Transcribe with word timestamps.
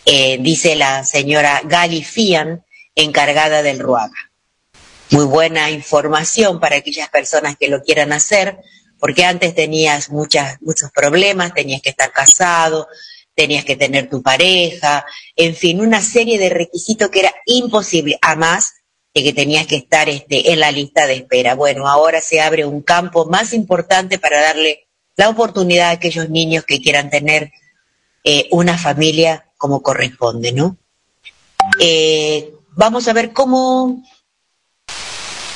Eh, 0.05 0.37
dice 0.39 0.75
la 0.75 1.03
señora 1.03 1.61
Gali 1.65 2.03
Fian, 2.03 2.63
encargada 2.95 3.63
del 3.63 3.79
RUAGA. 3.79 4.31
Muy 5.11 5.25
buena 5.25 5.69
información 5.71 6.59
para 6.59 6.77
aquellas 6.77 7.09
personas 7.09 7.55
que 7.57 7.67
lo 7.67 7.83
quieran 7.83 8.13
hacer, 8.13 8.57
porque 8.99 9.25
antes 9.25 9.53
tenías 9.53 10.09
muchas, 10.09 10.61
muchos 10.61 10.91
problemas, 10.91 11.53
tenías 11.53 11.81
que 11.81 11.89
estar 11.89 12.11
casado, 12.11 12.87
tenías 13.35 13.65
que 13.65 13.75
tener 13.75 14.09
tu 14.09 14.21
pareja, 14.21 15.05
en 15.35 15.55
fin, 15.55 15.81
una 15.81 16.01
serie 16.01 16.39
de 16.39 16.49
requisitos 16.49 17.09
que 17.09 17.19
era 17.19 17.33
imposible, 17.45 18.17
a 18.21 18.35
más 18.35 18.73
de 19.13 19.23
que 19.23 19.33
tenías 19.33 19.67
que 19.67 19.75
estar 19.75 20.09
este, 20.09 20.51
en 20.51 20.59
la 20.59 20.71
lista 20.71 21.05
de 21.05 21.15
espera. 21.15 21.53
Bueno, 21.55 21.87
ahora 21.87 22.21
se 22.21 22.41
abre 22.41 22.65
un 22.65 22.81
campo 22.81 23.25
más 23.25 23.53
importante 23.53 24.17
para 24.17 24.41
darle 24.41 24.87
la 25.15 25.29
oportunidad 25.29 25.89
a 25.89 25.91
aquellos 25.91 26.29
niños 26.29 26.65
que 26.65 26.81
quieran 26.81 27.09
tener 27.09 27.51
eh, 28.23 28.47
una 28.51 28.77
familia 28.77 29.51
como 29.57 29.83
corresponde, 29.83 30.51
¿no? 30.51 30.77
Eh, 31.79 32.52
vamos 32.75 33.07
a 33.07 33.13
ver 33.13 33.33
cómo 33.33 34.03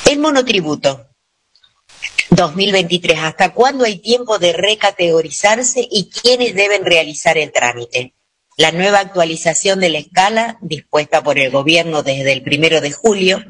el 0.10 0.20
monotributo 0.20 1.08
2023, 2.32 3.20
¿hasta 3.20 3.54
cuándo 3.54 3.86
hay 3.86 4.00
tiempo 4.00 4.38
de 4.38 4.54
recategorizarse 4.54 5.88
y 5.90 6.10
quiénes 6.10 6.56
deben 6.56 6.86
realizar 6.86 7.38
el 7.38 7.52
trámite? 7.52 8.14
La 8.58 8.72
nueva 8.72 9.00
actualización 9.00 9.80
de 9.80 9.90
la 9.90 10.00
escala 10.00 10.58
dispuesta 10.62 11.24
por 11.24 11.40
el 11.40 11.52
gobierno 11.52 12.04
desde 12.04 12.34
el 12.34 12.44
primero 12.44 12.82
de 12.82 12.92
julio, 12.92 13.44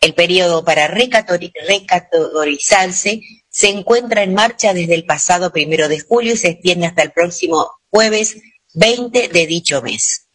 el 0.00 0.14
periodo 0.14 0.64
para 0.64 0.88
recategorizarse 0.88 3.20
se 3.48 3.68
encuentra 3.68 4.22
en 4.22 4.34
marcha 4.34 4.72
desde 4.72 4.94
el 4.94 5.04
pasado 5.04 5.52
primero 5.52 5.88
de 5.88 6.00
julio 6.00 6.32
y 6.32 6.36
se 6.36 6.48
extiende 6.48 6.86
hasta 6.86 7.02
el 7.02 7.12
próximo 7.12 7.70
jueves 7.90 8.36
20 8.74 9.28
de 9.28 9.46
dicho 9.46 9.82
mes. 9.82 10.29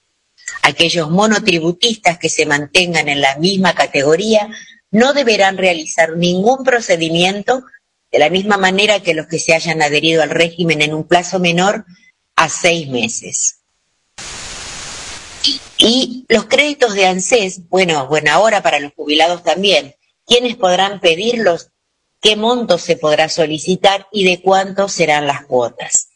Aquellos 0.62 1.10
monotributistas 1.10 2.18
que 2.18 2.30
se 2.30 2.46
mantengan 2.46 3.10
en 3.10 3.22
la 3.22 3.38
misma 3.38 3.74
categoría 3.74 4.50
no 4.92 5.14
deberán 5.14 5.58
realizar 5.58 6.16
ningún 6.18 6.64
procedimiento 6.64 7.64
de 8.12 8.20
la 8.20 8.30
misma 8.30 8.58
manera 8.58 9.02
que 9.02 9.14
los 9.14 9.28
que 9.28 9.40
se 9.40 9.54
hayan 9.54 9.82
adherido 9.82 10.24
al 10.24 10.30
régimen 10.30 10.82
en 10.82 10.94
un 10.94 11.08
plazo 11.08 11.40
menor 11.40 11.86
a 12.36 12.50
seis 12.50 12.88
meses. 12.88 13.60
Y 15.78 16.26
los 16.30 16.46
créditos 16.46 16.94
de 16.94 17.06
ANSES, 17.08 17.68
bueno, 17.68 18.08
buena 18.08 18.40
hora 18.40 18.64
para 18.64 18.80
los 18.80 18.94
jubilados 18.94 19.44
también. 19.44 19.96
¿Quiénes 20.26 20.56
podrán 20.56 21.02
pedirlos? 21.02 21.72
¿Qué 22.22 22.36
monto 22.36 22.78
se 22.78 22.96
podrá 22.96 23.30
solicitar 23.30 24.08
y 24.12 24.24
de 24.24 24.42
cuánto 24.42 24.88
serán 24.88 25.28
las 25.28 25.46
cuotas? 25.46 26.10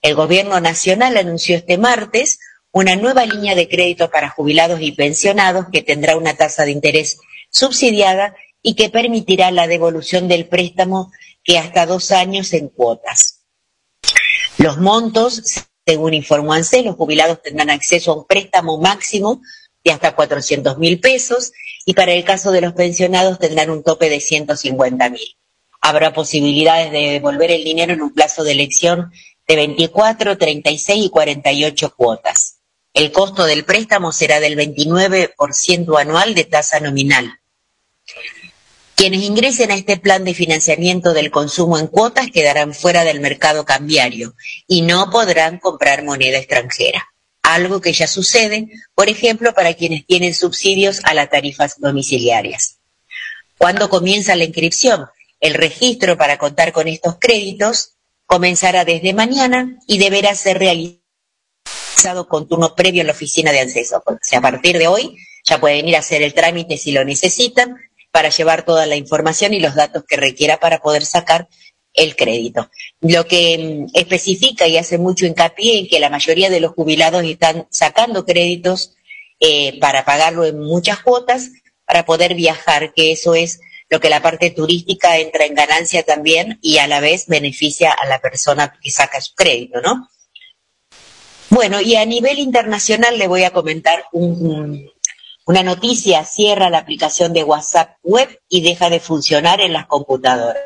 El 0.00 0.14
Gobierno 0.14 0.60
Nacional 0.60 1.16
anunció 1.16 1.56
este 1.56 1.76
martes 1.76 2.38
una 2.72 2.96
nueva 2.96 3.26
línea 3.26 3.54
de 3.54 3.68
crédito 3.68 4.10
para 4.10 4.30
jubilados 4.30 4.80
y 4.80 4.92
pensionados 4.92 5.66
que 5.72 5.82
tendrá 5.82 6.16
una 6.16 6.36
tasa 6.36 6.64
de 6.64 6.70
interés 6.70 7.18
subsidiada 7.50 8.34
y 8.62 8.74
que 8.74 8.90
permitirá 8.90 9.50
la 9.50 9.66
devolución 9.66 10.28
del 10.28 10.46
préstamo 10.46 11.10
que 11.42 11.58
hasta 11.58 11.86
dos 11.86 12.12
años 12.12 12.52
en 12.52 12.68
cuotas. 12.68 13.40
Los 14.58 14.78
montos, 14.78 15.42
según 15.86 16.14
informó 16.14 16.52
ANSE, 16.52 16.82
los 16.82 16.96
jubilados 16.96 17.42
tendrán 17.42 17.70
acceso 17.70 18.12
a 18.12 18.16
un 18.16 18.26
préstamo 18.26 18.78
máximo 18.78 19.40
de 19.82 19.92
hasta 19.92 20.14
400 20.14 20.78
mil 20.78 21.00
pesos 21.00 21.52
y 21.86 21.94
para 21.94 22.12
el 22.12 22.24
caso 22.24 22.52
de 22.52 22.60
los 22.60 22.74
pensionados 22.74 23.38
tendrán 23.38 23.70
un 23.70 23.82
tope 23.82 24.10
de 24.10 24.20
150 24.20 25.08
mil. 25.08 25.36
Habrá 25.80 26.12
posibilidades 26.12 26.92
de 26.92 27.12
devolver 27.12 27.50
el 27.50 27.64
dinero 27.64 27.94
en 27.94 28.02
un 28.02 28.12
plazo 28.12 28.44
de 28.44 28.52
elección 28.52 29.10
de 29.48 29.56
24, 29.56 30.36
36 30.36 31.06
y 31.06 31.08
48 31.08 31.94
cuotas. 31.96 32.49
El 32.92 33.12
costo 33.12 33.44
del 33.44 33.64
préstamo 33.64 34.12
será 34.12 34.40
del 34.40 34.56
29% 34.56 36.00
anual 36.00 36.34
de 36.34 36.44
tasa 36.44 36.80
nominal. 36.80 37.38
Quienes 38.96 39.22
ingresen 39.22 39.70
a 39.70 39.76
este 39.76 39.96
plan 39.96 40.24
de 40.24 40.34
financiamiento 40.34 41.14
del 41.14 41.30
consumo 41.30 41.78
en 41.78 41.86
cuotas 41.86 42.30
quedarán 42.30 42.74
fuera 42.74 43.04
del 43.04 43.20
mercado 43.20 43.64
cambiario 43.64 44.34
y 44.66 44.82
no 44.82 45.08
podrán 45.10 45.58
comprar 45.58 46.04
moneda 46.04 46.38
extranjera, 46.38 47.08
algo 47.42 47.80
que 47.80 47.92
ya 47.92 48.06
sucede, 48.06 48.68
por 48.94 49.08
ejemplo, 49.08 49.54
para 49.54 49.72
quienes 49.74 50.04
tienen 50.04 50.34
subsidios 50.34 51.00
a 51.04 51.14
las 51.14 51.30
tarifas 51.30 51.80
domiciliarias. 51.80 52.78
¿Cuándo 53.56 53.88
comienza 53.88 54.36
la 54.36 54.44
inscripción? 54.44 55.06
El 55.38 55.54
registro 55.54 56.18
para 56.18 56.36
contar 56.36 56.72
con 56.72 56.88
estos 56.88 57.16
créditos 57.18 57.92
comenzará 58.26 58.84
desde 58.84 59.14
mañana 59.14 59.78
y 59.86 59.98
deberá 59.98 60.34
ser 60.34 60.58
realizado 60.58 60.99
con 62.28 62.48
turno 62.48 62.74
previo 62.74 63.00
en 63.00 63.06
la 63.06 63.12
oficina 63.12 63.52
de 63.52 63.60
acceso. 63.60 64.02
O 64.06 64.18
sea, 64.22 64.38
a 64.38 64.42
partir 64.42 64.78
de 64.78 64.86
hoy 64.86 65.16
ya 65.44 65.60
pueden 65.60 65.88
ir 65.88 65.96
a 65.96 66.00
hacer 66.00 66.22
el 66.22 66.34
trámite 66.34 66.76
si 66.76 66.92
lo 66.92 67.04
necesitan 67.04 67.76
para 68.10 68.28
llevar 68.28 68.64
toda 68.64 68.86
la 68.86 68.96
información 68.96 69.54
y 69.54 69.60
los 69.60 69.74
datos 69.74 70.04
que 70.06 70.16
requiera 70.16 70.58
para 70.58 70.80
poder 70.80 71.04
sacar 71.04 71.48
el 71.94 72.16
crédito. 72.16 72.70
Lo 73.00 73.26
que 73.26 73.58
mm, 73.58 73.96
especifica 73.96 74.66
y 74.66 74.76
hace 74.76 74.98
mucho 74.98 75.26
hincapié 75.26 75.78
en 75.78 75.88
que 75.88 76.00
la 76.00 76.10
mayoría 76.10 76.50
de 76.50 76.60
los 76.60 76.72
jubilados 76.72 77.24
están 77.24 77.66
sacando 77.70 78.24
créditos 78.24 78.96
eh, 79.40 79.78
para 79.80 80.04
pagarlo 80.04 80.44
en 80.44 80.58
muchas 80.58 81.00
cuotas 81.00 81.50
para 81.86 82.04
poder 82.04 82.34
viajar, 82.34 82.92
que 82.94 83.12
eso 83.12 83.34
es 83.34 83.60
lo 83.88 83.98
que 83.98 84.08
la 84.08 84.22
parte 84.22 84.50
turística 84.50 85.18
entra 85.18 85.44
en 85.44 85.54
ganancia 85.54 86.04
también 86.04 86.58
y 86.62 86.78
a 86.78 86.86
la 86.86 87.00
vez 87.00 87.26
beneficia 87.26 87.92
a 87.92 88.06
la 88.06 88.20
persona 88.20 88.78
que 88.80 88.90
saca 88.90 89.20
su 89.20 89.34
crédito, 89.34 89.80
¿no? 89.80 90.08
Bueno, 91.50 91.80
y 91.80 91.96
a 91.96 92.06
nivel 92.06 92.38
internacional 92.38 93.18
le 93.18 93.26
voy 93.26 93.42
a 93.42 93.50
comentar 93.50 94.04
una 94.12 95.62
noticia, 95.64 96.24
cierra 96.24 96.70
la 96.70 96.78
aplicación 96.78 97.32
de 97.32 97.42
WhatsApp 97.42 97.96
web 98.04 98.40
y 98.48 98.60
deja 98.60 98.88
de 98.88 99.00
funcionar 99.00 99.60
en 99.60 99.72
las 99.72 99.86
computadoras. 99.86 100.62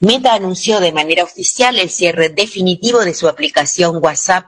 Meta 0.00 0.32
anunció 0.32 0.80
de 0.80 0.92
manera 0.92 1.22
oficial 1.22 1.78
el 1.78 1.90
cierre 1.90 2.30
definitivo 2.30 3.04
de 3.04 3.12
su 3.12 3.28
aplicación 3.28 4.02
WhatsApp 4.02 4.46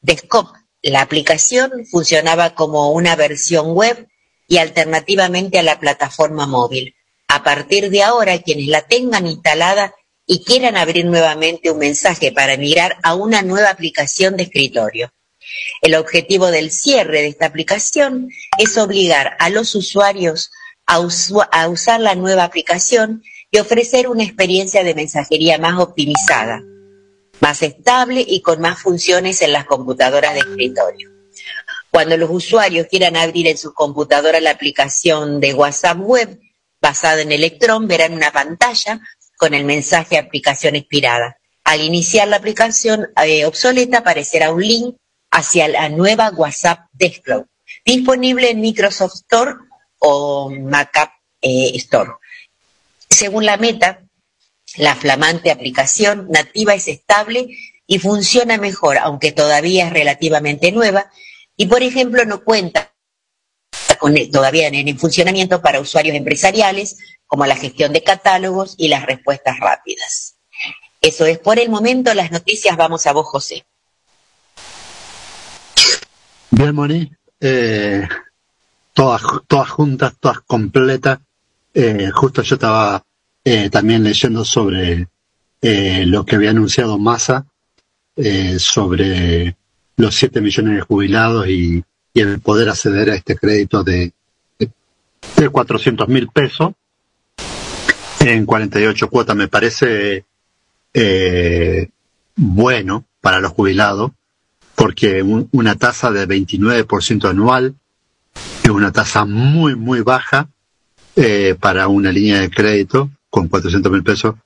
Desktop. 0.00 0.46
La 0.80 1.02
aplicación 1.02 1.84
funcionaba 1.90 2.54
como 2.54 2.92
una 2.92 3.16
versión 3.16 3.72
web 3.72 4.08
y 4.46 4.58
alternativamente 4.58 5.58
a 5.58 5.64
la 5.64 5.80
plataforma 5.80 6.46
móvil. 6.46 6.94
A 7.26 7.42
partir 7.42 7.90
de 7.90 8.04
ahora, 8.04 8.38
quienes 8.38 8.68
la 8.68 8.82
tengan 8.82 9.26
instalada 9.26 9.92
y 10.30 10.44
quieran 10.44 10.76
abrir 10.76 11.06
nuevamente 11.06 11.70
un 11.70 11.78
mensaje 11.78 12.32
para 12.32 12.58
migrar 12.58 12.98
a 13.02 13.14
una 13.14 13.40
nueva 13.40 13.70
aplicación 13.70 14.36
de 14.36 14.44
escritorio. 14.44 15.10
El 15.80 15.94
objetivo 15.94 16.50
del 16.50 16.70
cierre 16.70 17.22
de 17.22 17.28
esta 17.28 17.46
aplicación 17.46 18.28
es 18.58 18.76
obligar 18.76 19.36
a 19.40 19.48
los 19.48 19.74
usuarios 19.74 20.50
a, 20.86 20.96
a, 21.50 21.68
usar 21.68 22.00
la 22.00 22.14
nueva 22.14 22.44
aplicación 22.44 23.22
y 23.50 23.58
ofrecer 23.58 24.06
una 24.06 24.22
experiencia 24.22 24.84
de 24.84 24.94
mensajería 24.94 25.56
más 25.56 25.80
optimizada, 25.80 26.62
más 27.40 27.62
estable 27.62 28.22
y 28.26 28.42
con 28.42 28.60
más 28.60 28.80
funciones 28.80 29.40
en 29.40 29.52
las 29.52 29.64
computadoras 29.64 30.34
de 30.34 30.40
escritorio. 30.40 31.10
Cuando 31.90 32.18
los 32.18 32.28
usuarios 32.30 32.86
quieran 32.88 33.16
abrir 33.16 33.46
en 33.46 33.56
su 33.56 33.72
computadora 33.72 34.40
la 34.40 34.50
aplicación 34.50 35.40
de 35.40 35.54
WhatsApp 35.54 35.98
Web 35.98 36.38
basada 36.82 37.22
en 37.22 37.32
Electron, 37.32 37.88
verán 37.88 38.12
una 38.12 38.30
pantalla 38.30 39.00
con 39.38 39.54
el 39.54 39.64
mensaje 39.64 40.18
aplicación 40.18 40.76
expirada. 40.76 41.38
Al 41.64 41.80
iniciar 41.80 42.28
la 42.28 42.36
aplicación 42.36 43.08
eh, 43.24 43.46
obsoleta 43.46 43.98
aparecerá 43.98 44.52
un 44.52 44.62
link 44.62 44.96
hacia 45.30 45.68
la 45.68 45.88
nueva 45.88 46.30
WhatsApp 46.30 46.80
Desktop, 46.92 47.46
disponible 47.84 48.50
en 48.50 48.60
Microsoft 48.60 49.14
Store 49.14 49.52
o 49.98 50.50
Mac 50.50 50.96
App 50.96 51.12
eh, 51.40 51.70
Store. 51.74 52.12
Según 53.08 53.46
la 53.46 53.56
meta, 53.56 54.02
la 54.76 54.94
flamante 54.94 55.50
aplicación 55.50 56.28
nativa 56.30 56.74
es 56.74 56.88
estable 56.88 57.48
y 57.86 57.98
funciona 57.98 58.58
mejor, 58.58 58.98
aunque 58.98 59.32
todavía 59.32 59.86
es 59.86 59.92
relativamente 59.92 60.72
nueva, 60.72 61.10
y, 61.56 61.66
por 61.66 61.82
ejemplo, 61.82 62.24
no 62.24 62.44
cuenta 62.44 62.87
todavía 64.32 64.68
en, 64.68 64.74
en 64.88 64.98
funcionamiento 64.98 65.60
para 65.60 65.80
usuarios 65.80 66.16
empresariales, 66.16 66.98
como 67.26 67.46
la 67.46 67.56
gestión 67.56 67.92
de 67.92 68.02
catálogos 68.02 68.74
y 68.78 68.88
las 68.88 69.04
respuestas 69.06 69.58
rápidas. 69.60 70.36
Eso 71.00 71.26
es 71.26 71.38
por 71.38 71.58
el 71.58 71.68
momento 71.68 72.12
las 72.14 72.30
noticias. 72.32 72.76
Vamos 72.76 73.06
a 73.06 73.12
vos, 73.12 73.26
José. 73.26 73.64
Bien, 76.50 76.74
Moni. 76.74 77.12
Eh, 77.40 78.08
todas, 78.98 79.22
todas 79.46 79.70
juntas, 79.70 80.14
todas 80.18 80.40
completas. 80.40 81.20
Eh, 81.72 82.10
justo 82.12 82.42
yo 82.42 82.56
estaba 82.56 83.04
eh, 83.44 83.70
también 83.70 84.02
leyendo 84.02 84.44
sobre 84.44 85.06
eh, 85.62 86.04
lo 86.06 86.24
que 86.24 86.34
había 86.34 86.50
anunciado 86.50 86.98
Massa 86.98 87.46
sobre 88.58 89.56
los 89.94 90.12
7 90.16 90.40
millones 90.40 90.74
de 90.74 90.80
jubilados 90.80 91.46
y, 91.48 91.84
el 92.14 92.40
poder 92.40 92.68
acceder 92.68 93.10
a 93.10 93.14
este 93.14 93.36
crédito 93.36 93.84
de, 93.84 94.12
de 94.58 95.48
400 95.48 96.08
mil 96.08 96.28
pesos 96.28 96.72
en 98.20 98.44
48 98.44 99.08
cuotas. 99.08 99.36
Me 99.36 99.48
parece 99.48 100.24
bueno 102.36 103.04
para 103.20 103.40
los 103.40 103.52
jubilados 103.52 104.12
porque 104.78 105.22
una 105.22 105.74
tasa 105.74 106.12
de 106.12 106.28
29% 106.28 107.28
anual 107.28 107.74
es 108.62 108.70
una 108.70 108.92
tasa 108.92 109.24
muy, 109.24 109.74
muy 109.74 110.02
baja 110.02 110.48
eh, 111.16 111.56
para 111.58 111.88
una 111.88 112.12
línea 112.12 112.38
de 112.38 112.48
crédito 112.48 113.10
con 113.28 113.48
400 113.48 113.90
mil 113.90 114.04
pesos, 114.04 114.36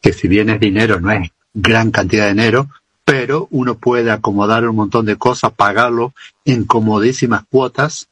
que 0.00 0.12
si 0.12 0.26
bien 0.26 0.50
es 0.50 0.58
dinero, 0.58 1.00
no 1.00 1.12
es 1.12 1.30
gran 1.54 1.92
cantidad 1.92 2.24
de 2.24 2.34
dinero, 2.34 2.68
pero 3.06 3.46
uno 3.52 3.78
puede 3.78 4.10
acomodar 4.10 4.68
un 4.68 4.74
montón 4.74 5.06
de 5.06 5.16
cosas, 5.16 5.52
pagarlo 5.52 6.12
en 6.44 6.64
comodísimas 6.64 7.44
cuotas, 7.48 8.08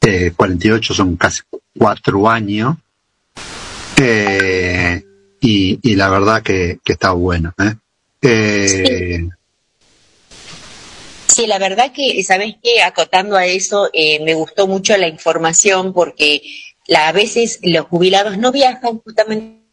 eh, 0.00 0.32
48 0.34 0.94
son 0.94 1.16
casi 1.16 1.42
cuatro 1.78 2.28
años, 2.28 2.76
eh, 3.98 5.04
y, 5.40 5.94
la 5.94 6.08
verdad 6.08 6.42
que, 6.42 6.80
está 6.84 7.12
bueno. 7.12 7.54
¿eh? 7.58 7.74
eh 8.22 9.28
Sí, 11.28 11.46
la 11.46 11.60
verdad 11.60 11.92
que, 11.92 12.20
¿sabes 12.24 12.56
qué? 12.60 12.82
Acotando 12.82 13.36
a 13.36 13.46
eso, 13.46 13.90
eh, 13.92 14.24
me 14.24 14.34
gustó 14.34 14.66
mucho 14.66 14.96
la 14.96 15.06
información 15.06 15.92
porque 15.92 16.42
a 16.92 17.12
veces 17.12 17.60
los 17.62 17.86
jubilados 17.86 18.38
no 18.38 18.50
viajan 18.50 18.98
justamente 18.98 19.65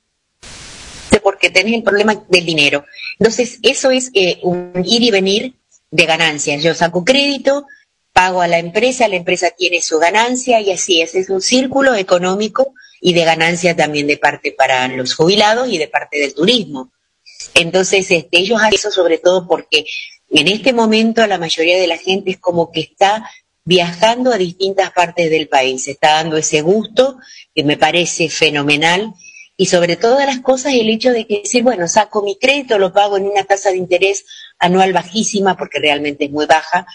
porque 1.23 1.49
tienen 1.49 1.75
el 1.75 1.83
problema 1.83 2.23
del 2.27 2.45
dinero. 2.45 2.85
Entonces, 3.17 3.59
eso 3.63 3.91
es 3.91 4.11
eh, 4.13 4.39
un 4.43 4.83
ir 4.85 5.01
y 5.01 5.11
venir 5.11 5.53
de 5.89 6.05
ganancias. 6.05 6.61
Yo 6.61 6.73
saco 6.75 7.03
crédito, 7.05 7.65
pago 8.11 8.41
a 8.41 8.47
la 8.47 8.59
empresa, 8.59 9.07
la 9.07 9.15
empresa 9.15 9.51
tiene 9.57 9.81
su 9.81 9.99
ganancia 9.99 10.59
y 10.61 10.71
así 10.71 11.01
es. 11.01 11.15
Es 11.15 11.29
un 11.29 11.41
círculo 11.41 11.95
económico 11.95 12.73
y 13.01 13.13
de 13.13 13.25
ganancia 13.25 13.75
también 13.75 14.07
de 14.07 14.17
parte 14.17 14.51
para 14.51 14.87
los 14.87 15.15
jubilados 15.15 15.69
y 15.69 15.77
de 15.77 15.87
parte 15.87 16.19
del 16.19 16.33
turismo. 16.33 16.91
Entonces, 17.53 18.09
este, 18.09 18.39
ellos 18.39 18.59
hacen 18.61 18.75
eso 18.75 18.91
sobre 18.91 19.17
todo 19.17 19.47
porque 19.47 19.85
en 20.29 20.47
este 20.47 20.73
momento 20.73 21.25
la 21.27 21.37
mayoría 21.37 21.77
de 21.77 21.87
la 21.87 21.97
gente 21.97 22.31
es 22.31 22.37
como 22.37 22.71
que 22.71 22.81
está 22.81 23.29
viajando 23.65 24.31
a 24.31 24.37
distintas 24.37 24.91
partes 24.91 25.29
del 25.29 25.47
país, 25.47 25.87
está 25.87 26.13
dando 26.13 26.37
ese 26.37 26.61
gusto 26.61 27.17
que 27.55 27.63
me 27.63 27.77
parece 27.77 28.29
fenomenal 28.29 29.13
y 29.55 29.67
sobre 29.67 29.95
todas 29.95 30.25
las 30.25 30.39
cosas 30.39 30.73
el 30.73 30.89
hecho 30.89 31.11
de 31.11 31.27
que 31.27 31.41
decir, 31.41 31.63
bueno, 31.63 31.87
saco 31.87 32.23
mi 32.23 32.37
crédito, 32.37 32.79
lo 32.79 32.91
pago 32.91 33.17
en 33.17 33.25
una 33.25 33.43
tasa 33.43 33.69
de 33.69 33.77
interés 33.77 34.25
anual 34.59 34.93
bajísima 34.93 35.55
porque 35.55 35.79
realmente 35.79 36.25
es 36.25 36.31
muy 36.31 36.45
baja 36.45 36.87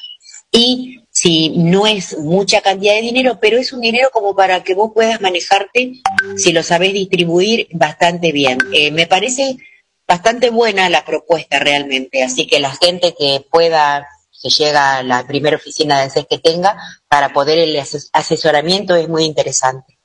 y 0.50 1.04
si 1.10 1.50
no 1.50 1.86
es 1.86 2.16
mucha 2.18 2.60
cantidad 2.60 2.94
de 2.94 3.02
dinero, 3.02 3.38
pero 3.40 3.58
es 3.58 3.72
un 3.72 3.80
dinero 3.80 4.10
como 4.12 4.34
para 4.34 4.62
que 4.62 4.74
vos 4.74 4.92
puedas 4.94 5.20
manejarte, 5.20 6.00
si 6.36 6.52
lo 6.52 6.62
sabes 6.62 6.92
distribuir, 6.92 7.68
bastante 7.72 8.32
bien. 8.32 8.58
Eh, 8.72 8.90
me 8.90 9.06
parece 9.06 9.58
bastante 10.06 10.50
buena 10.50 10.88
la 10.88 11.04
propuesta 11.04 11.58
realmente, 11.58 12.22
así 12.22 12.46
que 12.46 12.60
la 12.60 12.74
gente 12.74 13.14
que 13.18 13.44
pueda, 13.50 14.08
se 14.30 14.48
llega 14.48 14.98
a 14.98 15.02
la 15.02 15.26
primera 15.26 15.56
oficina 15.56 16.00
de 16.00 16.10
CES 16.10 16.26
que 16.30 16.38
tenga, 16.38 16.78
para 17.08 17.32
poder 17.32 17.58
el 17.58 17.76
asesoramiento 18.12 18.96
es 18.96 19.08
muy 19.08 19.24
interesante. 19.24 19.97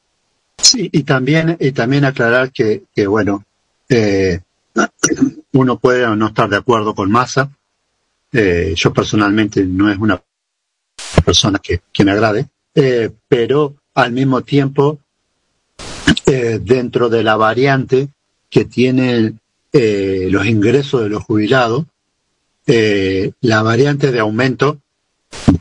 Sí, 0.57 0.89
y 0.91 1.03
también, 1.03 1.57
y 1.59 1.71
también 1.71 2.05
aclarar 2.05 2.51
que, 2.51 2.83
que 2.95 3.07
bueno, 3.07 3.43
eh, 3.89 4.39
uno 5.53 5.77
puede 5.77 6.15
no 6.15 6.27
estar 6.27 6.49
de 6.49 6.57
acuerdo 6.57 6.95
con 6.95 7.11
masa. 7.11 7.49
Eh, 8.31 8.73
yo 8.75 8.91
personalmente 8.93 9.63
no 9.65 9.91
es 9.91 9.97
una 9.97 10.21
persona 11.23 11.59
que, 11.59 11.81
que 11.91 12.03
me 12.03 12.11
agrade, 12.11 12.47
eh, 12.73 13.11
pero 13.27 13.75
al 13.93 14.11
mismo 14.11 14.41
tiempo, 14.41 14.99
dentro 16.25 17.09
de 17.09 17.21
la 17.21 17.35
variante 17.35 18.09
que 18.49 18.65
tiene 18.65 19.33
eh, 19.75 20.27
los 20.29 20.45
ingresos 20.45 21.01
de 21.01 21.09
los 21.09 21.23
jubilados, 21.23 21.85
eh, 22.67 23.31
la 23.41 23.63
variante 23.63 24.11
de 24.11 24.19
aumento 24.19 24.79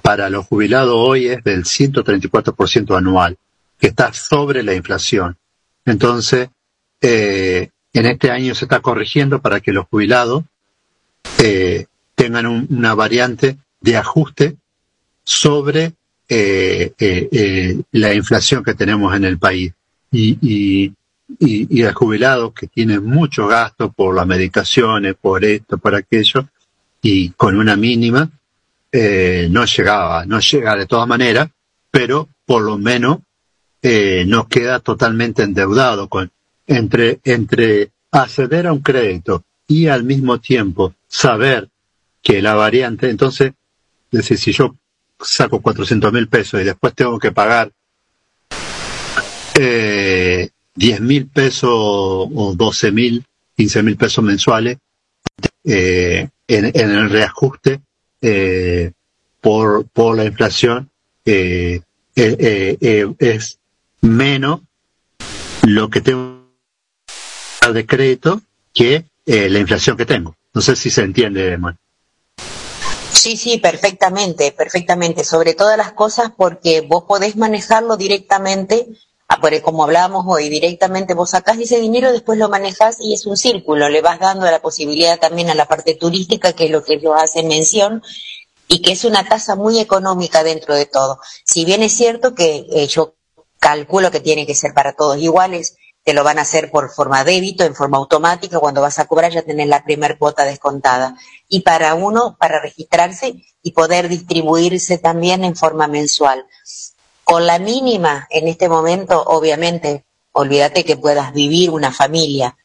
para 0.02 0.28
los 0.28 0.44
jubilados 0.44 0.94
hoy 0.94 1.28
es 1.28 1.42
del 1.42 1.64
134% 1.64 2.94
anual, 2.94 3.38
que 3.82 3.88
está 3.88 4.12
sobre 4.12 4.62
la 4.62 4.74
inflación. 4.74 5.36
Entonces, 5.84 6.50
eh, 7.00 7.68
en 7.92 8.06
este 8.06 8.30
año 8.30 8.54
se 8.54 8.66
está 8.66 8.78
corrigiendo 8.78 9.42
para 9.42 9.60
que 9.60 9.72
los 9.72 9.86
jubilados 9.88 10.44
tengan 12.14 12.46
una 12.46 12.94
variante 12.94 13.56
de 13.80 13.96
ajuste 13.96 14.56
sobre 15.24 15.94
la 16.28 18.14
inflación 18.14 18.62
que 18.62 18.74
tenemos 18.74 19.16
en 19.16 19.24
el 19.24 19.38
país. 19.40 19.72
y, 20.12 20.92
y, 21.38 21.80
y 21.80 21.92
jubilados 21.92 22.52
que 22.52 22.68
tienen 22.68 23.04
mucho 23.04 23.48
gasto 23.48 23.90
por 23.90 24.14
las 24.14 24.26
medicaciones, 24.26 25.14
por 25.20 25.44
esto, 25.44 25.78
por 25.78 25.94
aquello, 25.94 26.46
y 27.00 27.30
con 27.30 27.56
una 27.56 27.74
mínima, 27.74 28.30
eh, 28.90 29.48
no 29.50 29.64
llegaba, 29.64 30.24
no 30.26 30.38
llega 30.38 30.76
de 30.76 30.86
todas 30.86 31.08
maneras, 31.08 31.48
pero 31.90 32.28
por 32.44 32.62
lo 32.62 32.78
menos 32.78 33.18
eh, 33.82 34.24
no 34.26 34.48
queda 34.48 34.80
totalmente 34.80 35.42
endeudado 35.42 36.08
con 36.08 36.30
entre 36.66 37.20
entre 37.24 37.90
acceder 38.12 38.66
a 38.66 38.72
un 38.72 38.80
crédito 38.80 39.44
y 39.66 39.88
al 39.88 40.04
mismo 40.04 40.38
tiempo 40.38 40.94
saber 41.08 41.68
que 42.22 42.40
la 42.40 42.54
variante, 42.54 43.10
entonces, 43.10 43.52
es 44.12 44.18
decir, 44.18 44.38
si 44.38 44.52
yo 44.52 44.76
saco 45.20 45.60
400 45.60 46.12
mil 46.12 46.28
pesos 46.28 46.60
y 46.60 46.64
después 46.64 46.94
tengo 46.94 47.18
que 47.18 47.32
pagar 47.32 47.72
eh, 49.58 50.50
10 50.74 51.00
mil 51.00 51.26
pesos 51.26 51.70
o 51.72 52.54
12 52.56 52.92
mil, 52.92 53.24
15 53.56 53.82
mil 53.82 53.96
pesos 53.96 54.24
mensuales 54.24 54.78
eh, 55.64 56.28
en, 56.48 56.74
el 56.74 57.10
reajuste 57.10 57.80
eh, 58.20 58.92
por, 59.40 59.86
por 59.86 60.16
la 60.16 60.24
inflación 60.24 60.90
eh, 61.24 61.80
es 62.14 63.58
menos 64.02 64.60
lo 65.62 65.88
que 65.88 66.00
tengo 66.00 66.42
de 67.72 67.86
crédito 67.86 68.42
que 68.74 69.06
la 69.24 69.58
inflación 69.58 69.96
que 69.96 70.04
tengo. 70.04 70.36
No 70.52 70.60
sé 70.60 70.76
si 70.76 70.90
se 70.90 71.02
entiende, 71.02 71.56
Man. 71.56 71.78
Sí, 73.12 73.36
sí, 73.36 73.58
perfectamente, 73.58 74.52
perfectamente. 74.52 75.24
Sobre 75.24 75.54
todas 75.54 75.78
las 75.78 75.92
cosas 75.92 76.32
porque 76.36 76.80
vos 76.80 77.04
podés 77.04 77.36
manejarlo 77.36 77.96
directamente 77.96 78.88
Ah, 79.34 79.40
como 79.62 79.84
hablábamos 79.84 80.26
hoy, 80.28 80.50
directamente 80.50 81.14
vos 81.14 81.30
sacás 81.30 81.58
ese 81.58 81.80
dinero, 81.80 82.12
después 82.12 82.38
lo 82.38 82.50
manejas 82.50 82.98
y 83.00 83.14
es 83.14 83.24
un 83.24 83.38
círculo, 83.38 83.88
le 83.88 84.02
vas 84.02 84.20
dando 84.20 84.44
la 84.44 84.60
posibilidad 84.60 85.18
también 85.18 85.48
a 85.48 85.54
la 85.54 85.66
parte 85.66 85.94
turística, 85.94 86.52
que 86.52 86.66
es 86.66 86.70
lo 86.70 86.84
que 86.84 86.94
ellos 86.94 87.14
hacen 87.16 87.48
mención, 87.48 88.02
y 88.68 88.82
que 88.82 88.92
es 88.92 89.06
una 89.06 89.26
tasa 89.26 89.56
muy 89.56 89.78
económica 89.78 90.44
dentro 90.44 90.74
de 90.74 90.84
todo. 90.84 91.18
Si 91.46 91.64
bien 91.64 91.82
es 91.82 91.92
cierto 91.92 92.34
que 92.34 92.66
eh, 92.70 92.86
yo 92.88 93.14
calculo 93.62 94.10
que 94.10 94.18
tiene 94.18 94.44
que 94.44 94.56
ser 94.56 94.74
para 94.74 94.92
todos 94.92 95.18
iguales, 95.18 95.76
te 96.02 96.14
lo 96.14 96.24
van 96.24 96.40
a 96.40 96.42
hacer 96.42 96.68
por 96.72 96.90
forma 96.90 97.22
débito, 97.22 97.62
en 97.62 97.76
forma 97.76 97.96
automática, 97.96 98.58
cuando 98.58 98.82
vas 98.82 98.98
a 98.98 99.06
cobrar 99.06 99.30
ya 99.30 99.42
tenés 99.42 99.68
la 99.68 99.84
primer 99.84 100.18
cuota 100.18 100.44
descontada. 100.44 101.16
Y 101.48 101.60
para 101.60 101.94
uno, 101.94 102.36
para 102.40 102.60
registrarse 102.60 103.36
y 103.62 103.70
poder 103.70 104.08
distribuirse 104.08 104.98
también 104.98 105.44
en 105.44 105.54
forma 105.54 105.86
mensual. 105.86 106.44
Con 107.22 107.46
la 107.46 107.60
mínima, 107.60 108.26
en 108.30 108.48
este 108.48 108.68
momento, 108.68 109.22
obviamente, 109.22 110.04
olvídate 110.32 110.84
que 110.84 110.96
puedas 110.96 111.32
vivir 111.32 111.70
una 111.70 111.92
familia, 111.92 112.56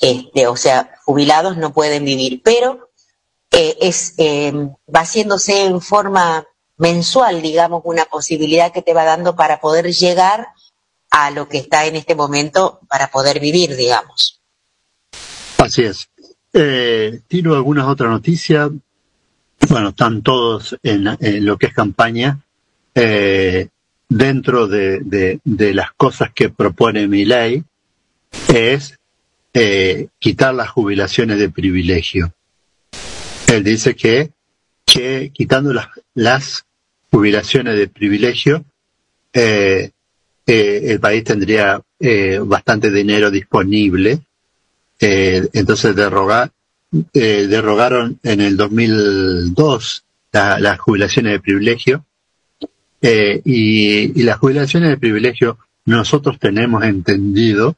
este, 0.00 0.46
o 0.46 0.56
sea, 0.56 0.94
jubilados 1.04 1.58
no 1.58 1.74
pueden 1.74 2.06
vivir, 2.06 2.40
pero 2.42 2.88
eh, 3.50 3.76
es, 3.82 4.14
eh, 4.16 4.52
va 4.54 5.00
haciéndose 5.00 5.64
en 5.64 5.82
forma 5.82 6.46
mensual, 6.80 7.42
digamos, 7.42 7.82
una 7.84 8.06
posibilidad 8.06 8.72
que 8.72 8.82
te 8.82 8.94
va 8.94 9.04
dando 9.04 9.36
para 9.36 9.60
poder 9.60 9.92
llegar 9.92 10.48
a 11.10 11.30
lo 11.30 11.48
que 11.48 11.58
está 11.58 11.86
en 11.86 11.96
este 11.96 12.14
momento 12.14 12.80
para 12.88 13.08
poder 13.08 13.38
vivir, 13.38 13.76
digamos. 13.76 14.40
Así 15.58 15.82
es. 15.82 16.08
Eh, 16.52 17.20
¿Tiro 17.28 17.54
algunas 17.54 17.86
otras 17.86 18.10
noticias? 18.10 18.70
Bueno, 19.68 19.90
están 19.90 20.22
todos 20.22 20.76
en, 20.82 21.06
en 21.20 21.44
lo 21.44 21.58
que 21.58 21.66
es 21.66 21.74
campaña. 21.74 22.40
Eh, 22.94 23.68
dentro 24.08 24.66
de, 24.66 25.40
las 25.44 25.92
cosas 25.92 26.32
que 26.34 26.50
propone 26.50 27.06
mi 27.06 27.24
ley 27.24 27.62
es 28.48 28.98
eh, 29.54 30.08
quitar 30.18 30.54
las 30.54 30.70
jubilaciones 30.70 31.38
de 31.38 31.50
privilegio. 31.50 32.32
Él 33.46 33.64
dice 33.64 33.94
que, 33.94 34.32
quitando 35.32 35.72
las 36.14 36.66
jubilaciones 37.10 37.76
de 37.76 37.88
privilegio 37.88 38.64
eh, 39.32 39.90
eh, 40.46 40.82
el 40.84 41.00
país 41.00 41.24
tendría 41.24 41.80
bastante 42.42 42.90
dinero 42.90 43.30
disponible. 43.30 44.20
entonces 44.98 45.94
derrogar, 45.94 46.50
derrogaron 47.12 48.18
en 48.22 48.40
el 48.40 48.56
2002 48.56 50.04
las 50.32 50.78
jubilaciones 50.78 51.32
de 51.32 51.40
privilegio 51.40 52.06
y, 53.02 54.18
y 54.18 54.22
las 54.22 54.38
jubilaciones 54.38 54.88
de 54.88 54.96
privilegio 54.96 55.58
nosotros 55.84 56.38
tenemos 56.38 56.82
entendido 56.84 57.76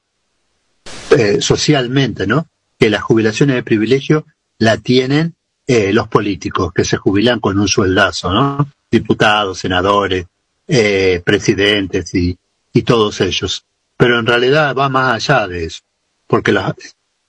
socialmente, 1.40 2.28
¿no? 2.28 2.46
Que 2.78 2.90
las 2.90 3.02
jubilaciones 3.02 3.56
de 3.56 3.62
privilegio 3.64 4.24
la 4.58 4.76
tienen 4.76 5.34
eh, 5.66 5.92
los 5.92 6.08
políticos 6.08 6.72
que 6.72 6.84
se 6.84 6.96
jubilan 6.96 7.40
con 7.40 7.58
un 7.58 7.68
sueldazo, 7.68 8.32
¿no? 8.32 8.68
Diputados, 8.90 9.58
senadores, 9.58 10.26
eh, 10.68 11.20
presidentes 11.24 12.14
y, 12.14 12.38
todos 12.84 13.20
ellos. 13.20 13.64
Pero 13.96 14.18
en 14.18 14.26
realidad 14.26 14.74
va 14.74 14.88
más 14.88 15.14
allá 15.14 15.46
de 15.46 15.66
eso, 15.66 15.82
porque 16.26 16.52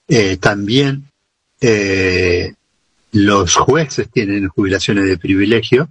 eh, 0.07 0.37
también 0.37 1.03
eh, 1.61 2.53
los 3.11 3.55
jueces 3.55 4.09
tienen 4.09 4.47
jubilaciones 4.47 5.05
de 5.05 5.17
privilegio, 5.17 5.89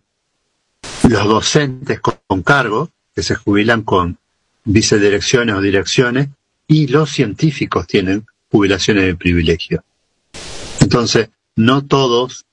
los 1.08 1.24
docentes 1.24 2.00
con, 2.00 2.42
cargo, 2.42 2.90
que 3.14 3.22
se 3.22 3.34
jubilan 3.34 3.82
con 3.82 4.18
vicedirecciones 4.64 5.54
o 5.54 5.60
direcciones, 5.60 6.28
y 6.66 6.86
los 6.86 7.10
científicos 7.10 7.86
tienen 7.86 8.26
jubilaciones 8.50 9.04
de 9.04 9.14
privilegio. 9.14 9.84
Entonces, 10.80 11.28
no 11.56 11.84
todos, 11.84 12.44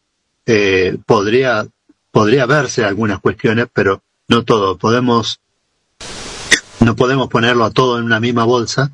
eh, 0.46 0.98
podría, 1.06 1.68
podría 2.12 2.46
verse 2.46 2.84
algunas 2.84 3.20
cuestiones, 3.20 3.68
pero 3.72 4.02
no 4.28 4.44
todo. 4.44 4.78
Podemos, 4.78 5.40
no 6.80 6.96
podemos 6.96 7.28
ponerlo 7.30 7.66
a 7.66 7.72
todo 7.72 8.00
en 8.00 8.06
una 8.06 8.20
misma 8.20 8.46
bolsa, 8.46 8.92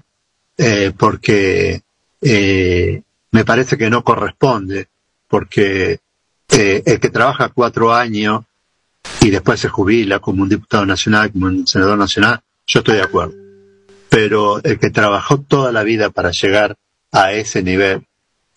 eh, 0.57 0.91
porque 0.97 1.81
eh, 2.21 3.01
me 3.31 3.45
parece 3.45 3.77
que 3.77 3.89
no 3.89 4.03
corresponde, 4.03 4.87
porque 5.27 5.99
eh, 6.49 6.83
el 6.85 6.99
que 6.99 7.09
trabaja 7.09 7.49
cuatro 7.49 7.93
años 7.93 8.45
y 9.21 9.29
después 9.29 9.59
se 9.59 9.69
jubila 9.69 10.19
como 10.19 10.43
un 10.43 10.49
diputado 10.49 10.85
nacional, 10.85 11.31
como 11.31 11.47
un 11.47 11.67
senador 11.67 11.97
nacional, 11.97 12.41
yo 12.65 12.79
estoy 12.79 12.95
de 12.95 13.03
acuerdo. 13.03 13.35
Pero 14.09 14.63
el 14.63 14.79
que 14.79 14.89
trabajó 14.89 15.39
toda 15.39 15.71
la 15.71 15.83
vida 15.83 16.09
para 16.09 16.31
llegar 16.31 16.77
a 17.11 17.33
ese 17.33 17.61
nivel, 17.61 18.05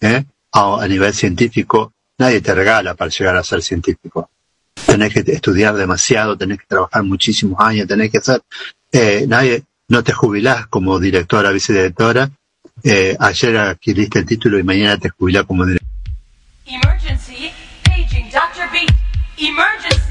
¿eh? 0.00 0.24
A, 0.52 0.86
nivel 0.88 1.12
científico, 1.12 1.92
nadie 2.18 2.40
te 2.40 2.54
regala 2.54 2.94
para 2.94 3.10
llegar 3.10 3.36
a 3.36 3.44
ser 3.44 3.62
científico. 3.62 4.30
Tenés 4.86 5.12
que 5.12 5.20
estudiar 5.32 5.74
demasiado, 5.74 6.36
tenés 6.36 6.58
que 6.58 6.66
trabajar 6.66 7.02
muchísimos 7.02 7.60
años, 7.60 7.86
tenés 7.86 8.10
que 8.10 8.18
hacer, 8.18 8.42
eh, 8.92 9.24
nadie, 9.28 9.64
no 9.88 10.02
te 10.02 10.12
jubilás 10.12 10.66
como 10.66 10.98
directora, 10.98 11.50
vicedirectora, 11.50 12.30
eh, 12.82 13.16
ayer 13.18 13.56
adquiriste 13.56 14.20
el 14.20 14.26
título 14.26 14.58
y 14.58 14.62
mañana 14.62 14.98
te 14.98 15.10
jubilás 15.10 15.44
como 15.44 15.66
directora. 15.66 15.88
Emergency, 16.66 17.50
paging 17.84 18.30
Dr. 18.30 18.70
B. 18.72 18.86
Emergency. 19.38 20.07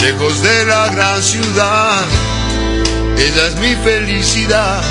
Lejos 0.00 0.42
de 0.42 0.64
la 0.66 0.88
gran 0.88 1.22
ciudad, 1.22 2.04
ella 3.18 3.46
es 3.48 3.56
mi 3.56 3.74
felicidad. 3.76 4.82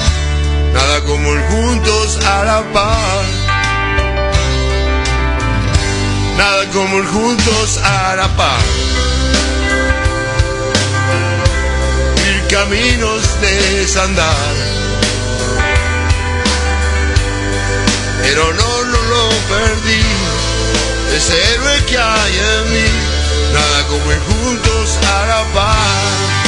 Nada 0.74 1.02
como 1.02 1.32
el 1.34 1.42
juntos 1.44 2.20
a 2.26 2.44
la 2.44 2.64
paz. 2.74 3.26
Nada 6.38 6.66
como 6.74 6.98
el 6.98 7.08
juntos 7.08 7.80
a 7.84 8.16
la 8.16 8.28
paz. 8.36 8.64
caminos 12.50 13.42
desandar. 13.42 14.56
Pero 18.22 18.54
no, 18.54 18.84
no 18.84 19.02
lo 19.14 19.30
perdí, 19.50 20.04
ese 21.14 21.34
héroe 21.54 21.86
que 21.86 21.98
hay 21.98 22.34
en 22.38 22.74
mí, 22.74 22.90
nada 23.54 23.88
como 23.88 24.12
ir 24.12 24.20
juntos 24.20 24.98
a 25.02 25.26
la 25.28 25.44
paz. 25.54 26.45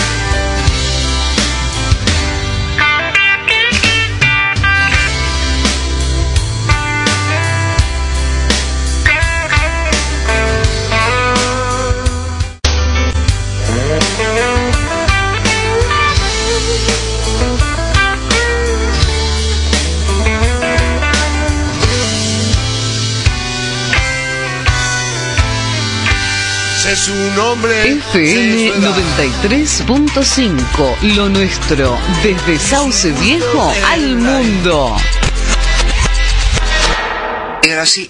Su 26.97 27.13
nombre. 27.35 27.91
FM 27.91 28.73
93.5, 28.73 30.99
lo 31.15 31.29
nuestro, 31.29 31.95
desde 32.23 32.57
Sauce 32.57 33.11
Viejo 33.11 33.71
al 33.91 34.15
mundo. 34.15 34.97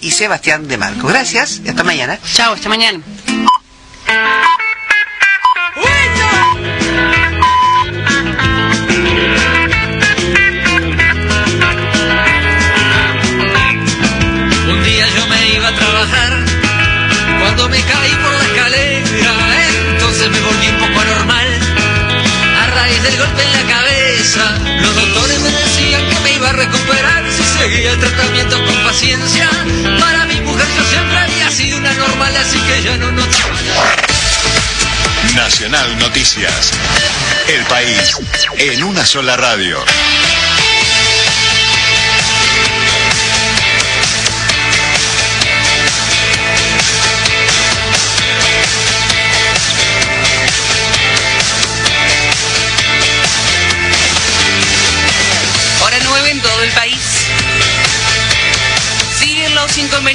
y 0.00 0.10
Sebastián 0.10 0.66
de 0.66 0.78
Marco. 0.78 1.06
Gracias 1.08 1.60
y 1.64 1.68
hasta 1.68 1.84
mañana. 1.84 2.18
Chao, 2.34 2.54
hasta 2.54 2.70
mañana. 2.70 3.00
Del 23.08 23.18
golpe 23.18 23.42
en 23.42 23.52
la 23.52 23.74
cabeza, 23.74 24.58
los 24.80 24.94
doctores 24.94 25.40
me 25.40 25.50
decían 25.50 26.08
que 26.08 26.20
me 26.20 26.32
iba 26.34 26.50
a 26.50 26.52
recuperar 26.52 27.24
si 27.30 27.42
seguía 27.58 27.92
el 27.92 27.98
tratamiento 27.98 28.62
con 28.64 28.74
paciencia. 28.84 29.48
Para 29.98 30.26
mi 30.26 30.40
mujer 30.40 30.66
yo 30.76 30.84
siempre 30.90 31.18
había 31.18 31.50
sido 31.50 31.78
una 31.78 31.92
normal, 31.94 32.36
así 32.36 32.58
que 32.60 32.82
ya 32.82 32.96
no 32.98 33.10
notaba 33.10 33.56
Nacional 35.34 35.98
Noticias. 35.98 36.72
El 37.48 37.64
país 37.64 38.16
en 38.58 38.84
una 38.84 39.06
sola 39.06 39.36
radio. 39.36 39.78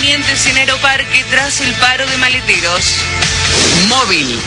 Los 0.03 0.09
inconvenientes 0.09 0.45
en 0.47 0.57
Aeroparque 0.57 1.23
tras 1.29 1.61
el 1.61 1.73
paro 1.75 2.05
de 2.05 2.17
maleteros. 2.17 2.95
Móvil. 3.87 4.37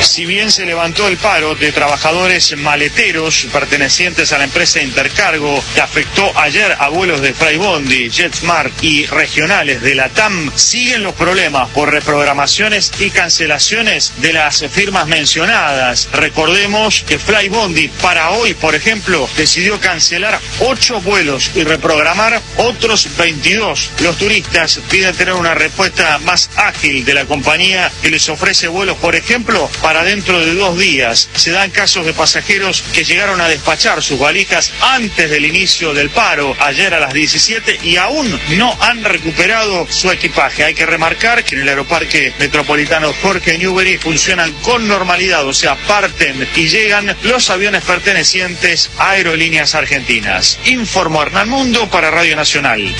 Si 0.00 0.26
bien 0.26 0.50
se 0.50 0.64
levantó 0.66 1.08
el 1.08 1.16
paro 1.16 1.54
de 1.54 1.72
trabajadores 1.72 2.56
maleteros 2.56 3.46
pertenecientes 3.52 4.32
a 4.32 4.38
la 4.38 4.44
empresa 4.44 4.80
Intercargo 4.80 5.62
que 5.74 5.80
afectó 5.80 6.30
ayer 6.38 6.76
a 6.78 6.88
vuelos 6.88 7.20
de 7.20 7.34
Flybondi, 7.34 8.10
JetSmart 8.10 8.82
y 8.82 9.06
regionales 9.06 9.82
de 9.82 9.94
la 9.94 10.08
TAM, 10.08 10.52
siguen 10.54 11.02
los 11.02 11.14
problemas 11.14 11.68
por 11.70 11.90
reprogramaciones 11.90 12.92
y 13.00 13.10
cancelaciones 13.10 14.12
de 14.18 14.32
las 14.32 14.64
firmas 14.70 15.06
mencionadas. 15.06 16.08
Recordemos 16.12 17.02
que 17.06 17.18
Flybondi 17.18 17.88
para 18.00 18.30
hoy, 18.30 18.54
por 18.54 18.74
ejemplo, 18.74 19.28
decidió 19.36 19.80
cancelar 19.80 20.38
ocho 20.60 21.00
vuelos 21.00 21.50
y 21.54 21.64
reprogramar 21.64 22.40
otros 22.56 23.08
22. 23.16 23.90
Los 24.00 24.16
turistas 24.16 24.80
piden 24.90 25.14
tener 25.16 25.34
una 25.34 25.54
respuesta 25.54 26.18
más 26.18 26.50
ágil 26.56 27.04
de 27.04 27.14
la 27.14 27.24
compañía 27.24 27.90
que 28.02 28.10
les 28.10 28.28
ofrece 28.28 28.68
vuelos, 28.68 28.96
por 28.98 29.16
ejemplo, 29.16 29.68
para 29.82 29.87
dentro 29.94 30.38
de 30.44 30.54
dos 30.54 30.78
días. 30.78 31.28
Se 31.34 31.50
dan 31.50 31.70
casos 31.70 32.04
de 32.04 32.12
pasajeros 32.12 32.84
que 32.92 33.04
llegaron 33.04 33.40
a 33.40 33.48
despachar 33.48 34.02
sus 34.02 34.18
valijas 34.18 34.72
antes 34.80 35.30
del 35.30 35.44
inicio 35.44 35.94
del 35.94 36.10
paro, 36.10 36.54
ayer 36.60 36.92
a 36.94 37.00
las 37.00 37.12
17, 37.12 37.80
y 37.82 37.96
aún 37.96 38.38
no 38.56 38.76
han 38.80 39.02
recuperado 39.02 39.86
su 39.90 40.10
equipaje. 40.10 40.64
Hay 40.64 40.74
que 40.74 40.86
remarcar 40.86 41.42
que 41.44 41.54
en 41.54 41.62
el 41.62 41.68
aeroparque 41.68 42.32
metropolitano 42.38 43.12
Jorge 43.22 43.58
Newbery 43.58 43.98
funcionan 43.98 44.52
con 44.62 44.86
normalidad, 44.86 45.46
o 45.46 45.54
sea, 45.54 45.76
parten 45.86 46.46
y 46.54 46.68
llegan 46.68 47.16
los 47.22 47.50
aviones 47.50 47.82
pertenecientes 47.82 48.90
a 48.98 49.10
Aerolíneas 49.10 49.74
Argentinas. 49.74 50.58
Informó 50.66 51.22
Hernán 51.22 51.48
Mundo 51.48 51.88
para 51.88 52.10
Radio 52.10 52.36
Nacional. 52.36 52.94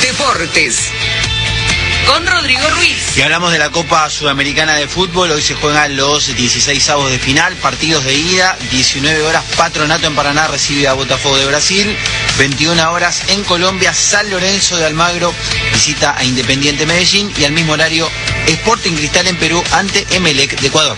Deportes. 0.00 0.90
Con 2.06 2.26
Rodrigo 2.26 2.68
Ruiz. 2.70 3.16
Y 3.16 3.22
hablamos 3.22 3.52
de 3.52 3.58
la 3.58 3.70
Copa 3.70 4.08
Sudamericana 4.10 4.74
de 4.74 4.88
Fútbol. 4.88 5.30
Hoy 5.30 5.42
se 5.42 5.54
juegan 5.54 5.96
los 5.96 6.34
16 6.34 6.88
avos 6.90 7.10
de 7.10 7.18
final, 7.18 7.54
partidos 7.56 8.04
de 8.04 8.14
ida. 8.14 8.56
19 8.70 9.22
horas, 9.22 9.44
Patronato 9.56 10.06
en 10.06 10.14
Paraná 10.14 10.48
recibe 10.48 10.88
a 10.88 10.94
Botafogo 10.94 11.36
de 11.36 11.46
Brasil. 11.46 11.96
21 12.38 12.90
horas 12.92 13.22
en 13.28 13.44
Colombia, 13.44 13.92
San 13.94 14.30
Lorenzo 14.30 14.76
de 14.76 14.86
Almagro 14.86 15.34
visita 15.72 16.16
a 16.16 16.24
Independiente 16.24 16.86
Medellín. 16.86 17.32
Y 17.38 17.44
al 17.44 17.52
mismo 17.52 17.74
horario, 17.74 18.10
Sporting 18.46 18.92
Cristal 18.92 19.28
en 19.28 19.36
Perú 19.36 19.62
ante 19.72 20.06
Emelec 20.10 20.60
de 20.60 20.66
Ecuador. 20.68 20.96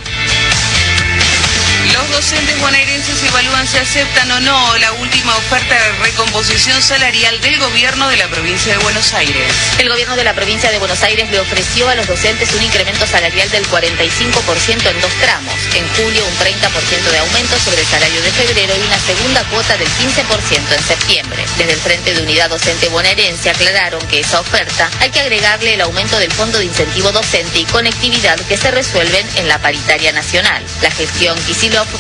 Docentes 2.15 2.61
bonaerenses 2.61 3.25
evalúan 3.25 3.67
si 3.67 3.77
aceptan 3.77 4.31
o 4.31 4.41
no 4.41 4.79
la 4.79 4.93
última 4.93 5.37
oferta 5.37 5.75
de 5.75 5.93
recomposición 6.05 6.81
salarial 6.81 7.41
del 7.41 7.59
gobierno 7.59 8.09
de 8.09 8.17
la 8.17 8.29
provincia 8.29 8.73
de 8.73 8.79
Buenos 8.85 9.13
Aires. 9.15 9.53
El 9.79 9.89
gobierno 9.89 10.15
de 10.15 10.23
la 10.23 10.33
provincia 10.33 10.71
de 10.71 10.79
Buenos 10.79 11.03
Aires 11.03 11.29
le 11.33 11.41
ofreció 11.41 11.89
a 11.89 11.97
los 11.97 12.07
docentes 12.07 12.55
un 12.55 12.63
incremento 12.63 13.05
salarial 13.05 13.51
del 13.51 13.67
45% 13.67 14.91
en 14.91 15.01
dos 15.01 15.13
tramos. 15.21 15.55
En 15.75 15.85
julio 15.89 16.25
un 16.25 16.35
30% 16.39 17.11
de 17.11 17.19
aumento 17.19 17.59
sobre 17.59 17.81
el 17.81 17.87
salario 17.89 18.23
de 18.23 18.31
febrero 18.31 18.75
y 18.77 18.87
una 18.87 18.99
segunda 19.01 19.43
cuota 19.51 19.77
del 19.77 19.89
15% 19.89 20.73
en 20.73 20.85
septiembre. 20.85 21.45
Desde 21.59 21.73
el 21.73 21.81
Frente 21.81 22.15
de 22.15 22.23
Unidad 22.23 22.49
Docente 22.49 22.91
Bonaerense 22.91 23.51
aclararon 23.51 24.01
que 24.07 24.21
esa 24.21 24.39
oferta 24.39 24.89
hay 25.01 25.11
que 25.11 25.21
agregarle 25.21 25.75
el 25.75 25.81
aumento 25.81 26.17
del 26.21 26.31
Fondo 26.31 26.59
de 26.59 26.67
Incentivo 26.67 27.11
Docente 27.11 27.59
y 27.59 27.65
Conectividad 27.65 28.39
que 28.47 28.57
se 28.57 28.71
resuelven 28.71 29.27
en 29.35 29.49
la 29.49 29.59
paritaria 29.59 30.13
nacional. 30.13 30.65
La 30.81 30.93
gestión 30.93 31.37
Kisilov 31.45 31.89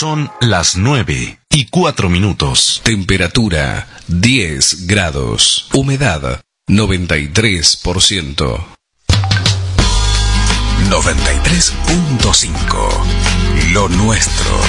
Son 0.00 0.30
las 0.40 0.76
9 0.76 1.40
y 1.50 1.64
4 1.64 2.08
minutos. 2.08 2.80
Temperatura 2.84 3.88
10 4.06 4.86
grados. 4.86 5.66
Humedad 5.72 6.40
93%. 6.68 8.64
93.5 10.88 13.72
Lo 13.72 13.88
nuestro. 13.88 14.60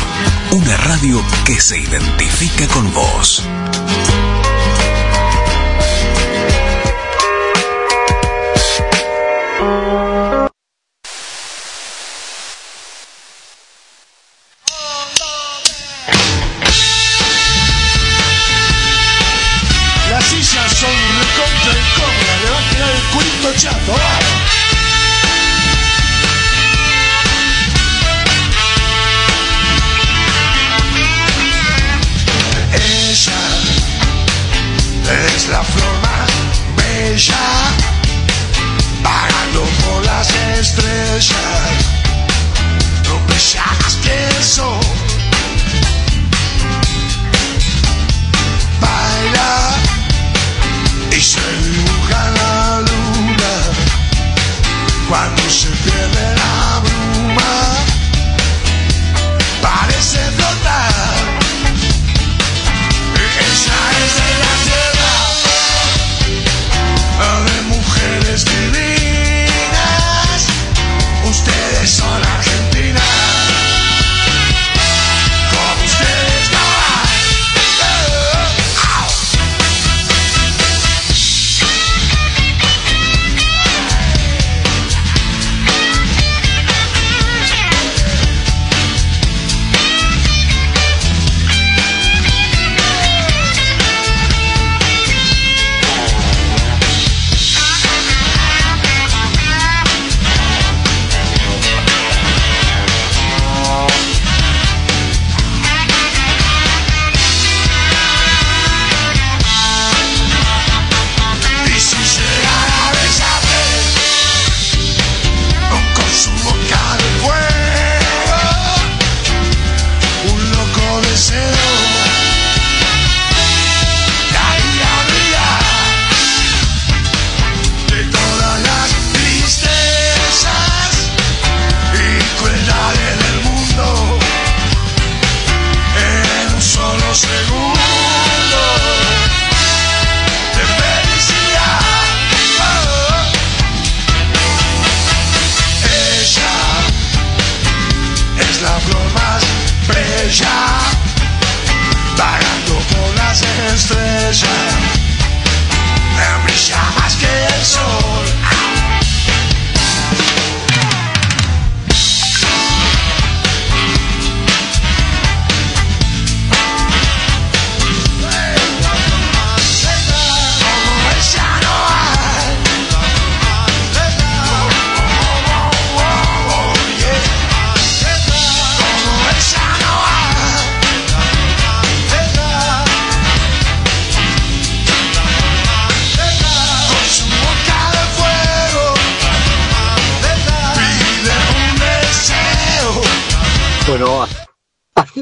Una 0.50 0.76
radio 0.78 1.24
que 1.46 1.62
se 1.62 1.78
identifica 1.78 2.68
con 2.70 2.92
vos. 2.92 3.44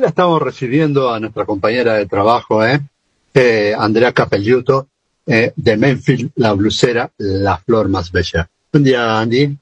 Estamos 0.06 0.42
recibiendo 0.42 1.12
a 1.12 1.20
nuestra 1.20 1.46
compañera 1.46 1.96
de 1.96 2.06
trabajo, 2.06 2.64
¿eh? 2.66 2.80
Eh, 3.34 3.74
Andrea 3.78 4.14
Capelluto, 4.14 4.88
eh, 5.26 5.52
de 5.56 5.78
Memphis, 5.78 6.28
la 6.36 6.54
blusera, 6.54 7.10
la 7.18 7.58
flor 7.58 7.90
más 7.90 8.12
bella. 8.12 8.50
Buen 8.72 8.84
día, 8.84 9.20
Andy. 9.20 9.58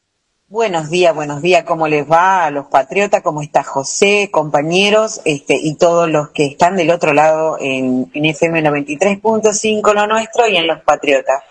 Buenos 0.48 0.90
días, 0.90 1.16
buenos 1.16 1.42
días, 1.42 1.64
¿cómo 1.64 1.88
les 1.88 2.10
va 2.10 2.46
a 2.46 2.52
los 2.52 2.68
patriotas? 2.68 3.22
¿Cómo 3.24 3.42
está 3.42 3.64
José, 3.64 4.30
compañeros, 4.32 5.22
este, 5.26 5.58
y 5.60 5.76
todos 5.76 6.10
los 6.10 6.30
que 6.30 6.46
están 6.46 6.76
del 6.76 6.92
otro 6.92 7.14
lado 7.14 7.58
en, 7.60 8.12
en 8.14 8.26
FM 8.26 8.64
93.5 8.64 9.94
lo 9.94 10.08
nuestro 10.08 10.48
y 10.48 10.58
en 10.58 10.68
los 10.68 10.82
patriotas? 10.82 11.42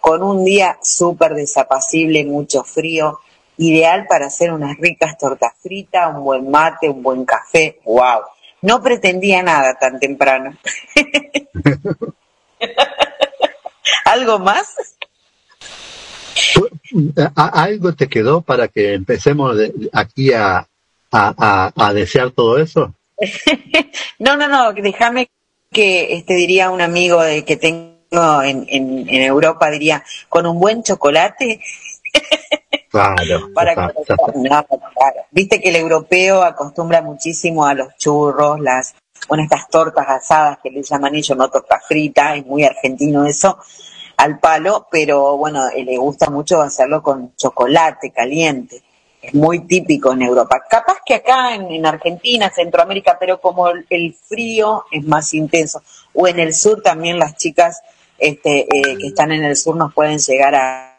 Con 0.00 0.22
un 0.22 0.44
día 0.44 0.78
súper 0.80 1.34
desapacible, 1.34 2.24
mucho 2.24 2.62
frío, 2.62 3.18
ideal 3.58 4.06
para 4.08 4.26
hacer 4.26 4.52
unas 4.52 4.76
ricas 4.78 5.16
tortas 5.18 5.52
fritas, 5.62 6.14
un 6.14 6.22
buen 6.24 6.50
mate, 6.50 6.88
un 6.88 7.02
buen 7.02 7.24
café, 7.24 7.78
wow. 7.84 8.20
No 8.62 8.82
pretendía 8.82 9.42
nada 9.42 9.78
tan 9.78 9.98
temprano. 10.00 10.56
¿Algo 14.04 14.38
más? 14.38 14.74
¿A- 17.34 17.62
¿Algo 17.62 17.92
te 17.94 18.08
quedó 18.08 18.40
para 18.40 18.68
que 18.68 18.94
empecemos 18.94 19.56
de- 19.56 19.72
aquí 19.92 20.32
a, 20.32 20.58
a, 20.58 20.66
a- 21.12 21.72
a 21.76 21.92
desear 21.92 22.30
todo 22.30 22.58
eso? 22.58 22.94
No, 24.18 24.34
no, 24.36 24.48
no, 24.48 24.72
déjame 24.72 25.28
que 25.70 26.14
este 26.14 26.32
diría 26.34 26.70
un 26.70 26.80
amigo 26.80 27.22
de, 27.22 27.44
que 27.44 27.56
tengo 27.56 28.42
en, 28.42 28.64
en, 28.68 29.06
en 29.08 29.22
Europa, 29.22 29.68
diría, 29.70 30.02
con 30.30 30.46
un 30.46 30.58
buen 30.58 30.82
chocolate 30.82 31.60
Claro. 32.96 33.50
para 33.54 33.72
está, 33.72 33.92
no, 34.34 34.66
claro. 34.66 35.20
Viste 35.30 35.60
que 35.60 35.68
el 35.68 35.76
europeo 35.76 36.42
acostumbra 36.42 37.02
muchísimo 37.02 37.64
a 37.64 37.74
los 37.74 37.96
churros, 37.96 38.58
las, 38.60 38.94
bueno, 39.28 39.44
estas 39.44 39.68
tortas 39.68 40.06
asadas 40.08 40.58
que 40.62 40.70
le 40.70 40.82
llaman 40.82 41.14
ellos, 41.14 41.36
no 41.36 41.48
torta 41.50 41.80
frita, 41.86 42.36
es 42.36 42.46
muy 42.46 42.64
argentino 42.64 43.26
eso, 43.26 43.58
al 44.16 44.38
palo, 44.38 44.86
pero 44.90 45.36
bueno, 45.36 45.68
eh, 45.68 45.84
le 45.84 45.96
gusta 45.98 46.30
mucho 46.30 46.60
hacerlo 46.62 47.02
con 47.02 47.34
chocolate 47.36 48.10
caliente. 48.10 48.82
Es 49.20 49.34
muy 49.34 49.66
típico 49.66 50.12
en 50.12 50.22
Europa. 50.22 50.62
Capaz 50.70 50.98
que 51.04 51.14
acá 51.14 51.54
en, 51.54 51.70
en 51.72 51.84
Argentina, 51.84 52.50
Centroamérica, 52.54 53.16
pero 53.18 53.40
como 53.40 53.68
el, 53.68 53.84
el 53.90 54.14
frío 54.14 54.84
es 54.90 55.04
más 55.04 55.34
intenso. 55.34 55.82
O 56.14 56.28
en 56.28 56.38
el 56.38 56.54
sur 56.54 56.80
también 56.80 57.18
las 57.18 57.36
chicas 57.36 57.82
este, 58.18 58.60
eh, 58.60 58.96
que 58.98 59.08
están 59.08 59.32
en 59.32 59.44
el 59.44 59.56
sur 59.56 59.76
nos 59.76 59.92
pueden 59.92 60.18
llegar 60.18 60.54
a, 60.54 60.95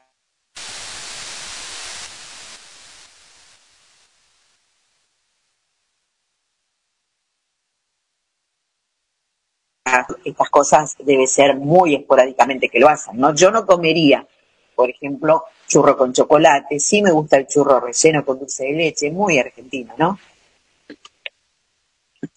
estas 10.24 10.50
cosas 10.50 10.96
debe 11.00 11.28
ser 11.28 11.56
muy 11.56 11.96
esporádicamente 11.96 12.70
que 12.70 12.80
lo 12.80 12.90
hacen, 12.90 13.18
¿no? 13.18 13.34
Yo 13.36 13.52
no 13.52 13.66
comería, 13.66 14.26
por 14.76 14.90
ejemplo, 14.90 15.44
churro 15.68 15.98
con 15.98 16.14
chocolate, 16.14 16.80
sí 16.80 17.02
me 17.02 17.12
gusta 17.12 17.38
el 17.38 17.48
churro 17.48 17.80
relleno 17.80 18.24
con 18.24 18.40
dulce 18.40 18.66
de 18.66 18.74
leche, 18.74 19.12
muy 19.12 19.38
argentino, 19.38 19.94
¿no? 19.98 20.20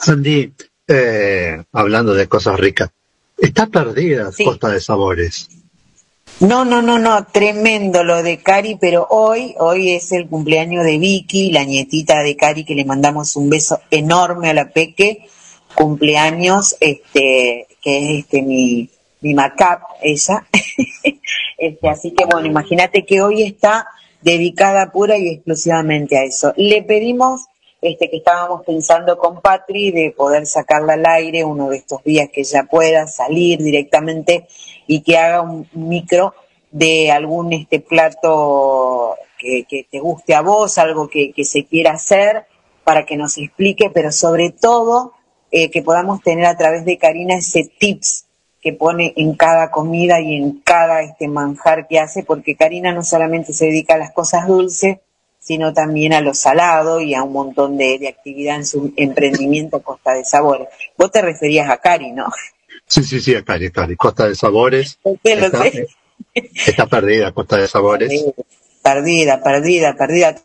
Andy, 0.06 0.52
eh, 0.87 1.62
hablando 1.72 2.14
de 2.14 2.28
cosas 2.28 2.59
ricas, 2.59 2.90
está 3.38 3.66
perdida 3.66 4.33
Sí. 4.33 4.44
Costa 4.44 4.68
de 4.68 4.80
Sabores. 4.80 5.48
No, 6.40 6.64
no, 6.64 6.80
no, 6.80 6.98
no, 6.98 7.26
tremendo 7.26 8.02
lo 8.02 8.22
de 8.22 8.38
Cari, 8.38 8.76
pero 8.80 9.06
hoy, 9.11 9.54
hoy 9.59 9.90
es 9.90 10.11
el 10.12 10.26
cumpleaños 10.26 10.85
de 10.85 10.98
Vicky, 10.98 11.50
la 11.50 11.64
nietita 11.64 12.22
de 12.22 12.35
Cari, 12.35 12.64
que 12.64 12.74
le 12.74 12.87
mandamos 12.87 13.37
un 13.37 13.50
beso 13.50 13.80
enorme 13.90 14.48
a 14.48 14.54
la 14.54 14.70
Peque, 14.70 15.28
cumpleaños, 15.74 16.76
este, 16.80 17.66
que 17.83 17.98
es 17.98 18.24
este 18.24 18.42
mi, 18.42 18.88
mi 19.20 19.35
macap, 19.35 19.83
ella. 20.02 20.46
este, 21.59 21.88
así 21.88 22.12
que 22.12 22.24
bueno, 22.24 22.46
imagínate 22.46 23.04
que 23.04 23.22
hoy 23.22 23.42
está 23.42 23.87
dedicada 24.22 24.92
pura 24.92 25.16
y 25.18 25.28
exclusivamente 25.28 26.18
a 26.18 26.24
eso. 26.24 26.52
Le 26.56 26.83
pedimos, 26.83 27.46
este, 27.80 28.11
que 28.11 28.18
estábamos 28.18 28.64
pensando 28.64 29.18
con 29.18 29.40
Patri 29.40 29.90
de 29.90 30.11
poder 30.11 30.46
sacarla 30.46 30.94
al 30.94 31.06
aire 31.06 31.44
uno 31.44 31.70
de 31.70 31.78
estos 31.78 32.02
días 32.04 32.28
que 32.33 32.42
ella 32.42 32.64
pueda 32.70 33.06
salir 33.06 33.59
directamente 33.62 34.46
y 34.87 35.00
que 35.02 35.16
haga 35.16 35.40
un 35.42 35.68
micro 35.72 36.35
de 36.70 37.11
algún 37.11 37.52
este 37.52 37.80
plato 37.80 39.16
que, 39.38 39.64
que 39.68 39.87
te 39.90 39.98
guste 39.98 40.35
a 40.35 40.42
vos, 40.42 40.78
algo 40.78 41.09
que, 41.09 41.33
que 41.33 41.44
se 41.44 41.64
quiera 41.64 41.92
hacer, 41.92 42.44
para 42.85 43.06
que 43.06 43.16
nos 43.16 43.38
explique, 43.38 43.90
pero 43.92 44.12
sobre 44.12 44.50
todo 44.50 45.14
eh, 45.51 45.71
que 45.71 45.83
podamos 45.83 46.23
tener 46.23 46.47
a 46.47 46.57
través 46.57 46.85
de 46.85 46.99
Karina 46.99 47.37
ese 47.37 47.71
tips 47.79 48.27
que 48.63 48.73
pone 48.73 49.13
en 49.17 49.35
cada 49.35 49.71
comida 49.71 50.21
y 50.21 50.37
en 50.37 50.61
cada 50.61 51.03
este 51.03 51.29
manjar 51.29 51.87
que 51.89 51.99
hace, 51.99 52.23
porque 52.23 52.57
Karina 52.57 52.93
no 52.93 53.03
solamente 53.03 53.53
se 53.53 53.67
dedica 53.67 53.95
a 53.95 53.99
las 53.99 54.13
cosas 54.13 54.47
dulces, 54.47 54.99
sino 55.39 55.73
también 55.73 56.13
a 56.13 56.21
lo 56.21 56.35
salado 56.35 57.01
y 57.01 57.15
a 57.15 57.23
un 57.23 57.33
montón 57.33 57.79
de, 57.79 57.99
de 57.99 58.09
actividad 58.09 58.57
en 58.57 58.67
su 58.67 58.93
emprendimiento 58.97 59.81
Costa 59.83 60.13
de 60.13 60.25
Sabores. 60.25 60.69
Vos 60.99 61.11
te 61.11 61.23
referías 61.23 61.71
a 61.71 61.79
Cari, 61.79 62.13
¿no? 62.13 62.27
Sí, 62.87 63.03
sí, 63.03 63.21
sí, 63.21 63.35
acá, 63.35 63.55
acá, 63.55 63.89
Costa 63.97 64.29
de 64.29 64.35
Sabores. 64.35 64.99
Sí, 65.25 65.35
lo 65.37 65.47
Está, 65.47 65.63
sé. 65.71 65.87
está 66.35 66.87
perdida 66.87 67.33
Costa 67.33 67.57
de 67.57 67.67
Sabores. 67.67 68.27
Perdida, 68.83 69.43
perdida, 69.43 69.95
perdida 69.97 70.37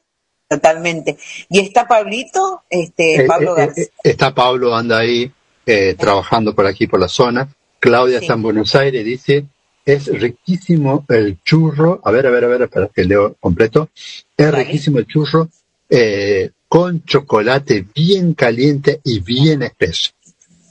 totalmente. 0.48 1.18
¿Y 1.50 1.60
está 1.60 1.88
Pablito? 1.88 2.62
Este, 2.70 3.16
Eh, 3.24 3.28
Pablo 3.28 3.58
eh, 3.58 3.62
eh, 3.62 3.66
García. 3.66 3.86
está 4.04 4.34
Pablo, 4.34 4.76
anda 4.76 5.00
ahí 5.00 5.32
eh, 5.66 5.96
trabajando 5.98 6.54
por 6.54 6.66
aquí, 6.68 6.88
por 6.88 7.00
la 7.00 7.08
zona. 7.08 7.48
Claudia 7.80 8.20
Sí. 8.20 8.26
está 8.26 8.34
en 8.36 8.42
Buenos 8.44 8.76
Aires, 8.76 9.04
dice, 9.04 9.46
es 9.86 10.08
riquísimo 10.08 11.06
el 11.10 11.42
churro. 11.44 12.02
A 12.04 12.12
ver, 12.12 12.28
a 12.28 12.30
ver, 12.32 12.44
a 12.46 12.48
ver, 12.48 12.62
espera 12.64 12.90
que 12.94 13.04
leo 13.04 13.36
completo. 13.40 13.90
Es 14.38 14.52
Vale. 14.52 14.64
riquísimo 14.64 15.00
el 15.00 15.08
churro 15.08 15.50
eh, 15.90 16.50
con 16.68 17.04
chocolate 17.04 17.86
bien 17.94 18.34
caliente 18.34 19.00
y 19.04 19.20
bien 19.20 19.62
espeso. 19.64 20.12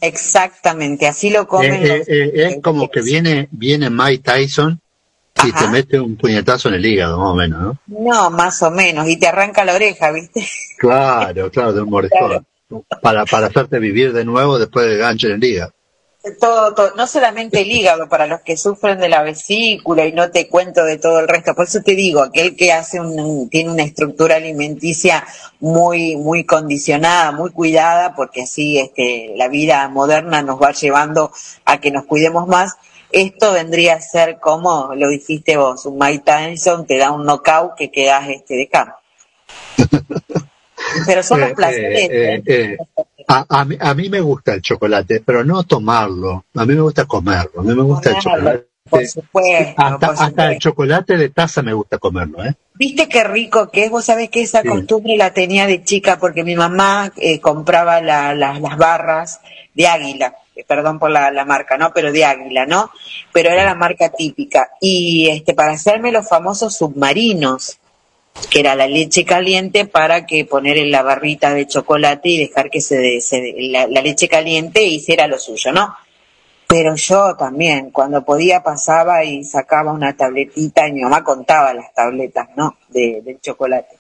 Exactamente, 0.01 1.07
así 1.07 1.31
lo 1.31 1.47
comen 1.49 1.73
Eh, 1.83 1.89
los- 1.99 2.09
eh, 2.09 2.25
eh, 2.35 2.47
es 2.57 2.63
como 2.63 2.91
que 2.91 3.01
viene, 3.01 3.49
viene 3.53 3.89
Mike 3.91 4.23
Tyson 4.23 4.81
y 5.43 5.53
te 5.53 5.69
mete 5.69 5.99
un 6.01 6.17
puñetazo 6.17 6.69
en 6.69 6.75
el 6.75 6.87
hígado, 6.87 7.19
más 7.19 7.29
o 7.31 7.35
menos, 7.35 7.63
¿no? 7.63 7.79
No, 7.87 8.31
más 8.31 8.63
o 8.63 8.71
menos, 8.71 9.09
y 9.09 9.17
te 9.19 9.27
arranca 9.27 9.65
la 9.65 9.75
oreja, 9.75 10.11
¿viste? 10.13 10.47
Claro, 10.79 11.51
claro, 11.51 11.73
de 11.73 11.83
un 11.83 11.91
mordiscón. 11.91 12.47
Para, 13.03 13.25
para 13.27 13.47
hacerte 13.49 13.79
vivir 13.79 14.13
de 14.13 14.25
nuevo 14.25 14.59
después 14.59 14.87
del 14.87 14.99
gancho 14.99 15.27
en 15.29 15.35
el 15.35 15.45
hígado. 15.45 15.73
Todo, 16.41 16.73
todo, 16.75 16.93
no 16.97 17.07
solamente 17.07 17.61
el 17.61 17.71
hígado, 17.71 18.09
para 18.09 18.27
los 18.27 18.41
que 18.41 18.57
sufren 18.57 18.99
de 18.99 19.11
la 19.11 19.23
vesícula 19.23 20.07
y 20.07 20.13
no 20.13 20.31
te 20.31 20.49
cuento 20.49 20.83
de 20.83 20.97
todo 20.97 21.21
el 21.21 21.29
resto. 21.29 21.55
Por 21.55 21.67
eso 21.67 21.83
te 21.83 21.95
digo, 21.95 22.23
aquel 22.23 22.57
que 22.57 22.73
hace 22.73 22.99
un- 22.99 23.51
tiene 23.51 23.71
una 23.71 23.83
estructura 23.83 24.37
alimenticia 24.37 25.23
muy, 25.61 26.17
muy 26.17 26.45
condicionada, 26.45 27.31
muy 27.33 27.51
cuidada, 27.51 28.15
porque 28.15 28.43
así 28.45 28.79
este, 28.79 29.35
la 29.37 29.49
vida 29.49 29.87
moderna 29.91 30.41
nos 30.43 30.59
va 30.61 30.73
llevando 30.73 31.31
a 31.67 31.79
que 31.79 31.91
nos 31.91 32.07
cuidemos 32.07 32.49
más. 32.49 32.73
Esto 33.17 33.53
vendría 33.53 33.95
a 33.95 34.01
ser 34.01 34.39
como 34.41 34.93
lo 34.97 35.09
dijiste 35.09 35.57
vos, 35.57 35.87
un 35.87 35.99
Mike 35.99 36.25
Tyson 36.25 36.85
te 36.87 36.99
da 36.99 37.13
un 37.13 37.25
knockout 37.25 37.75
que 37.77 37.91
quedas 37.91 38.29
este 38.29 38.55
de 38.55 38.69
cama. 38.69 38.97
Pero 41.07 41.23
son 41.23 41.41
los 41.41 41.51
Eh, 41.51 41.55
placeres. 41.55 42.01
eh, 42.11 42.35
¿eh? 42.35 42.43
eh, 42.47 42.77
a, 43.29 43.47
a 43.49 43.65
mí, 43.65 43.77
a 43.81 43.95
mí 43.95 44.09
me 44.09 44.21
gusta 44.21 44.55
el 44.55 44.61
chocolate, 44.63 45.23
pero 45.25 45.45
no 45.45 45.63
tomarlo. 45.63 46.45
A 46.55 46.67
mí 46.67 46.75
me 46.75 46.83
gusta 46.83 47.05
comerlo. 47.07 47.61
A 47.61 47.63
mí 47.63 47.75
me 47.75 47.83
gusta 47.83 48.11
el 48.11 48.19
chocolate. 48.19 48.67
Por 48.91 49.07
supuesto, 49.07 49.75
Hasta, 49.83 49.99
por 49.99 50.11
hasta 50.11 50.27
supuesto. 50.27 50.53
el 50.53 50.59
chocolate 50.59 51.17
de 51.17 51.29
taza 51.31 51.63
me 51.63 51.73
gusta 51.73 51.97
comerlo, 51.99 52.45
¿eh? 52.45 52.55
Viste 52.75 53.09
qué 53.09 53.25
rico 53.25 53.71
que 53.71 53.85
es, 53.85 53.91
vos 53.91 54.05
sabés 54.05 54.29
que 54.29 54.43
esa 54.43 54.61
Sí. 54.61 54.69
costumbre 54.69 55.17
la 55.17 55.33
tenía 55.33 55.67
de 55.67 55.83
chica 55.85 56.19
porque 56.19 56.45
mi 56.45 56.55
mamá 56.55 57.11
eh, 57.17 57.41
compraba 57.41 58.03
la- 58.03 58.35
la- 58.35 58.59
las 58.59 58.77
barras 58.77 59.41
de 59.75 59.87
águila 59.87 60.35
perdón 60.63 60.99
por 60.99 61.11
la, 61.11 61.31
la 61.31 61.45
marca, 61.45 61.77
¿no? 61.77 61.93
Pero 61.93 62.13
de 62.13 62.25
Águila, 62.25 62.67
¿no? 62.67 62.91
Pero 63.33 63.51
era 63.51 63.65
la 63.65 63.75
marca 63.75 64.11
típica. 64.11 64.71
Y 64.81 65.29
este, 65.29 65.55
para 65.55 65.73
hacerme 65.73 66.13
los 66.13 66.29
famosos 66.29 66.77
submarinos, 66.77 67.79
que 68.51 68.61
era 68.61 68.75
la 68.75 68.87
leche 68.87 69.25
caliente 69.25 69.87
para 69.87 70.27
que 70.27 70.45
poner 70.45 70.77
en 70.79 70.91
la 70.91 71.03
barrita 71.03 71.55
de 71.55 71.67
chocolate 71.67 72.29
y 72.29 72.39
dejar 72.39 72.71
que 72.71 72.81
se, 72.81 73.21
se 73.21 73.55
la, 73.59 73.87
leche 73.87 74.29
caliente 74.29 74.83
hiciera 74.85 75.27
lo 75.27 75.39
suyo, 75.39 75.73
¿no? 75.73 75.95
Pero 76.67 76.97
yo 76.97 77.37
también, 77.37 77.91
cuando 77.91 78.25
podía 78.25 78.63
pasaba 78.63 79.23
y 79.23 79.45
sacaba 79.45 79.93
una 79.93 80.17
tabletita 80.17 80.89
y 80.89 80.93
mi 80.93 81.03
mamá 81.03 81.23
contaba 81.23 81.73
las 81.73 81.93
tabletas, 81.95 82.49
¿no? 82.57 82.79
De, 82.89 83.39
chocolate. 83.41 83.99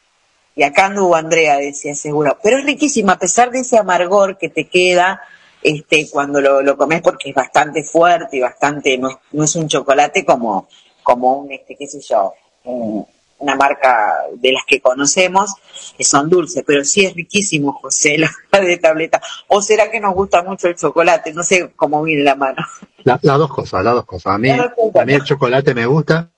Y 0.56 0.62
acá 0.62 0.86
anduvo 0.86 1.14
Andrea, 1.14 1.56
decía 1.56 1.94
seguro. 1.94 2.38
Pero 2.42 2.58
es 2.58 2.64
riquísima, 2.64 3.12
a 3.12 3.18
pesar 3.18 3.50
de 3.50 3.60
ese 3.60 3.78
amargor 3.78 4.38
que 4.38 4.48
te 4.48 4.66
queda 4.66 5.20
este, 5.64 6.08
cuando 6.10 6.40
lo, 6.40 6.62
lo 6.62 6.76
comes 6.76 7.00
porque 7.00 7.30
es 7.30 7.34
bastante 7.34 7.82
fuerte 7.82 8.36
y 8.36 8.40
bastante, 8.40 8.96
no 8.98 9.08
es, 9.08 9.16
no 9.32 9.44
es 9.44 9.56
un 9.56 9.66
chocolate 9.66 10.24
como, 10.24 10.68
como 11.02 11.38
un, 11.38 11.50
este, 11.50 11.74
qué 11.74 11.88
sé 11.88 12.00
yo, 12.00 12.34
un, 12.64 13.06
una 13.38 13.56
marca 13.56 14.24
de 14.34 14.52
las 14.52 14.62
que 14.66 14.80
conocemos, 14.80 15.50
que 15.96 16.04
son 16.04 16.28
dulces, 16.28 16.62
pero 16.66 16.84
sí 16.84 17.06
es 17.06 17.14
riquísimo, 17.14 17.72
José, 17.72 18.18
la 18.18 18.30
de 18.60 18.76
tableta. 18.76 19.20
¿O 19.48 19.62
será 19.62 19.90
que 19.90 20.00
nos 20.00 20.14
gusta 20.14 20.42
mucho 20.42 20.68
el 20.68 20.76
chocolate? 20.76 21.32
No 21.32 21.42
sé 21.42 21.72
cómo 21.74 22.02
viene 22.02 22.22
la 22.22 22.34
mano. 22.34 22.62
Las 23.02 23.24
la 23.24 23.34
dos 23.38 23.50
cosas, 23.50 23.82
las 23.82 23.94
dos 23.94 24.04
cosas. 24.04 24.34
A 24.34 24.38
mí, 24.38 24.50
a 24.50 25.04
mí 25.04 25.12
el 25.12 25.24
chocolate 25.24 25.74
me 25.74 25.86
gusta. 25.86 26.28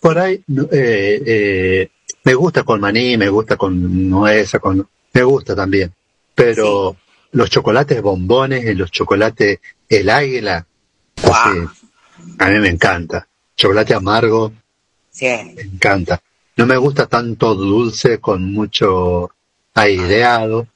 Por 0.00 0.18
ahí, 0.18 0.42
eh, 0.72 1.22
eh, 1.26 1.90
me 2.24 2.34
gusta 2.34 2.62
con 2.62 2.80
maní, 2.80 3.16
me 3.16 3.28
gusta 3.28 3.56
con 3.56 4.08
nuez, 4.08 4.52
con, 4.60 4.88
me 5.12 5.22
gusta 5.22 5.54
también. 5.54 5.92
Pero 6.34 6.92
sí. 6.92 7.09
Los 7.32 7.50
chocolates 7.50 8.00
bombones, 8.02 8.76
los 8.76 8.90
chocolates, 8.90 9.60
el 9.88 10.10
águila, 10.10 10.66
wow. 11.22 11.32
así, 11.32 11.86
a 12.38 12.48
mí 12.48 12.58
me 12.60 12.68
encanta. 12.68 13.26
Chocolate 13.56 13.94
amargo, 13.94 14.52
sí. 15.10 15.26
me 15.54 15.62
encanta. 15.62 16.20
No 16.56 16.66
me 16.66 16.76
gusta 16.76 17.06
tanto 17.06 17.54
dulce 17.54 18.18
con 18.18 18.52
mucho 18.52 19.30
aireado, 19.74 20.66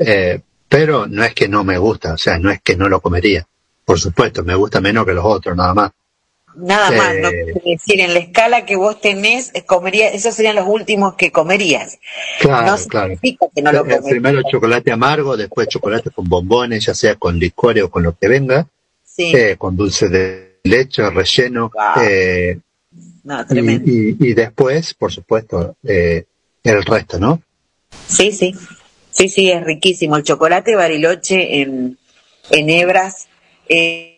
eh, 0.00 0.40
pero 0.68 1.06
no 1.06 1.24
es 1.24 1.34
que 1.34 1.48
no 1.48 1.64
me 1.64 1.78
gusta, 1.78 2.14
o 2.14 2.18
sea, 2.18 2.38
no 2.38 2.50
es 2.50 2.60
que 2.62 2.76
no 2.76 2.88
lo 2.88 3.00
comería. 3.00 3.46
Por 3.84 4.00
supuesto, 4.00 4.42
me 4.42 4.54
gusta 4.54 4.80
menos 4.80 5.06
que 5.06 5.14
los 5.14 5.24
otros, 5.24 5.56
nada 5.56 5.74
más. 5.74 5.92
Nada 6.56 6.88
eh, 6.88 6.96
más, 6.96 7.14
no 7.16 7.28
quiere 7.28 7.62
decir, 7.64 8.00
en 8.00 8.14
la 8.14 8.20
escala 8.20 8.64
que 8.64 8.76
vos 8.76 9.00
tenés, 9.00 9.52
comería, 9.66 10.08
esos 10.08 10.34
serían 10.34 10.56
los 10.56 10.66
últimos 10.66 11.14
que 11.14 11.30
comerías. 11.30 11.98
Claro, 12.40 12.66
no 12.66 12.88
claro. 12.88 13.14
Que 13.20 13.62
no 13.62 13.72
lo 13.72 13.86
eh, 13.86 14.00
primero 14.08 14.40
chocolate 14.50 14.90
amargo, 14.90 15.36
después 15.36 15.68
chocolate 15.68 16.10
con 16.10 16.28
bombones, 16.28 16.86
ya 16.86 16.94
sea 16.94 17.16
con 17.16 17.38
licores 17.38 17.84
o 17.84 17.90
con 17.90 18.02
lo 18.02 18.16
que 18.16 18.28
venga, 18.28 18.66
sí. 19.04 19.32
eh, 19.36 19.56
con 19.58 19.76
dulce 19.76 20.08
de 20.08 20.60
leche, 20.64 21.08
relleno, 21.10 21.70
wow. 21.74 22.04
eh, 22.04 22.58
no, 23.24 23.46
tremendo. 23.46 23.90
Y, 23.90 24.16
y, 24.18 24.30
y, 24.30 24.34
después, 24.34 24.94
por 24.94 25.12
supuesto, 25.12 25.76
eh, 25.84 26.24
el 26.62 26.84
resto, 26.84 27.18
¿no? 27.18 27.42
Sí, 28.08 28.32
sí. 28.32 28.54
Sí, 29.10 29.28
sí, 29.28 29.50
es 29.50 29.64
riquísimo. 29.64 30.16
El 30.16 30.22
chocolate 30.22 30.74
bariloche 30.76 31.60
en, 31.60 31.98
en 32.50 32.70
hebras 32.70 33.28
eh, 33.68 34.15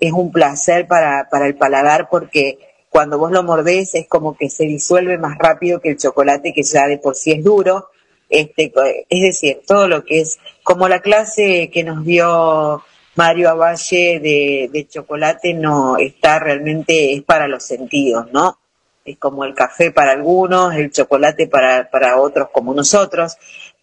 es, 0.00 0.12
un 0.12 0.32
placer 0.32 0.86
para, 0.86 1.28
para 1.30 1.46
el 1.46 1.56
paladar 1.56 2.08
porque 2.10 2.58
cuando 2.90 3.18
vos 3.18 3.30
lo 3.30 3.42
mordés 3.42 3.94
es 3.94 4.06
como 4.08 4.36
que 4.36 4.48
se 4.48 4.64
disuelve 4.64 5.18
más 5.18 5.36
rápido 5.38 5.80
que 5.80 5.90
el 5.90 5.98
chocolate 5.98 6.52
que 6.52 6.62
ya 6.62 6.86
de 6.86 6.98
por 6.98 7.14
sí 7.14 7.32
es 7.32 7.44
duro. 7.44 7.88
Este, 8.30 8.72
es 9.08 9.22
decir, 9.22 9.62
todo 9.66 9.88
lo 9.88 10.04
que 10.04 10.20
es 10.20 10.38
como 10.62 10.88
la 10.88 11.00
clase 11.00 11.70
que 11.72 11.82
nos 11.82 12.04
dio 12.04 12.82
Mario 13.18 13.50
Avalle 13.50 14.20
de, 14.20 14.70
de, 14.72 14.86
chocolate 14.86 15.52
no 15.54 15.96
está 15.96 16.38
realmente, 16.38 17.14
es 17.14 17.22
para 17.22 17.48
los 17.48 17.64
sentidos, 17.64 18.30
¿no? 18.32 18.58
Es 19.04 19.18
como 19.18 19.44
el 19.44 19.54
café 19.54 19.90
para 19.90 20.12
algunos, 20.12 20.74
el 20.74 20.92
chocolate 20.92 21.48
para, 21.48 21.90
para 21.90 22.20
otros 22.20 22.50
como 22.52 22.74
nosotros, 22.74 23.36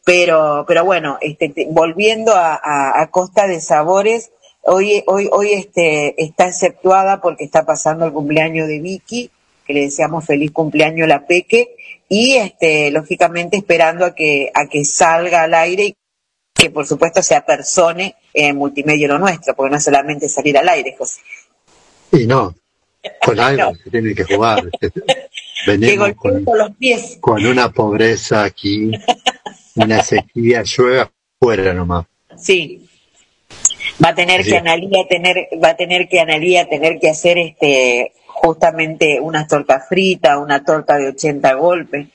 pero, 0.05 0.63
pero 0.67 0.85
bueno, 0.85 1.17
este, 1.19 1.49
te, 1.49 1.67
volviendo 1.69 2.33
a, 2.33 2.61
a, 2.63 3.11
costa 3.11 3.47
de 3.47 3.59
sabores, 3.59 4.31
hoy, 4.65 5.03
hoy, 5.07 5.29
hoy 5.31 5.53
este, 5.53 6.21
está 6.21 6.47
exceptuada 6.47 7.21
porque 7.21 7.43
está 7.43 7.65
pasando 7.65 8.05
el 8.05 8.13
cumpleaños 8.13 8.67
de 8.67 8.79
Vicky, 8.79 9.31
que 9.65 9.73
le 9.73 9.81
deseamos 9.81 10.25
feliz 10.25 10.51
cumpleaños 10.51 11.07
la 11.07 11.25
Peque, 11.25 11.75
y 12.09 12.35
este, 12.35 12.91
lógicamente 12.91 13.57
esperando 13.57 14.05
a 14.05 14.13
que, 14.13 14.51
a 14.53 14.67
que 14.67 14.85
salga 14.85 15.43
al 15.43 15.53
aire 15.53 15.85
y 15.85 15.95
que 16.53 16.69
por 16.69 16.85
supuesto 16.85 17.21
se 17.21 17.35
apersone 17.35 18.15
en 18.33 18.55
multimedia 18.55 19.07
lo 19.07 19.19
nuestro, 19.19 19.55
porque 19.55 19.71
no 19.71 19.77
es 19.77 19.83
solamente 19.83 20.29
salir 20.29 20.57
al 20.57 20.69
aire, 20.69 20.95
José. 20.97 21.21
Y 22.11 22.27
no, 22.27 22.55
con 23.23 23.39
algo 23.41 23.71
no. 23.71 23.75
se 23.75 23.89
tiene 23.89 24.13
que 24.13 24.23
jugar. 24.23 24.63
Venimos 25.67 26.09
que 26.09 26.15
con, 26.15 26.45
con, 26.45 26.57
los 26.57 26.75
pies. 26.75 27.17
con 27.19 27.45
una 27.45 27.71
pobreza 27.71 28.43
aquí, 28.43 28.91
una 29.75 30.03
sequía, 30.03 30.63
llueve 30.63 31.09
fuera 31.39 31.73
nomás. 31.73 32.05
Sí. 32.37 32.84
Va 34.03 34.09
a 34.09 34.15
tener 34.15 34.43
que 34.43 34.57
Analía 34.57 35.07
tener, 35.07 35.47
va 35.63 35.69
a 35.69 35.75
tener 35.75 36.07
que 36.07 36.19
Analía 36.19 36.67
tener 36.67 36.99
que 36.99 37.09
hacer 37.09 37.37
este 37.37 38.13
justamente 38.35 39.19
una 39.21 39.47
torta 39.47 39.79
frita, 39.79 40.37
una 40.37 40.63
torta 40.63 40.97
de 40.97 41.07
80 41.09 41.53
golpes. 41.53 42.07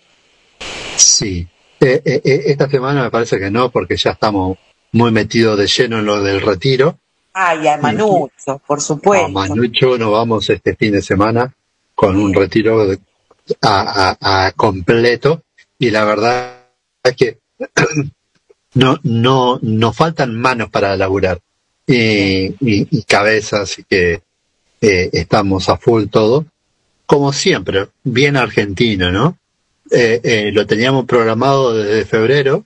Sí, 0.97 1.47
eh, 1.81 2.03
eh, 2.05 2.21
eh, 2.23 2.43
esta 2.47 2.69
semana 2.69 3.03
me 3.03 3.11
parece 3.11 3.39
que 3.39 3.51
no, 3.51 3.71
porque 3.71 3.97
ya 3.97 4.11
estamos 4.11 4.59
muy 4.93 5.11
metidos 5.11 5.59
de 5.59 5.67
lleno 5.67 5.99
en 5.99 6.07
lo 6.07 6.23
del 6.23 6.43
retiro. 6.43 6.99
Ay, 7.33 7.67
a 7.69 7.79
Manucho, 7.79 8.61
por 8.67 8.81
supuesto. 8.81 9.27
A 9.27 9.29
Manucho 9.29 9.97
nos 9.97 10.13
vamos 10.13 10.51
este 10.51 10.77
fin 10.77 10.93
de 10.93 11.03
semana 11.03 11.55
con 11.95 12.17
un 12.17 12.35
retiro 12.35 12.87
de, 12.87 12.99
a, 13.63 14.17
a, 14.21 14.47
a, 14.47 14.53
completo 14.53 15.43
y 15.79 15.91
la 15.91 16.05
verdad 16.05 16.65
es 17.03 17.17
que 17.17 17.39
no, 18.75 18.99
no, 19.03 19.59
nos 19.63 19.97
faltan 19.97 20.35
manos 20.35 20.71
para 20.71 20.97
laburar 20.97 21.41
y, 21.87 22.47
y, 22.61 22.89
y 22.91 23.05
así 23.53 23.85
que 23.89 24.23
eh, 24.81 25.11
estamos 25.13 25.69
a 25.69 25.77
full 25.77 26.07
todo. 26.07 26.47
Como 27.07 27.33
siempre, 27.33 27.89
bien 28.05 28.37
argentino, 28.37 29.11
¿no? 29.11 29.37
eh, 29.91 30.21
eh, 30.23 30.51
lo 30.53 30.67
teníamos 30.67 31.05
programado 31.05 31.75
desde 31.75 32.05
febrero, 32.05 32.65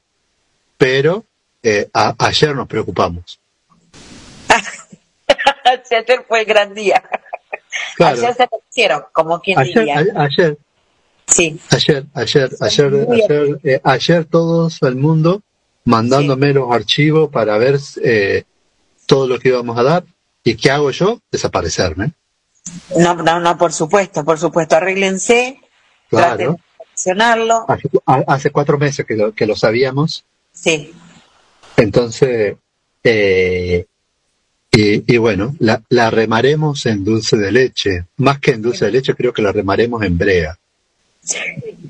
pero 0.77 1.25
eh, 1.63 1.89
a, 1.93 2.15
ayer 2.19 2.55
nos 2.55 2.69
preocupamos. 2.69 3.41
ayer 5.65 6.25
fue 6.29 6.41
el 6.41 6.47
gran 6.47 6.75
día. 6.75 7.03
Claro. 7.97 8.19
Ayer 8.19 8.35
se 8.35 8.49
hicieron, 8.71 9.05
como 9.13 9.41
quien 9.41 9.59
ayer, 9.59 9.75
diría. 9.75 10.05
A, 10.15 10.25
ayer. 10.25 10.59
Sí. 11.27 11.59
Ayer, 11.71 12.05
ayer, 12.13 12.51
ayer, 12.61 13.07
ayer, 13.11 13.81
ayer 13.83 14.25
todos 14.27 14.83
el 14.83 14.97
mundo 14.97 15.43
mandándome 15.85 16.49
sí. 16.49 16.53
los 16.53 16.71
archivos 16.71 17.31
para 17.31 17.57
ver 17.57 17.79
eh, 18.03 18.45
todo 19.07 19.27
lo 19.27 19.39
que 19.39 19.49
íbamos 19.49 19.79
a 19.79 19.83
dar. 19.83 20.05
¿Y 20.43 20.57
qué 20.57 20.71
hago 20.71 20.91
yo? 20.91 21.21
Desaparecerme. 21.31 22.13
No, 22.99 23.15
no, 23.15 23.41
no, 23.41 23.59
por 23.59 23.73
supuesto, 23.73 24.25
por 24.25 24.39
supuesto. 24.39 24.77
Arréglense. 24.77 25.61
Claro 26.09 26.59
mencionarlo. 26.95 27.67
Hace, 27.69 27.89
hace, 28.27 28.51
cuatro 28.51 28.79
meses 28.79 29.05
que 29.05 29.17
lo, 29.17 29.33
que 29.33 29.47
lo 29.47 29.57
sabíamos. 29.57 30.25
Sí. 30.53 30.93
Entonces, 31.77 32.57
eh, 33.03 33.87
y, 34.71 35.15
y, 35.15 35.19
bueno, 35.19 35.57
la, 35.59 35.83
la, 35.89 36.11
remaremos 36.11 36.87
en 36.87 37.05
dulce 37.05 37.37
de 37.37 37.53
leche. 37.53 38.07
Más 38.19 38.39
que 38.39 38.53
en 38.53 38.63
dulce 38.63 38.87
de 38.87 38.93
leche, 38.93 39.15
creo 39.15 39.33
que 39.33 39.43
la 39.43 39.53
remaremos 39.53 40.03
en 40.03 40.17
brea. 40.17 40.57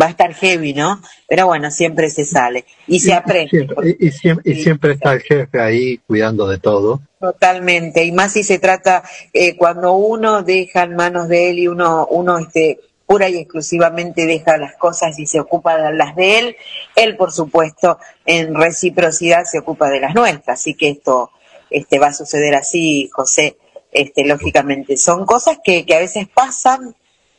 Va 0.00 0.06
a 0.06 0.10
estar 0.10 0.32
heavy, 0.34 0.72
¿no? 0.72 1.00
Pero 1.28 1.46
bueno, 1.46 1.70
siempre 1.70 2.08
se 2.10 2.24
sale 2.24 2.64
y 2.86 3.00
se 3.00 3.12
aprende. 3.12 3.50
Siempre, 3.50 3.96
y, 3.98 4.10
siempre, 4.10 4.52
y, 4.52 4.62
siempre, 4.62 4.92
está 4.92 5.12
el 5.12 5.20
jefe 5.20 5.60
ahí 5.60 5.98
cuidando 6.06 6.46
de 6.48 6.58
todo. 6.58 7.00
Totalmente, 7.20 8.04
y 8.04 8.12
más 8.12 8.32
si 8.32 8.42
se 8.42 8.58
trata 8.58 9.02
eh, 9.32 9.56
cuando 9.56 9.92
uno 9.92 10.42
deja 10.42 10.82
en 10.82 10.96
manos 10.96 11.28
de 11.28 11.50
él 11.50 11.58
y 11.58 11.68
uno, 11.68 12.06
uno 12.10 12.38
este, 12.38 12.80
pura 13.06 13.28
y 13.28 13.36
exclusivamente 13.36 14.26
deja 14.26 14.56
las 14.56 14.76
cosas 14.76 15.18
y 15.18 15.26
se 15.26 15.38
ocupa 15.38 15.76
de 15.76 15.92
las 15.94 16.16
de 16.16 16.38
él, 16.38 16.56
él 16.96 17.16
por 17.16 17.30
supuesto 17.30 17.98
en 18.24 18.54
reciprocidad 18.54 19.44
se 19.44 19.58
ocupa 19.58 19.88
de 19.90 20.00
las 20.00 20.14
nuestras, 20.14 20.60
así 20.60 20.74
que 20.74 20.90
esto 20.90 21.30
este 21.70 21.98
va 21.98 22.08
a 22.08 22.12
suceder 22.14 22.54
así, 22.54 23.10
José, 23.12 23.56
este 23.92 24.24
lógicamente 24.24 24.96
son 24.96 25.26
cosas 25.26 25.58
que, 25.62 25.84
que 25.84 25.94
a 25.94 26.00
veces 26.00 26.26
pasan 26.28 26.94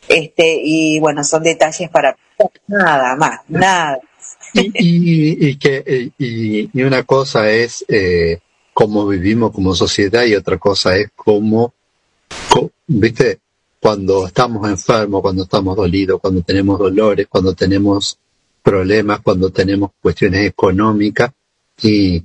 este 0.07 0.59
y 0.63 0.99
bueno, 0.99 1.23
son 1.23 1.43
detalles 1.43 1.89
para 1.89 2.15
nada 2.67 3.15
más, 3.15 3.39
nada. 3.47 3.99
Y, 4.53 4.61
y, 4.75 5.49
y 5.49 5.55
que 5.57 6.11
y, 6.17 6.69
y, 6.73 6.83
una 6.83 7.03
cosa 7.03 7.49
es 7.49 7.83
eh, 7.87 8.39
cómo 8.73 9.07
vivimos 9.07 9.51
como 9.51 9.73
sociedad 9.75 10.23
y 10.25 10.35
otra 10.35 10.57
cosa 10.57 10.95
es 10.95 11.09
cómo, 11.15 11.73
cómo 12.49 12.69
viste 12.87 13.39
cuando 13.79 14.27
estamos 14.27 14.69
enfermos, 14.69 15.21
cuando 15.21 15.43
estamos 15.43 15.75
dolidos, 15.75 16.21
cuando 16.21 16.41
tenemos 16.41 16.79
dolores, 16.79 17.27
cuando 17.27 17.53
tenemos 17.53 18.17
problemas, 18.61 19.19
cuando 19.21 19.49
tenemos 19.49 19.91
cuestiones 20.01 20.47
económicas 20.47 21.31
y, 21.81 22.23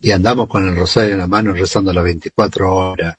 y 0.00 0.10
andamos 0.12 0.46
con 0.48 0.68
el 0.68 0.76
rosario 0.76 1.14
en 1.14 1.18
la 1.18 1.26
mano 1.26 1.52
rezando 1.52 1.92
las 1.92 2.04
24 2.04 2.74
horas. 2.76 3.16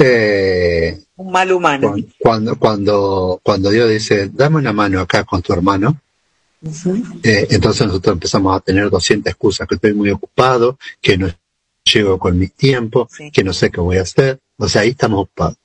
Eh, 0.00 0.98
Un 1.16 1.30
mal 1.32 1.52
humano. 1.52 1.92
cu- 1.92 2.04
cuando, 2.18 2.58
cuando, 2.58 3.40
cuando 3.42 3.70
Dios 3.70 3.88
dice, 3.90 4.28
dame 4.32 4.56
una 4.56 4.72
mano 4.72 5.00
acá 5.00 5.24
con 5.24 5.40
tu 5.42 5.52
hermano, 5.52 6.00
eh, 7.22 7.46
entonces 7.50 7.86
nosotros 7.86 8.14
empezamos 8.14 8.56
a 8.56 8.60
tener 8.60 8.90
200 8.90 9.30
excusas, 9.30 9.66
que 9.68 9.76
estoy 9.76 9.94
muy 9.94 10.10
ocupado, 10.10 10.78
que 11.00 11.16
no 11.16 11.28
llego 11.84 12.18
con 12.18 12.38
mis 12.38 12.52
tiempos, 12.54 13.08
que 13.32 13.44
no 13.44 13.52
sé 13.52 13.70
qué 13.70 13.80
voy 13.80 13.98
a 13.98 14.02
hacer. 14.02 14.40
O 14.58 14.68
sea, 14.68 14.82
ahí 14.82 14.90
estamos 14.90 15.22
ocupados. 15.22 15.56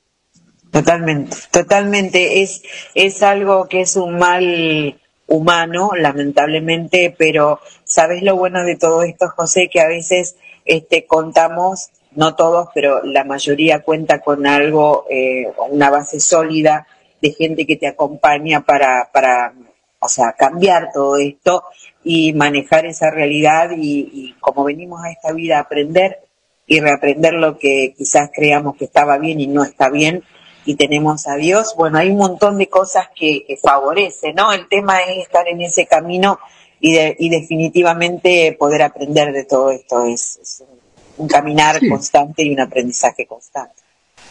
Totalmente, 0.71 1.35
totalmente. 1.51 2.41
Es, 2.43 2.61
es 2.95 3.21
algo 3.23 3.67
que 3.67 3.81
es 3.81 3.95
un 3.95 4.17
mal 4.17 4.99
humano, 5.27 5.91
lamentablemente, 5.97 7.13
pero 7.17 7.59
¿sabes 7.85 8.21
lo 8.23 8.35
bueno 8.35 8.63
de 8.63 8.75
todo 8.77 9.03
esto, 9.03 9.27
José? 9.35 9.69
Que 9.71 9.81
a 9.81 9.87
veces 9.87 10.35
este, 10.65 11.05
contamos, 11.05 11.89
no 12.15 12.35
todos, 12.35 12.69
pero 12.73 13.03
la 13.03 13.23
mayoría 13.23 13.81
cuenta 13.83 14.19
con 14.21 14.45
algo, 14.47 15.05
eh, 15.09 15.51
una 15.69 15.89
base 15.89 16.19
sólida 16.19 16.87
de 17.21 17.31
gente 17.31 17.65
que 17.65 17.77
te 17.77 17.87
acompaña 17.87 18.61
para, 18.61 19.09
para, 19.13 19.53
o 19.99 20.07
sea, 20.09 20.33
cambiar 20.33 20.91
todo 20.93 21.17
esto 21.17 21.63
y 22.03 22.33
manejar 22.33 22.85
esa 22.85 23.09
realidad 23.11 23.71
y, 23.77 24.09
y 24.13 24.35
como 24.39 24.63
venimos 24.65 25.03
a 25.03 25.11
esta 25.11 25.31
vida 25.31 25.57
a 25.57 25.61
aprender 25.61 26.19
y 26.67 26.79
reaprender 26.79 27.33
lo 27.33 27.57
que 27.57 27.93
quizás 27.97 28.29
creamos 28.33 28.75
que 28.77 28.85
estaba 28.85 29.17
bien 29.17 29.39
y 29.39 29.47
no 29.47 29.63
está 29.63 29.89
bien 29.89 30.23
y 30.65 30.75
tenemos 30.75 31.27
a 31.27 31.35
Dios, 31.35 31.75
bueno, 31.77 31.97
hay 31.97 32.09
un 32.09 32.17
montón 32.17 32.57
de 32.57 32.67
cosas 32.69 33.07
que, 33.15 33.43
que 33.45 33.57
favorecen, 33.57 34.35
¿no? 34.35 34.53
El 34.53 34.67
tema 34.69 34.99
es 35.01 35.17
estar 35.25 35.45
en 35.47 35.59
ese 35.61 35.85
camino 35.87 36.39
y, 36.79 36.93
de- 36.93 37.15
y 37.19 37.29
definitivamente 37.29 38.55
poder 38.57 38.81
aprender 38.83 39.33
de 39.33 39.43
todo 39.45 39.71
esto. 39.71 40.05
Es, 40.05 40.39
es 40.41 40.61
un, 40.61 40.79
un 41.17 41.27
caminar 41.27 41.79
Sí. 41.79 41.89
constante 41.89 42.43
y 42.43 42.53
un 42.53 42.59
aprendizaje 42.61 43.25
constante. 43.25 43.75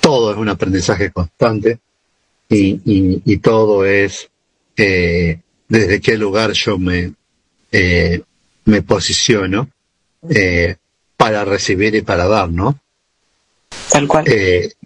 todo 0.00 0.32
es 0.32 0.36
un 0.38 0.48
aprendizaje 0.48 1.10
constante 1.10 1.78
y, 2.48 2.80
y, 2.84 3.22
y 3.24 3.36
todo 3.38 3.84
es 3.84 4.28
eh, 4.76 5.38
desde 5.68 6.00
qué 6.00 6.16
lugar 6.16 6.52
yo 6.52 6.78
me, 6.78 7.12
eh, 7.70 8.20
me 8.64 8.82
posiciono 8.82 9.68
eh, 10.28 10.76
para 11.16 11.44
recibir 11.44 11.94
y 11.94 12.02
para 12.02 12.26
dar, 12.26 12.50
¿no? 12.50 12.78
Tal 13.90 14.06
cual. 14.08 14.24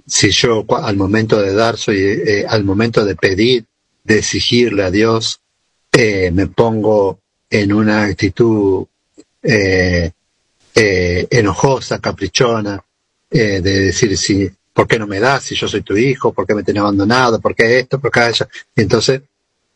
Si 0.07 0.31
yo 0.31 0.65
al 0.77 0.97
momento 0.97 1.41
de 1.41 1.55
dar, 1.55 1.77
soy 1.77 2.45
al 2.49 2.63
momento 2.65 3.05
de 3.05 3.17
pedir, 3.17 3.65
de 4.05 4.19
exigirle 4.19 4.85
a 4.85 4.91
Dios, 4.91 5.41
me 5.93 6.47
pongo 6.47 7.19
en 7.51 7.73
una 7.73 8.05
actitud 8.05 8.87
eh, 9.43 10.11
eh, 10.77 11.27
enojosa, 11.31 11.99
caprichona, 11.99 12.79
eh, 13.31 13.61
de 13.63 13.81
decir 13.81 14.17
si, 14.17 14.49
¿por 14.75 14.87
qué 14.87 14.99
no 14.99 15.07
me 15.07 15.19
das? 15.19 15.45
Si 15.45 15.55
yo 15.57 15.67
soy 15.67 15.81
tu 15.81 15.97
hijo, 15.97 16.33
¿por 16.35 16.47
qué 16.47 16.55
me 16.55 16.63
tenés 16.63 16.83
abandonado? 16.83 17.41
¿Por 17.41 17.55
qué 17.55 17.81
esto? 17.81 17.99
¿Por 17.99 18.11
qué? 18.11 18.31
Y 18.77 18.83
entonces, 18.83 19.23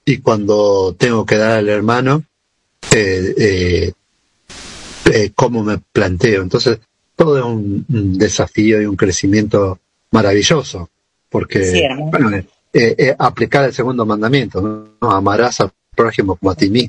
y 0.04 0.18
cuando 0.18 0.94
tengo 0.98 1.24
que 1.24 1.36
dar 1.36 1.52
al 1.52 1.68
hermano, 1.70 2.22
eh, 2.94 3.34
eh, 3.38 3.92
eh, 5.12 5.30
cómo 5.34 5.62
me 5.64 5.78
planteo. 5.78 6.42
Entonces, 6.42 6.78
todo 7.16 7.38
es 7.38 7.44
un, 7.44 7.84
un 7.88 8.18
desafío 8.18 8.80
y 8.80 8.86
un 8.86 8.96
crecimiento 8.96 9.78
maravilloso, 10.10 10.90
porque, 11.30 11.64
Sí, 11.64 11.80
hermano. 11.80 12.10
bueno, 12.10 12.44
eh, 12.72 13.14
aplicar 13.18 13.64
el 13.64 13.72
segundo 13.72 14.04
mandamiento, 14.04 14.60
¿no? 14.60 15.10
Amarás 15.10 15.60
al 15.60 15.72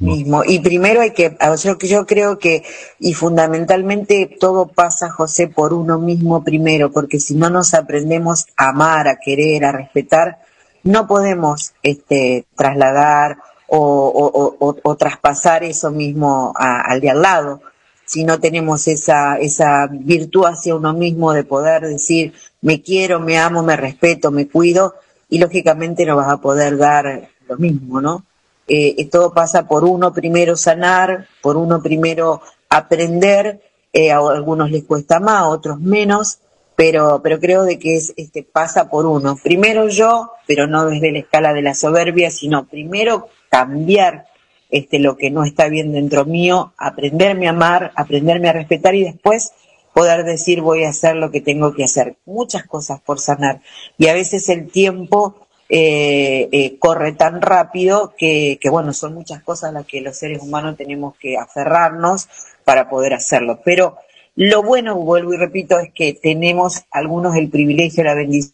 mismo. 0.01 0.43
Y 0.45 0.59
primero 0.59 1.01
hay 1.01 1.11
que, 1.11 1.37
yo, 1.63 1.77
yo 1.77 2.05
creo 2.05 2.39
que, 2.39 2.63
y 2.99 3.13
fundamentalmente 3.13 4.37
todo 4.39 4.67
pasa, 4.67 5.09
José, 5.09 5.47
por 5.47 5.73
uno 5.73 5.99
mismo 5.99 6.43
primero, 6.43 6.91
porque 6.91 7.19
si 7.19 7.35
no 7.35 7.49
nos 7.49 7.73
aprendemos 7.73 8.45
a 8.57 8.69
amar, 8.69 9.07
a 9.07 9.17
querer, 9.17 9.65
a 9.65 9.71
respetar, 9.71 10.39
no 10.83 11.07
podemos 11.07 11.73
este, 11.83 12.45
trasladar 12.55 13.37
o, 13.67 14.95
traspasar 14.97 15.63
eso 15.63 15.91
mismo 15.91 16.53
al 16.55 16.99
de 16.99 17.09
al 17.09 17.21
lado. 17.21 17.61
Si 18.05 18.25
no 18.25 18.39
tenemos 18.39 18.87
esa, 18.89 19.37
esa 19.37 19.87
virtud 19.89 20.45
hacia 20.45 20.75
uno 20.75 20.93
mismo 20.93 21.31
de 21.31 21.45
poder 21.45 21.83
decir, 21.83 22.33
me 22.61 22.81
quiero, 22.81 23.21
me 23.21 23.37
amo, 23.37 23.63
me 23.63 23.77
respeto, 23.77 24.31
me 24.31 24.49
cuido, 24.49 24.95
y 25.29 25.39
lógicamente 25.39 26.05
no 26.05 26.17
vas 26.17 26.29
a 26.29 26.37
poder 26.37 26.77
dar 26.77 27.29
lo 27.47 27.57
mismo, 27.57 28.01
¿no? 28.01 28.25
Eh, 28.73 29.09
todo 29.11 29.33
pasa 29.33 29.67
por 29.67 29.83
uno 29.83 30.13
primero 30.13 30.55
sanar, 30.55 31.27
por 31.41 31.57
uno 31.57 31.81
primero 31.83 32.41
aprender, 32.69 33.59
eh, 33.91 34.13
a 34.13 34.19
algunos 34.19 34.71
les 34.71 34.85
cuesta 34.85 35.19
más, 35.19 35.41
a 35.41 35.47
otros 35.49 35.81
menos, 35.81 36.39
pero, 36.77 37.19
pero 37.21 37.41
creo 37.41 37.63
de 37.63 37.77
que 37.77 37.97
es, 37.97 38.13
este, 38.15 38.43
pasa 38.43 38.89
por 38.89 39.05
uno. 39.05 39.37
Primero 39.43 39.89
yo, 39.89 40.31
pero 40.47 40.67
no 40.67 40.85
desde 40.85 41.11
la 41.11 41.19
escala 41.19 41.51
de 41.51 41.63
la 41.63 41.73
soberbia, 41.73 42.31
sino 42.31 42.65
primero 42.65 43.27
cambiar 43.49 44.27
este, 44.69 44.99
lo 44.99 45.17
que 45.17 45.31
no 45.31 45.43
está 45.43 45.67
bien 45.67 45.91
dentro 45.91 46.23
mío, 46.23 46.71
aprenderme 46.77 47.47
a 47.47 47.49
amar, 47.49 47.91
aprenderme 47.97 48.47
a 48.47 48.53
respetar 48.53 48.95
y 48.95 49.03
después 49.03 49.51
poder 49.93 50.23
decir 50.23 50.61
voy 50.61 50.85
a 50.85 50.91
hacer 50.91 51.17
lo 51.17 51.29
que 51.29 51.41
tengo 51.41 51.73
que 51.73 51.83
hacer. 51.83 52.15
Muchas 52.23 52.63
cosas 52.67 53.01
por 53.01 53.19
sanar. 53.19 53.59
Y 53.97 54.07
a 54.07 54.13
veces 54.13 54.47
el 54.47 54.71
tiempo 54.71 55.40
eh, 55.73 56.49
eh, 56.51 56.77
corre 56.77 57.13
tan 57.13 57.41
rápido 57.41 58.13
que, 58.17 58.59
que, 58.61 58.69
bueno, 58.69 58.91
son 58.91 59.13
muchas 59.13 59.41
cosas 59.41 59.69
a 59.69 59.73
las 59.73 59.85
que 59.85 60.01
los 60.01 60.17
seres 60.17 60.41
humanos 60.41 60.75
tenemos 60.75 61.15
que 61.17 61.37
aferrarnos 61.37 62.27
para 62.65 62.89
poder 62.89 63.13
hacerlo. 63.13 63.61
Pero 63.63 63.97
lo 64.35 64.63
bueno, 64.63 64.95
vuelvo 64.97 65.33
y 65.33 65.37
repito, 65.37 65.79
es 65.79 65.93
que 65.93 66.13
tenemos 66.13 66.83
algunos 66.91 67.37
el 67.37 67.49
privilegio, 67.49 68.03
la 68.03 68.15
bendición 68.15 68.53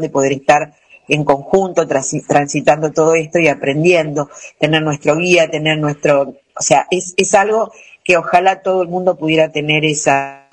de 0.00 0.10
poder 0.10 0.32
estar 0.32 0.74
en 1.06 1.24
conjunto 1.24 1.86
transi- 1.86 2.26
transitando 2.26 2.90
todo 2.90 3.14
esto 3.14 3.38
y 3.38 3.46
aprendiendo, 3.46 4.28
tener 4.58 4.82
nuestro 4.82 5.16
guía, 5.16 5.48
tener 5.48 5.78
nuestro, 5.78 6.34
o 6.56 6.62
sea, 6.62 6.86
es, 6.90 7.14
es 7.16 7.34
algo 7.34 7.72
que 8.02 8.16
ojalá 8.16 8.60
todo 8.62 8.82
el 8.82 8.88
mundo 8.88 9.16
pudiera 9.16 9.52
tener 9.52 9.84
esa 9.84 10.48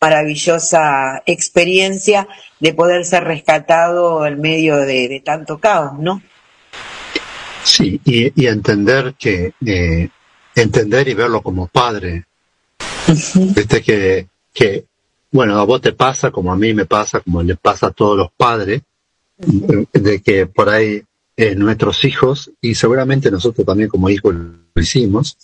maravillosa 0.00 1.22
experiencia 1.26 2.28
de 2.60 2.74
poder 2.74 3.04
ser 3.04 3.24
rescatado 3.24 4.26
en 4.26 4.40
medio 4.40 4.76
de, 4.76 5.08
de 5.08 5.20
tanto 5.24 5.58
caos, 5.58 5.98
¿no? 5.98 6.22
Sí, 7.64 8.00
y, 8.04 8.42
y 8.42 8.46
entender 8.46 9.14
que, 9.18 9.52
eh, 9.64 10.08
entender 10.54 11.08
y 11.08 11.14
verlo 11.14 11.42
como 11.42 11.66
padre. 11.66 12.24
Viste 13.34 13.82
que, 13.82 14.28
que, 14.52 14.84
bueno, 15.30 15.58
a 15.58 15.64
vos 15.64 15.80
te 15.80 15.92
pasa, 15.92 16.30
como 16.30 16.52
a 16.52 16.56
mí 16.56 16.72
me 16.74 16.86
pasa, 16.86 17.20
como 17.20 17.42
le 17.42 17.56
pasa 17.56 17.88
a 17.88 17.90
todos 17.90 18.16
los 18.16 18.30
padres, 18.36 18.82
de 19.36 20.20
que 20.22 20.46
por 20.46 20.68
ahí 20.68 21.02
eh, 21.36 21.54
nuestros 21.54 22.04
hijos, 22.04 22.50
y 22.60 22.74
seguramente 22.74 23.30
nosotros 23.30 23.66
también 23.66 23.88
como 23.88 24.10
hijos 24.10 24.34
lo 24.34 24.82
hicimos, 24.82 25.36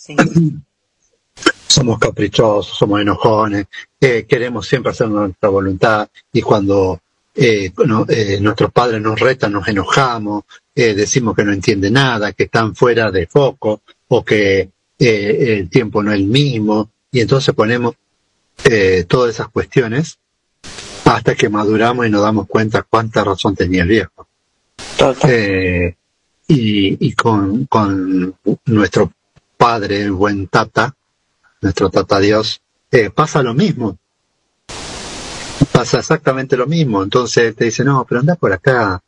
somos 1.67 1.99
caprichosos, 1.99 2.77
somos 2.77 3.01
enojones, 3.01 3.65
eh, 3.99 4.25
queremos 4.27 4.67
siempre 4.67 4.91
hacer 4.91 5.09
nuestra 5.09 5.49
voluntad 5.49 6.07
y 6.31 6.41
cuando 6.41 7.01
eh, 7.37 7.71
no- 7.85 8.05
eh, 8.07 8.39
nuestros 8.39 8.71
padres 8.71 9.01
nos 9.01 9.19
retan 9.19 9.51
nos 9.51 9.67
enojamos, 9.67 10.43
eh, 10.73 10.93
decimos 10.93 11.35
que 11.35 11.43
no 11.43 11.51
entiende 11.51 11.91
nada, 11.91 12.31
que 12.31 12.43
están 12.45 12.75
fuera 12.75 13.11
de 13.11 13.27
foco 13.27 13.81
o 14.07 14.23
que 14.23 14.69
el 14.97 15.69
tiempo 15.69 16.01
no 16.01 16.11
es 16.13 16.19
el 16.19 16.25
mismo 16.27 16.89
y 17.11 17.19
entonces 17.19 17.53
ponemos 17.53 17.95
eh, 18.63 19.03
todas 19.07 19.35
esas 19.35 19.49
cuestiones 19.49 20.17
hasta 21.03 21.35
que 21.35 21.49
maduramos 21.49 22.07
y 22.07 22.09
nos 22.09 22.21
damos 22.21 22.47
cuenta 22.47 22.83
cuánta 22.83 23.23
razón 23.25 23.53
tenía 23.55 23.83
el 23.83 23.89
viejo. 23.89 24.27
Y 26.47 27.05
y 27.05 27.13
con, 27.13 27.65
con 27.65 28.35
nuestro 28.65 29.11
padre, 29.57 30.01
el 30.03 30.11
buen 30.13 30.47
tata, 30.47 30.94
nuestro 31.65 31.89
tata 31.89 32.19
Dios, 32.19 32.61
eh, 32.91 33.09
pasa 33.09 33.41
lo 33.43 33.53
mismo. 33.53 33.97
Pasa 35.71 35.99
exactamente 35.99 36.55
lo 36.55 36.67
mismo. 36.67 37.03
Entonces 37.03 37.55
te 37.55 37.65
dice, 37.65 37.83
no, 37.83 38.05
pero 38.07 38.21
anda 38.21 38.35
por 38.35 38.53
acá. 38.53 39.01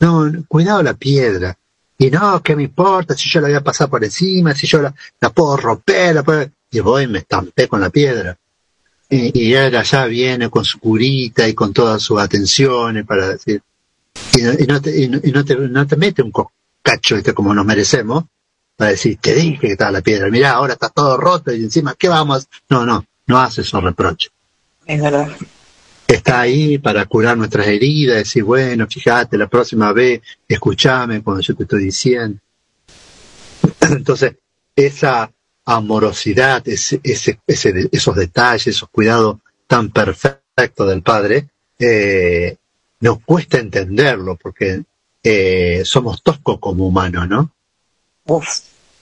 No, 0.00 0.30
cuidado 0.46 0.82
la 0.82 0.94
piedra. 0.94 1.58
Y 1.98 2.10
no, 2.10 2.40
¿qué 2.42 2.54
me 2.54 2.62
importa 2.62 3.16
si 3.16 3.28
yo 3.28 3.40
la 3.40 3.48
voy 3.48 3.56
a 3.56 3.60
pasar 3.64 3.90
por 3.90 4.04
encima, 4.04 4.54
si 4.54 4.66
yo 4.68 4.80
la, 4.80 4.94
la 5.20 5.30
puedo 5.30 5.56
romper? 5.56 6.14
La 6.14 6.22
puedo... 6.22 6.46
Y 6.70 6.80
voy 6.80 7.04
y 7.04 7.06
me 7.08 7.18
estampé 7.18 7.66
con 7.66 7.80
la 7.80 7.90
piedra. 7.90 8.36
Y, 9.10 9.46
y 9.46 9.54
él 9.54 9.74
allá 9.74 10.04
viene 10.04 10.48
con 10.50 10.64
su 10.64 10.78
curita 10.78 11.48
y 11.48 11.54
con 11.54 11.72
todas 11.72 12.00
sus 12.02 12.20
atenciones 12.20 13.04
para 13.06 13.28
decir, 13.30 13.60
y 14.36 14.62
y 14.62 14.66
no 14.66 14.80
te, 14.80 14.96
y 15.02 15.08
no- 15.08 15.20
no 15.32 15.44
te, 15.44 15.56
no 15.56 15.86
te 15.86 15.96
mete 15.96 16.22
un 16.22 16.30
cacho 16.82 17.16
este 17.16 17.32
como 17.34 17.52
nos 17.54 17.64
merecemos 17.66 18.24
para 18.78 18.92
decir, 18.92 19.18
te 19.20 19.34
dije 19.34 19.58
que 19.58 19.72
estaba 19.72 19.90
la 19.90 20.02
piedra, 20.02 20.30
mirá, 20.30 20.52
ahora 20.52 20.74
está 20.74 20.88
todo 20.88 21.16
roto 21.16 21.52
y 21.52 21.64
encima, 21.64 21.96
¿qué 21.98 22.08
vamos? 22.08 22.46
No, 22.70 22.86
no, 22.86 23.04
no 23.26 23.38
hace 23.40 23.62
esos 23.62 23.82
reproches. 23.82 24.30
Es 24.86 25.02
verdad. 25.02 25.28
Está 26.06 26.40
ahí 26.42 26.78
para 26.78 27.04
curar 27.06 27.36
nuestras 27.36 27.66
heridas, 27.66 28.18
decir, 28.18 28.44
bueno, 28.44 28.86
fíjate, 28.86 29.36
la 29.36 29.48
próxima 29.48 29.92
vez, 29.92 30.20
escúchame 30.46 31.22
cuando 31.24 31.42
yo 31.42 31.56
te 31.56 31.64
estoy 31.64 31.82
diciendo. 31.82 32.38
Entonces, 33.80 34.36
esa 34.76 35.28
amorosidad, 35.64 36.66
ese, 36.68 37.00
ese, 37.02 37.40
ese- 37.48 37.88
esos 37.90 38.14
detalles, 38.14 38.68
esos 38.68 38.88
cuidados 38.90 39.38
tan 39.66 39.90
perfectos 39.90 40.88
del 40.88 41.02
padre, 41.02 41.48
eh, 41.80 42.56
nos 43.00 43.20
cuesta 43.24 43.58
entenderlo 43.58 44.36
porque 44.36 44.82
eh, 45.22 45.82
somos 45.84 46.22
toscos 46.22 46.58
como 46.60 46.86
humanos, 46.86 47.28
¿no? 47.28 47.52
Uf, 48.24 48.48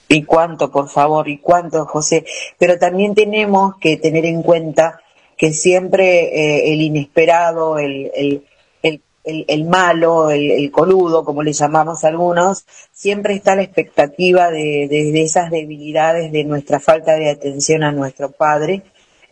y 0.09 0.23
cuánto, 0.23 0.71
por 0.71 0.89
favor, 0.89 1.27
y 1.27 1.39
cuánto, 1.39 1.85
José. 1.85 2.25
Pero 2.57 2.77
también 2.79 3.15
tenemos 3.15 3.75
que 3.77 3.97
tener 3.97 4.25
en 4.25 4.41
cuenta 4.41 5.01
que 5.37 5.53
siempre 5.53 6.23
eh, 6.33 6.73
el 6.73 6.81
inesperado, 6.81 7.77
el, 7.77 8.11
el, 8.15 8.43
el, 8.83 9.45
el, 9.47 9.65
malo, 9.65 10.31
el, 10.31 10.71
coludo, 10.71 11.25
como 11.25 11.43
le 11.43 11.53
llamamos 11.53 12.03
algunos, 12.03 12.65
siempre 12.91 13.33
está 13.33 13.55
la 13.55 13.63
expectativa 13.63 14.49
de, 14.49 14.87
de, 14.89 15.11
de 15.11 15.21
esas 15.21 15.51
debilidades, 15.51 16.31
de 16.31 16.43
nuestra 16.45 16.79
falta 16.79 17.15
de 17.15 17.29
atención 17.29 17.83
a 17.83 17.91
nuestro 17.91 18.31
padre. 18.31 18.83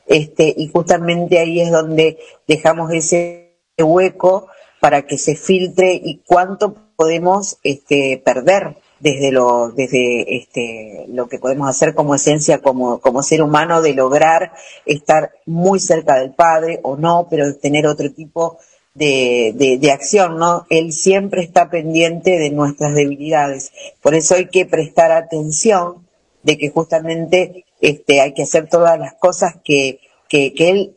Este, 0.05 0.53
y 0.55 0.67
justamente 0.67 1.39
ahí 1.39 1.61
es 1.61 1.71
donde 1.71 2.19
dejamos 2.47 2.91
ese 2.93 3.55
hueco 3.79 4.47
para 4.79 5.03
que 5.03 5.17
se 5.17 5.35
filtre 5.35 5.93
y 5.93 6.21
cuánto 6.27 6.75
podemos 6.95 7.57
este, 7.63 8.21
perder 8.23 8.75
desde 8.99 9.31
lo 9.31 9.69
desde 9.69 10.37
este 10.37 11.05
lo 11.09 11.27
que 11.27 11.39
podemos 11.39 11.69
hacer 11.69 11.93
como 11.93 12.15
esencia 12.15 12.61
como 12.61 12.99
como 12.99 13.23
ser 13.23 13.41
humano 13.41 13.81
de 13.81 13.93
lograr 13.93 14.53
estar 14.85 15.31
muy 15.45 15.79
cerca 15.79 16.15
del 16.19 16.33
padre 16.33 16.79
o 16.83 16.95
no 16.95 17.27
pero 17.29 17.55
tener 17.57 17.87
otro 17.87 18.11
tipo 18.11 18.57
de, 18.93 19.53
de, 19.55 19.77
de 19.77 19.91
acción 19.91 20.37
no 20.37 20.65
él 20.69 20.93
siempre 20.93 21.41
está 21.41 21.69
pendiente 21.69 22.37
de 22.39 22.49
nuestras 22.49 22.95
debilidades. 22.95 23.71
Por 24.01 24.15
eso 24.15 24.35
hay 24.35 24.47
que 24.47 24.65
prestar 24.65 25.11
atención 25.11 26.07
de 26.43 26.57
que 26.57 26.69
justamente 26.69 27.65
este 27.81 28.21
hay 28.21 28.33
que 28.33 28.43
hacer 28.43 28.69
todas 28.69 28.97
las 28.97 29.13
cosas 29.15 29.55
que 29.63 29.99
que, 30.29 30.53
que 30.53 30.69
él 30.69 30.94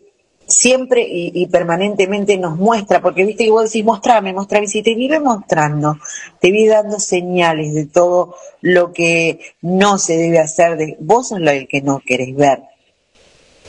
siempre 0.48 1.02
y, 1.02 1.30
y 1.34 1.46
permanentemente 1.46 2.36
nos 2.38 2.56
muestra, 2.56 3.00
porque 3.00 3.24
viste 3.24 3.44
que 3.44 3.50
vos 3.50 3.64
decís, 3.64 3.84
mostrame, 3.84 4.32
mostrame, 4.32 4.66
si 4.66 4.82
te 4.82 4.94
vive 4.94 5.20
mostrando, 5.20 5.98
te 6.40 6.50
vive 6.50 6.70
dando 6.70 6.98
señales 6.98 7.74
de 7.74 7.86
todo 7.86 8.34
lo 8.60 8.92
que 8.92 9.40
no 9.62 9.98
se 9.98 10.16
debe 10.16 10.38
hacer, 10.40 10.76
de, 10.76 10.96
vos 11.00 11.28
sos 11.28 11.40
lo 11.40 11.50
el 11.50 11.68
que 11.68 11.82
no 11.82 12.00
querés 12.04 12.34
ver. 12.34 12.62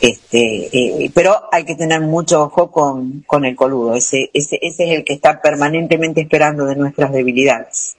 Este, 0.01 0.69
eh, 0.71 1.11
pero 1.13 1.35
hay 1.51 1.65
que 1.65 1.75
tener 1.75 1.99
mucho 1.99 2.43
ojo 2.43 2.71
con, 2.71 3.21
con 3.27 3.43
el 3.43 3.55
coludo, 3.55 3.95
ese, 3.95 4.29
ese, 4.33 4.57
ese 4.61 4.85
es 4.85 4.97
el 4.99 5.03
que 5.03 5.13
está 5.13 5.41
permanentemente 5.41 6.21
esperando 6.21 6.65
de 6.65 6.77
nuestras 6.77 7.11
debilidades. 7.11 7.97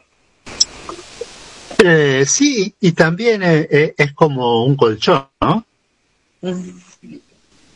Eh, 1.83 2.24
sí, 2.26 2.74
y 2.81 2.93
también 2.93 3.43
eh, 3.43 3.68
eh, 3.70 3.95
es 3.97 4.12
como 4.12 4.64
un 4.64 4.76
colchón, 4.76 5.28
¿no? 5.41 5.64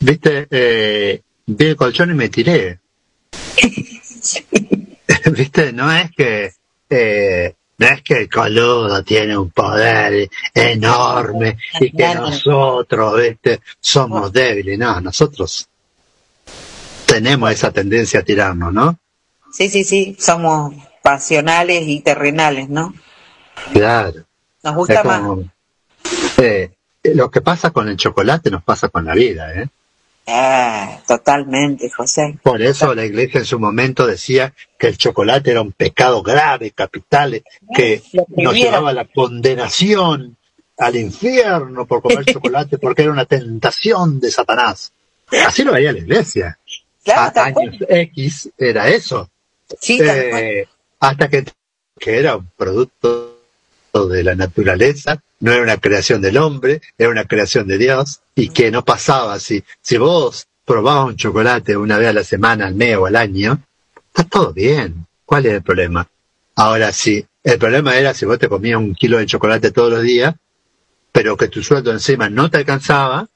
Viste, 0.04 0.46
eh, 0.50 1.22
vi 1.46 1.64
el 1.64 1.76
colchón 1.76 2.10
y 2.10 2.14
me 2.14 2.28
tiré. 2.28 2.78
Viste, 5.32 5.72
no 5.72 5.90
es 5.90 6.10
que 6.12 6.52
eh, 6.90 7.54
no 7.78 7.86
es 7.86 8.02
que 8.02 8.18
el 8.18 8.28
coludo 8.28 9.02
tiene 9.02 9.34
un 9.38 9.50
poder 9.50 10.28
enorme 10.52 11.56
y 11.80 11.90
que 11.90 12.14
nosotros, 12.14 13.16
viste, 13.16 13.62
somos 13.80 14.30
débiles. 14.30 14.78
No, 14.78 15.00
nosotros 15.00 15.66
tenemos 17.06 17.50
esa 17.50 17.72
tendencia 17.72 18.20
a 18.20 18.24
tirarnos, 18.24 18.74
¿no? 18.74 18.98
Sí, 19.50 19.70
sí, 19.70 19.84
sí, 19.84 20.16
somos 20.20 20.74
pasionales 21.02 21.88
y 21.88 22.00
terrenales, 22.00 22.68
¿no? 22.68 22.92
Claro. 23.72 24.24
Nos 24.62 24.74
gusta 24.74 25.02
más. 25.02 25.22
eh, 26.36 26.70
lo 27.04 27.30
que 27.30 27.40
pasa 27.40 27.70
con 27.70 27.88
el 27.88 27.96
chocolate 27.96 28.50
nos 28.50 28.62
pasa 28.62 28.88
con 28.90 29.06
la 29.06 29.14
vida, 29.14 29.52
¿eh? 29.54 29.68
Ah, 30.26 31.00
totalmente, 31.06 31.90
José. 31.90 32.38
Por 32.42 32.62
eso 32.62 32.94
la 32.94 33.04
iglesia 33.04 33.40
en 33.40 33.44
su 33.46 33.58
momento 33.58 34.06
decía 34.06 34.54
que 34.78 34.86
el 34.86 34.96
chocolate 34.96 35.50
era 35.50 35.60
un 35.60 35.72
pecado 35.72 36.22
grave, 36.22 36.70
capital, 36.70 37.42
que 37.74 38.02
nos 38.36 38.54
llevaba 38.54 38.90
a 38.90 38.94
la 38.94 39.04
condenación 39.04 40.36
al 40.78 40.96
infierno 40.96 41.86
por 41.86 42.00
comer 42.02 42.24
chocolate 42.32 42.78
porque 42.78 43.02
era 43.02 43.12
una 43.12 43.26
tentación 43.26 44.18
de 44.18 44.30
Satanás. 44.30 44.92
Así 45.46 45.62
lo 45.62 45.72
veía 45.72 45.92
la 45.92 45.98
iglesia. 45.98 46.58
Claro, 47.04 47.40
A 47.40 47.52
cual. 47.52 47.68
años 47.68 47.82
X 47.88 48.50
era 48.56 48.88
eso. 48.88 49.30
Sí. 49.78 49.98
Eh, 50.00 50.66
hasta 51.00 51.28
que, 51.28 51.44
que 51.98 52.18
era 52.18 52.36
un 52.36 52.48
producto 52.56 53.23
de 54.02 54.24
la 54.24 54.34
naturaleza, 54.34 55.22
no 55.40 55.52
era 55.52 55.62
una 55.62 55.76
creación 55.76 56.20
del 56.20 56.36
hombre, 56.38 56.80
era 56.98 57.10
una 57.10 57.24
creación 57.24 57.68
de 57.68 57.78
Dios, 57.78 58.20
y 58.34 58.48
que 58.48 58.70
no 58.70 58.84
pasaba. 58.84 59.38
Si, 59.38 59.62
si 59.80 59.96
vos 59.98 60.46
probabas 60.64 61.06
un 61.06 61.16
chocolate 61.16 61.76
una 61.76 61.98
vez 61.98 62.08
a 62.08 62.12
la 62.12 62.24
semana, 62.24 62.66
al 62.66 62.74
mes 62.74 62.96
o 62.96 63.06
al 63.06 63.14
año, 63.16 63.60
está 64.08 64.24
todo 64.24 64.52
bien. 64.52 65.06
¿Cuál 65.24 65.46
es 65.46 65.52
el 65.54 65.62
problema? 65.62 66.06
Ahora 66.56 66.92
sí, 66.92 67.24
el 67.44 67.58
problema 67.58 67.96
era 67.96 68.14
si 68.14 68.26
vos 68.26 68.38
te 68.38 68.48
comías 68.48 68.78
un 68.78 68.94
kilo 68.94 69.18
de 69.18 69.26
chocolate 69.26 69.70
todos 69.70 69.92
los 69.92 70.02
días, 70.02 70.34
pero 71.12 71.36
que 71.36 71.48
tu 71.48 71.62
sueldo 71.62 71.92
encima 71.92 72.28
no 72.28 72.50
te 72.50 72.58
alcanzaba, 72.58 73.28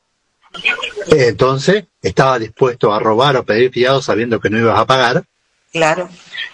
entonces 1.10 1.84
estaba 2.02 2.38
dispuesto 2.38 2.92
a 2.92 2.98
robar 2.98 3.36
o 3.36 3.44
pedir 3.44 3.70
fiado 3.70 4.02
sabiendo 4.02 4.40
que 4.40 4.50
no 4.50 4.58
ibas 4.58 4.78
a 4.78 4.86
pagar, 4.86 5.24
Claro. 5.72 6.08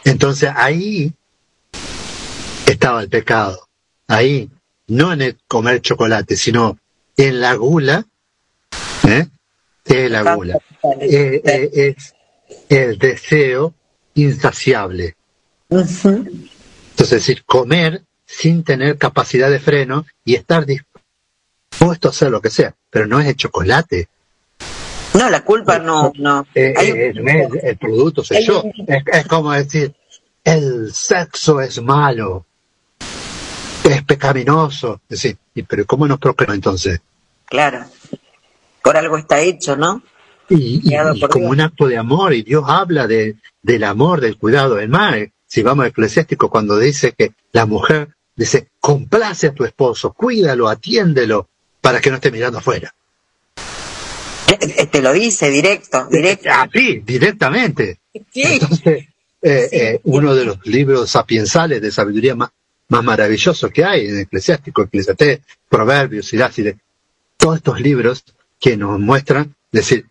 entonces 0.04 0.50
ahí 0.54 1.12
estaba 2.66 3.00
el 3.02 3.08
pecado. 3.08 3.63
Ahí, 4.08 4.50
no 4.88 5.12
en 5.12 5.22
el 5.22 5.36
comer 5.48 5.80
chocolate, 5.80 6.36
sino 6.36 6.78
en 7.16 7.40
la 7.40 7.54
gula. 7.54 8.04
¿eh? 9.08 9.26
¿Qué 9.84 10.06
es 10.06 10.10
la 10.10 10.34
gula? 10.34 10.58
Eh, 11.00 11.40
eh, 11.44 11.70
es 11.96 12.14
el 12.68 12.98
deseo 12.98 13.74
insaciable. 14.14 15.16
Entonces, 15.70 16.16
es 16.98 17.10
decir, 17.10 17.44
comer 17.44 18.02
sin 18.26 18.64
tener 18.64 18.96
capacidad 18.98 19.50
de 19.50 19.58
freno 19.60 20.06
y 20.24 20.34
estar 20.34 20.64
dispuesto 20.66 22.08
a 22.08 22.10
hacer 22.10 22.30
lo 22.30 22.40
que 22.40 22.50
sea, 22.50 22.74
pero 22.90 23.06
no 23.06 23.20
es 23.20 23.26
el 23.26 23.36
chocolate. 23.36 24.08
No, 25.14 25.30
la 25.30 25.44
culpa 25.44 25.78
no, 25.78 26.12
no. 26.16 26.46
Eh, 26.54 26.74
Hay 26.76 26.88
eh, 26.90 27.12
un- 27.16 27.24
no 27.24 27.30
es 27.56 27.64
el 27.64 27.76
producto 27.76 28.24
soy 28.24 28.38
Hay 28.38 28.46
yo. 28.46 28.64
es 29.12 29.26
como 29.26 29.52
decir, 29.52 29.94
el 30.42 30.92
sexo 30.92 31.60
es 31.60 31.80
malo, 31.80 32.46
es 33.90 34.02
pecaminoso. 34.02 35.00
Es 35.08 35.20
decir, 35.20 35.36
¿y 35.54 35.62
pero 35.62 35.86
cómo 35.86 36.06
nos 36.06 36.18
procreamos 36.18 36.56
entonces? 36.56 37.00
Claro. 37.46 37.84
Por 38.82 38.96
algo 38.96 39.16
está 39.16 39.40
hecho, 39.40 39.76
¿no? 39.76 40.02
Y, 40.48 40.94
como 41.30 41.48
un 41.48 41.60
acto 41.60 41.86
de 41.86 41.96
amor, 41.96 42.34
y 42.34 42.42
Dios 42.42 42.64
habla 42.66 43.06
de, 43.06 43.36
del 43.62 43.84
amor, 43.84 44.20
del 44.20 44.36
cuidado. 44.36 44.78
Es 44.78 44.88
más, 44.88 45.16
eh, 45.16 45.32
si 45.46 45.62
vamos 45.62 45.84
a 45.84 45.88
Eclesiástico, 45.88 46.50
cuando 46.50 46.78
dice 46.78 47.12
que 47.12 47.32
la 47.52 47.64
mujer 47.64 48.08
dice, 48.36 48.68
complace 48.80 49.48
a 49.48 49.54
tu 49.54 49.64
esposo, 49.64 50.12
cuídalo, 50.12 50.68
atiéndelo, 50.68 51.48
para 51.80 52.00
que 52.00 52.10
no 52.10 52.16
esté 52.16 52.30
mirando 52.30 52.58
afuera. 52.58 52.94
Eh, 54.48 54.86
Te 54.86 55.02
lo 55.02 55.12
dice 55.12 55.50
directo, 55.50 56.06
directo. 56.10 56.48
Así, 56.50 57.00
directamente. 57.04 58.00
Sí. 58.32 58.42
Entonces, 58.44 59.08
eh, 59.42 59.68
eh, 59.72 60.00
uno 60.04 60.34
de 60.34 60.44
los 60.44 60.66
libros 60.66 61.10
sapiensales 61.10 61.80
de 61.82 61.90
sabiduría 61.90 62.34
más, 62.34 62.50
más 62.88 63.04
maravillosos 63.04 63.70
que 63.70 63.84
hay 63.84 64.06
en 64.06 64.20
Eclesiástico, 64.20 64.82
Eclesiastés, 64.82 65.40
Proverbios, 65.68 66.26
Siracide, 66.26 66.78
todos 67.36 67.56
estos 67.56 67.80
libros 67.80 68.24
que 68.60 68.76
nos 68.76 68.98
muestran, 69.00 69.54
decir, 69.70 70.06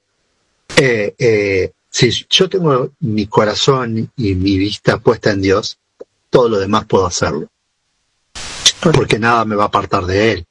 eh, 0.76 1.14
eh, 1.18 1.72
si 1.90 2.10
yo 2.30 2.50
tengo 2.50 2.92
mi 3.00 3.28
corazón 3.28 4.12
y 4.16 4.36
mi 4.36 4.58
vista 4.58 4.98
puesta 4.98 5.32
en 5.32 5.42
Dios, 5.42 5.78
todo 6.30 6.50
lo 6.50 6.60
demás 6.60 6.86
puedo 6.86 7.06
hacerlo. 7.06 7.48
Porque 8.82 9.20
nada 9.20 9.46
me 9.46 9.56
va 9.56 9.64
a 9.64 9.68
apartar 9.68 10.06
de 10.06 10.32
Él. 10.32 10.46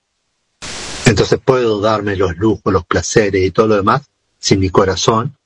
Entonces 1.04 1.38
puedo 1.44 1.80
darme 1.80 2.16
los 2.16 2.36
lujos, 2.36 2.72
los 2.72 2.86
placeres 2.86 3.44
y 3.44 3.50
todo 3.50 3.66
lo 3.66 3.76
demás 3.76 4.02
si 4.38 4.56
mi 4.56 4.70
corazón 4.70 5.36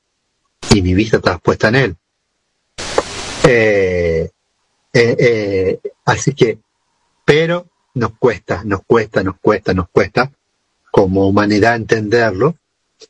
y 0.70 0.83
mi 0.83 0.95
vista 0.95 1.18
está 1.18 1.39
puesta 1.39 1.68
en 1.68 1.74
Él. 1.74 1.97
Eh, 3.45 4.31
eh, 4.93 5.16
eh, 5.18 5.81
así 6.05 6.35
que, 6.35 6.59
pero 7.27 7.66
nos 7.95 8.12
cuesta, 8.18 8.62
nos 8.64 8.81
cuesta, 8.87 9.22
nos 9.22 9.35
cuesta, 9.41 9.74
nos 9.74 9.89
cuesta 9.91 10.31
como 10.91 11.29
humanidad 11.29 11.77
entenderlo, 11.77 12.57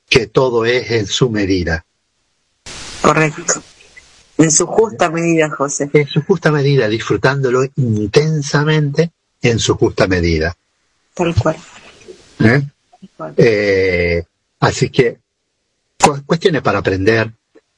que 0.09 0.27
todo 0.27 0.65
es 0.65 0.91
en 0.91 1.07
su 1.07 1.31
medida. 1.31 1.85
Correcto. 3.01 3.63
En 4.39 4.51
su 4.51 4.67
justa 4.67 5.09
medida, 5.11 5.49
José. 5.51 5.89
En 5.93 6.09
su 6.09 6.23
justa 6.23 6.51
medida, 6.51 6.89
disfrutándolo 6.89 7.65
intensamente 7.77 9.13
en 9.43 9.59
su 9.61 9.77
justa 9.77 10.09
medida. 10.09 10.57
Tal 11.15 11.35
cual. 11.35 11.57
¿eh? 12.41 12.63
Eh, 13.37 14.25
así 14.61 14.91
que 14.91 15.19
cu- 16.03 16.23
cuestiones 16.27 16.63
para 16.63 16.79
aprender. 16.81 17.31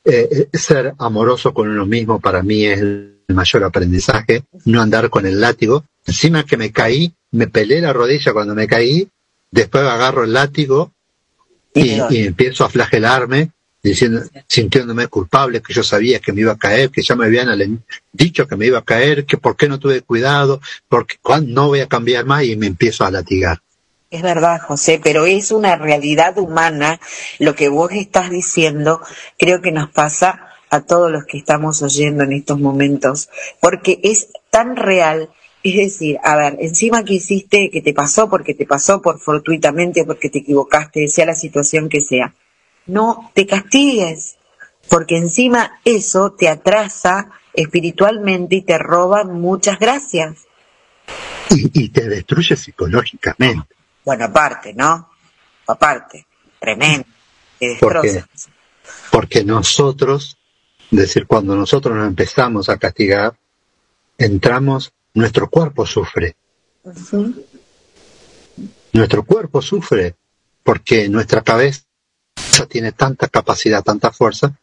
Eh, 0.05 0.49
ser 0.55 0.95
amoroso 0.99 1.53
con 1.53 1.69
uno 1.69 1.85
mismo 1.85 2.19
para 2.19 2.43
mí 2.43 2.65
es 2.65 2.81
el 2.81 3.19
mayor 3.29 3.65
aprendizaje. 3.65 4.45
No 4.65 4.81
andar 4.81 5.11
con 5.11 5.27
el 5.27 5.39
látigo. 5.41 5.85
Encima 6.09 6.45
que 6.45 6.57
me 6.57 6.73
caí, 6.73 7.15
me 7.31 7.47
pelé 7.47 7.81
la 7.81 7.93
rodilla 7.93 8.33
cuando 8.33 8.55
me 8.55 8.67
caí 8.67 9.09
después 9.51 9.85
agarro 9.85 10.25
el 10.25 10.33
látigo 10.33 10.93
y, 11.75 12.01
y 12.11 12.27
empiezo 12.27 12.65
a 12.65 12.71
flagelarme 12.71 13.51
diciendo, 13.83 14.23
sintiéndome 14.47 15.07
culpable, 15.07 15.63
que 15.63 15.73
yo 15.73 15.83
sabía 15.83 16.19
que 16.19 16.33
me 16.33 16.41
iba 16.41 16.53
a 16.53 16.59
caer, 16.59 16.91
que 16.91 17.03
ya 17.03 17.15
me 17.15 17.27
habían 17.27 17.85
dicho 18.13 18.47
que 18.47 18.57
me 18.57 18.67
iba 18.67 18.79
a 18.79 18.85
caer, 18.85 19.25
que 19.25 19.37
por 19.37 19.57
qué 19.57 19.69
no 19.69 19.79
tuve 19.79 20.03
cuidado, 20.03 20.61
porque 20.89 21.17
no 21.47 21.69
voy 21.69 21.81
a 21.81 21.87
cambiar 21.87 22.25
más 22.25 22.45
y 22.45 22.57
me 22.57 22.67
empiezo 22.67 23.05
a 23.05 23.11
latigar. 23.11 23.61
Es 24.11 24.23
verdad, 24.23 24.61
José, 24.61 25.01
pero 25.03 25.27
es 25.27 25.53
una 25.53 25.77
realidad 25.77 26.39
humana 26.39 26.99
lo 27.39 27.55
que 27.55 27.69
vos 27.69 27.93
estás 27.93 28.31
diciendo, 28.31 29.01
creo 29.39 29.61
que 29.61 29.71
nos 29.71 29.91
pasa 29.91 30.49
a 30.71 30.81
todos 30.81 31.11
los 31.11 31.25
que 31.25 31.39
estamos 31.39 31.83
oyendo 31.83 32.25
en 32.25 32.33
estos 32.33 32.59
momentos, 32.59 33.29
porque 33.61 34.01
es 34.03 34.29
tan 34.51 34.77
real, 34.77 35.31
es 35.63 35.77
decir, 35.77 36.19
a 36.23 36.37
ver, 36.37 36.57
encima 36.61 37.05
que 37.05 37.15
hiciste, 37.15 37.71
que 37.71 37.83
te 37.83 37.93
pasó 37.93 38.29
porque 38.29 38.55
te 38.55 38.67
pasó 38.67 39.03
por 39.03 39.19
fortuitamente, 39.19 40.05
porque 40.05 40.31
te 40.31 40.39
equivocaste, 40.39 41.09
sea 41.09 41.27
la 41.27 41.35
situación 41.35 41.89
que 41.89 42.01
sea, 42.01 42.35
no 42.87 43.31
te 43.35 43.47
castigues, 43.47 44.37
porque 44.89 45.17
encima 45.17 45.81
eso 45.85 46.33
te 46.33 46.49
atrasa 46.49 47.31
espiritualmente 47.53 48.57
y 48.57 48.63
te 48.63 48.79
roba 48.79 49.25
muchas 49.25 49.79
gracias. 49.79 50.47
Y, 51.51 51.85
y 51.85 51.89
te 51.89 52.09
destruye 52.09 52.57
psicológicamente. 52.57 53.75
Bueno, 54.05 54.27
aparte, 54.27 54.73
¿no? 54.75 55.09
Aparte, 55.67 56.27
tremendo. 56.61 57.07
Te 57.59 57.77
Porque, 57.81 58.13
destroza. 58.13 58.51
porque 59.11 59.45
nosotros, 59.45 60.39
es 60.91 60.99
decir, 60.99 61.27
cuando 61.27 61.57
nosotros 61.57 61.97
nos 61.97 62.07
empezamos 62.07 62.69
a 62.69 62.79
castigar, 62.79 63.35
entramos, 64.17 64.93
nuestro 65.15 65.49
cuerpo 65.49 65.87
sufre. 65.87 66.37
Nuestro 68.93 69.25
cuerpo 69.25 69.63
sufre 69.63 70.15
porque 70.63 71.09
nuestra 71.09 71.43
cabeza 71.43 71.83
tiene 72.69 72.93
tanta 72.93 73.29
capacidad, 73.29 73.83
tanta 73.83 74.11
fuerza, 74.11 74.59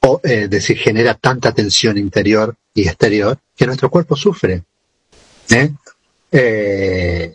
o 0.00 0.20
eh, 0.22 0.42
es 0.42 0.50
decir, 0.50 0.78
genera 0.78 1.14
tanta 1.14 1.52
tensión 1.52 1.98
interior 1.98 2.56
y 2.74 2.86
exterior, 2.86 3.38
que 3.56 3.66
nuestro 3.66 3.90
cuerpo 3.90 4.16
sufre. 4.16 4.62
¿eh? 5.50 5.72
Eh, 6.32 7.34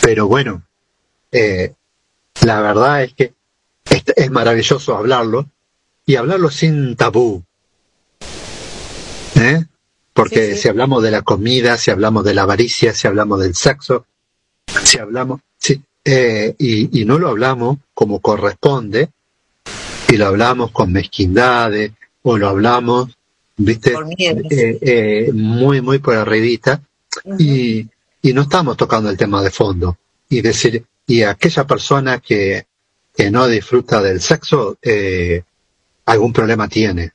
pero 0.00 0.26
bueno, 0.26 0.62
eh, 1.30 1.74
la 2.42 2.60
verdad 2.60 3.02
es 3.04 3.14
que 3.14 3.34
es, 3.90 4.02
es 4.14 4.30
maravilloso 4.30 4.96
hablarlo 4.96 5.46
y 6.04 6.16
hablarlo 6.16 6.50
sin 6.50 6.96
tabú. 6.96 7.42
¿eh? 9.34 9.64
Porque 10.16 10.46
Sí, 10.46 10.54
sí. 10.54 10.62
si 10.62 10.68
hablamos 10.68 11.02
de 11.02 11.10
la 11.10 11.20
comida, 11.22 11.76
si 11.76 11.90
hablamos 11.90 12.24
de 12.24 12.32
la 12.34 12.42
avaricia, 12.42 12.94
si 12.94 13.06
hablamos 13.06 13.38
del 13.38 13.54
sexo, 13.54 14.06
si 14.82 14.98
hablamos, 14.98 15.42
sí, 15.58 15.80
eh, 16.04 16.54
y, 16.58 17.02
y 17.02 17.04
no 17.04 17.18
lo 17.18 17.28
hablamos 17.28 17.78
como 17.92 18.20
corresponde, 18.20 19.10
y 20.08 20.16
lo 20.16 20.26
hablamos 20.26 20.70
con 20.70 20.90
mezquindades, 20.90 21.92
o 22.22 22.38
lo 22.38 22.48
hablamos, 22.48 23.16
viste, 23.58 23.94
eh, 24.18 24.78
eh, 24.80 25.30
muy, 25.34 25.82
muy 25.82 25.98
por 25.98 26.16
arribita, 26.16 26.80
y, 27.38 27.86
y 28.22 28.32
no 28.32 28.42
estamos 28.42 28.76
tocando 28.76 29.10
el 29.10 29.16
tema 29.18 29.42
de 29.42 29.50
fondo. 29.50 29.98
Y 30.30 30.40
decir, 30.40 30.82
y 31.06 31.22
aquella 31.22 31.66
persona 31.66 32.20
que, 32.20 32.66
que 33.14 33.30
no 33.30 33.46
disfruta 33.46 34.00
del 34.00 34.20
sexo, 34.20 34.78
eh, 34.80 35.42
algún 36.06 36.32
problema 36.32 36.68
tiene. 36.68 37.12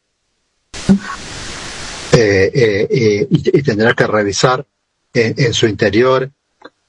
Eh, 2.23 2.87
eh, 2.91 3.27
y, 3.31 3.63
tendrá 3.63 3.93
que 3.95 4.05
revisar 4.05 4.65
en, 5.13 5.53
su 5.53 5.65
interior, 5.65 6.29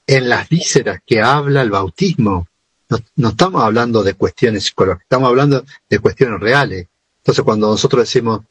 en 0.05 0.29
las 0.29 0.47
vísceras 0.47 1.01
que 1.05 1.21
habla 1.21 1.61
el 1.61 1.71
bautismo. 1.71 2.47
No, 3.15 3.29
estamos 3.29 3.63
hablando 3.63 4.03
de 4.03 4.13
cuestiones 4.13 4.65
psicológicas, 4.65 5.05
estamos 5.05 5.29
hablando 5.29 5.65
de 5.89 5.99
cuestiones 5.99 6.39
reales. 6.39 6.87
Entonces, 7.17 7.43
cuando 7.43 7.67
nosotros 7.67 8.03
decimos, 8.03 8.41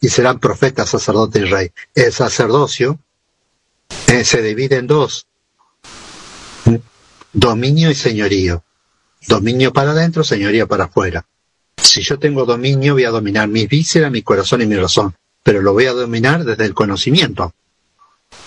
y 0.00 0.08
serán 0.08 0.40
profetas, 0.40 0.88
sacerdote 0.88 1.40
y 1.40 1.44
rey, 1.44 1.70
el 1.94 2.12
sacerdocio 2.12 2.98
eh, 4.08 4.24
se 4.24 4.42
divide 4.42 4.78
en 4.78 4.88
dos, 4.88 5.26
dominio 7.32 7.90
y 7.90 7.94
señorío. 7.94 8.64
Dominio 9.28 9.72
para 9.72 9.92
adentro, 9.92 10.24
señorío 10.24 10.66
para 10.66 10.84
afuera. 10.84 11.24
Si 11.76 12.02
yo 12.02 12.18
tengo 12.18 12.44
dominio, 12.44 12.94
voy 12.94 13.04
a 13.04 13.10
dominar 13.10 13.46
mis 13.46 13.68
vísceras, 13.68 14.10
mi 14.10 14.22
corazón 14.22 14.62
y 14.62 14.66
mi 14.66 14.74
razón, 14.74 15.14
pero 15.42 15.60
lo 15.60 15.72
voy 15.72 15.86
a 15.86 15.92
dominar 15.92 16.44
desde 16.44 16.64
el 16.64 16.74
conocimiento. 16.74 17.54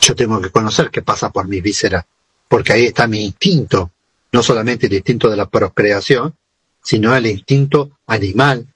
Yo 0.01 0.15
tengo 0.15 0.41
que 0.41 0.49
conocer 0.49 0.89
qué 0.89 1.01
pasa 1.01 1.31
por 1.31 1.47
mis 1.47 1.61
vísceras, 1.61 2.05
porque 2.47 2.73
ahí 2.73 2.85
está 2.85 3.07
mi 3.07 3.23
instinto, 3.23 3.91
no 4.31 4.43
solamente 4.43 4.87
el 4.87 4.93
instinto 4.93 5.29
de 5.29 5.37
la 5.37 5.47
procreación, 5.47 6.35
sino 6.83 7.15
el 7.15 7.25
instinto 7.25 7.91
animal, 8.07 8.67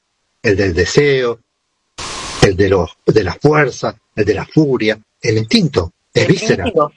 el 0.41 0.55
del 0.55 0.73
deseo, 0.73 1.39
el 2.41 2.55
de, 2.55 2.69
los, 2.69 2.89
de 3.05 3.23
la 3.23 3.35
fuerza, 3.35 3.95
el 4.15 4.25
de 4.25 4.33
la 4.33 4.45
furia, 4.45 4.99
el 5.21 5.37
instinto, 5.37 5.93
es 6.13 6.27
víscera, 6.27 6.63
Primitivo. 6.63 6.93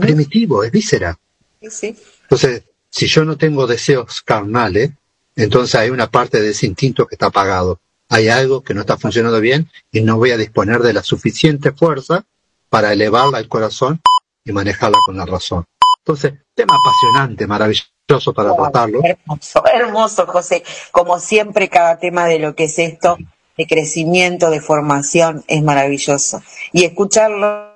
Primitivo, 0.00 0.64
es 0.64 0.72
víscera. 0.72 1.18
Sí, 1.60 1.70
sí. 1.70 1.96
Entonces, 2.22 2.62
si 2.88 3.06
yo 3.06 3.24
no 3.24 3.36
tengo 3.36 3.66
deseos 3.66 4.22
carnales, 4.22 4.92
entonces 5.36 5.74
hay 5.74 5.90
una 5.90 6.10
parte 6.10 6.40
de 6.40 6.50
ese 6.50 6.66
instinto 6.66 7.06
que 7.06 7.16
está 7.16 7.26
apagado. 7.26 7.80
Hay 8.14 8.28
algo 8.28 8.62
que 8.62 8.74
no 8.74 8.82
está 8.82 8.96
funcionando 8.96 9.40
bien 9.40 9.68
y 9.90 10.00
no 10.00 10.18
voy 10.18 10.30
a 10.30 10.36
disponer 10.36 10.82
de 10.82 10.92
la 10.92 11.02
suficiente 11.02 11.72
fuerza 11.72 12.24
para 12.68 12.92
elevarla 12.92 13.38
al 13.38 13.48
corazón 13.48 14.00
y 14.44 14.52
manejarla 14.52 14.98
con 15.04 15.16
la 15.16 15.26
razón. 15.26 15.64
Entonces, 15.98 16.34
tema 16.54 16.76
apasionante, 16.76 17.44
maravilloso 17.48 18.32
para 18.32 18.54
tratarlo. 18.54 19.00
Hermoso, 19.02 19.64
hermoso, 19.66 20.26
José. 20.28 20.62
Como 20.92 21.18
siempre, 21.18 21.68
cada 21.68 21.98
tema 21.98 22.26
de 22.26 22.38
lo 22.38 22.54
que 22.54 22.64
es 22.64 22.78
esto, 22.78 23.18
de 23.58 23.66
crecimiento, 23.66 24.48
de 24.48 24.60
formación, 24.60 25.42
es 25.48 25.64
maravilloso. 25.64 26.40
Y 26.70 26.84
escucharlo 26.84 27.73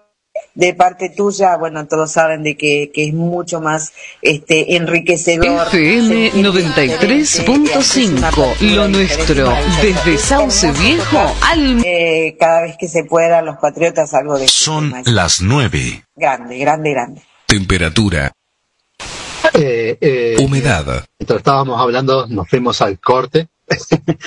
de 0.55 0.75
parte 0.75 1.11
tuya, 1.11 1.57
bueno, 1.57 1.87
todos 1.87 2.11
saben 2.13 2.43
de 2.43 2.57
que, 2.57 2.91
que 2.93 3.07
es 3.09 3.15
mucho 3.15 3.61
más 3.61 3.93
este 4.23 4.75
enriquecedor. 4.77 5.69
FM 5.69 6.31
sentirse 6.31 7.43
diferente, 7.43 7.63
y 7.67 7.71
hacerse 7.73 8.11
una 8.11 8.31
93.5, 8.31 8.33
apertura 8.33 8.75
lo 8.75 8.89
nuestro, 8.89 9.53
desde 9.83 10.15
Es 10.15 10.21
Sauce 10.23 10.73
Viejo 10.73 11.35
al... 11.43 11.83
eh, 11.85 12.37
cada 12.41 12.63
vez 12.63 12.77
que 12.79 12.89
se 12.89 13.05
pueda, 13.05 13.41
los 13.43 13.57
patriotas 13.59 14.13
algo 14.15 14.39
de 14.39 14.49
Son 14.49 14.93
las 15.07 15.41
9. 15.41 16.05
grande, 16.17 16.59
grande, 16.59 16.91
grande. 16.91 17.23
Temperatura, 17.47 18.33
Eh, 19.55 19.97
eh, 20.01 20.37
humedad, 20.41 21.05
mientras 21.19 21.39
estábamos 21.39 21.81
hablando, 21.81 22.27
nos 22.27 22.49
fuimos 22.49 22.81
al 22.83 22.99
corte. 23.01 23.49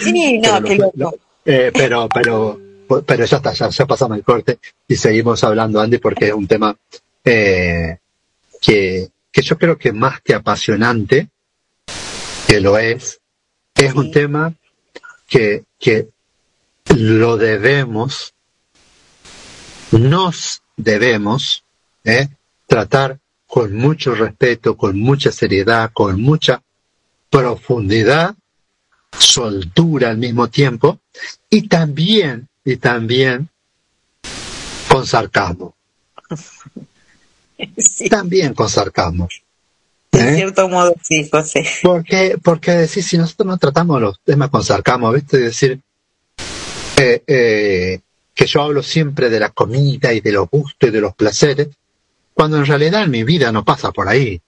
Sí, 0.02 0.40
no, 0.40 0.54
Pero 0.54 0.64
qué 0.66 0.76
lo- 0.76 0.92
loco. 0.96 1.18
Eh, 1.46 1.72
pero, 1.74 2.08
pero, 2.14 2.60
pero 3.06 3.26
ya 3.26 3.38
está, 3.38 3.54
ya, 3.54 3.70
ya 3.70 3.86
pasamos 3.86 4.18
el 4.18 4.24
corte 4.24 4.60
y 4.88 4.96
seguimos 4.96 5.44
hablando, 5.44 5.80
Andy, 5.80 5.98
porque 5.98 6.28
es 6.28 6.34
un 6.34 6.48
tema 6.48 6.76
eh, 7.24 7.98
que, 8.62 9.10
que 9.32 9.42
yo 9.42 9.58
creo 9.58 9.78
que 9.78 9.94
más 9.94 10.22
que 10.22 10.34
apasionante, 10.34 11.30
que 12.48 12.60
lo 12.60 12.78
es, 12.78 13.20
es 13.76 13.94
un 13.94 14.12
tema 14.12 14.54
que, 15.28 15.64
que 15.80 16.10
lo 16.96 17.38
debemos, 17.38 18.34
nos 19.92 20.62
debemos 20.76 21.64
eh, 22.04 22.28
tratar 22.68 23.20
con 23.48 23.76
mucho 23.76 24.16
respeto, 24.16 24.76
con 24.78 25.00
mucha 25.00 25.32
seriedad, 25.32 25.92
con 25.94 26.22
mucha 26.22 26.62
profundidad 27.30 28.36
soltura 29.18 30.10
al 30.10 30.18
mismo 30.18 30.50
tiempo 30.50 31.00
y 31.50 31.68
también 31.68 32.48
y 32.66 32.78
también 32.78 33.49
con 34.89 35.05
sarcasmo 35.07 35.76
también 38.09 38.53
con 38.53 38.70
sarcasmo 38.70 39.28
De 40.12 40.20
¿eh? 40.32 40.36
cierto 40.36 40.68
modo, 40.70 40.93
sí, 41.03 41.28
José. 41.32 41.66
porque 41.84 42.38
porque 42.43 42.72
decir 42.72 43.03
si 43.03 43.18
nosotros 43.18 43.47
no 43.47 43.57
tratamos 43.57 44.01
los 44.01 44.20
temas 44.24 44.49
con 44.49 44.64
sarcasmo 44.64 45.12
viste 45.12 45.38
decir 45.38 45.80
eh, 46.97 47.24
eh, 47.28 47.99
que 48.34 48.45
yo 48.45 48.62
hablo 48.62 48.84
siempre 48.84 49.30
de 49.30 49.39
la 49.39 49.49
comida 49.49 50.14
y 50.14 50.22
de 50.22 50.32
los 50.32 50.49
gustos 50.49 50.89
y 50.89 50.91
de 50.91 51.01
los 51.01 51.16
placeres 51.16 51.70
cuando 52.34 52.57
en 52.57 52.66
realidad 52.66 53.03
en 53.03 53.12
mi 53.12 53.24
vida 53.24 53.51
no 53.51 53.64
pasa 53.64 53.91
por 53.91 54.07
ahí 54.07 54.41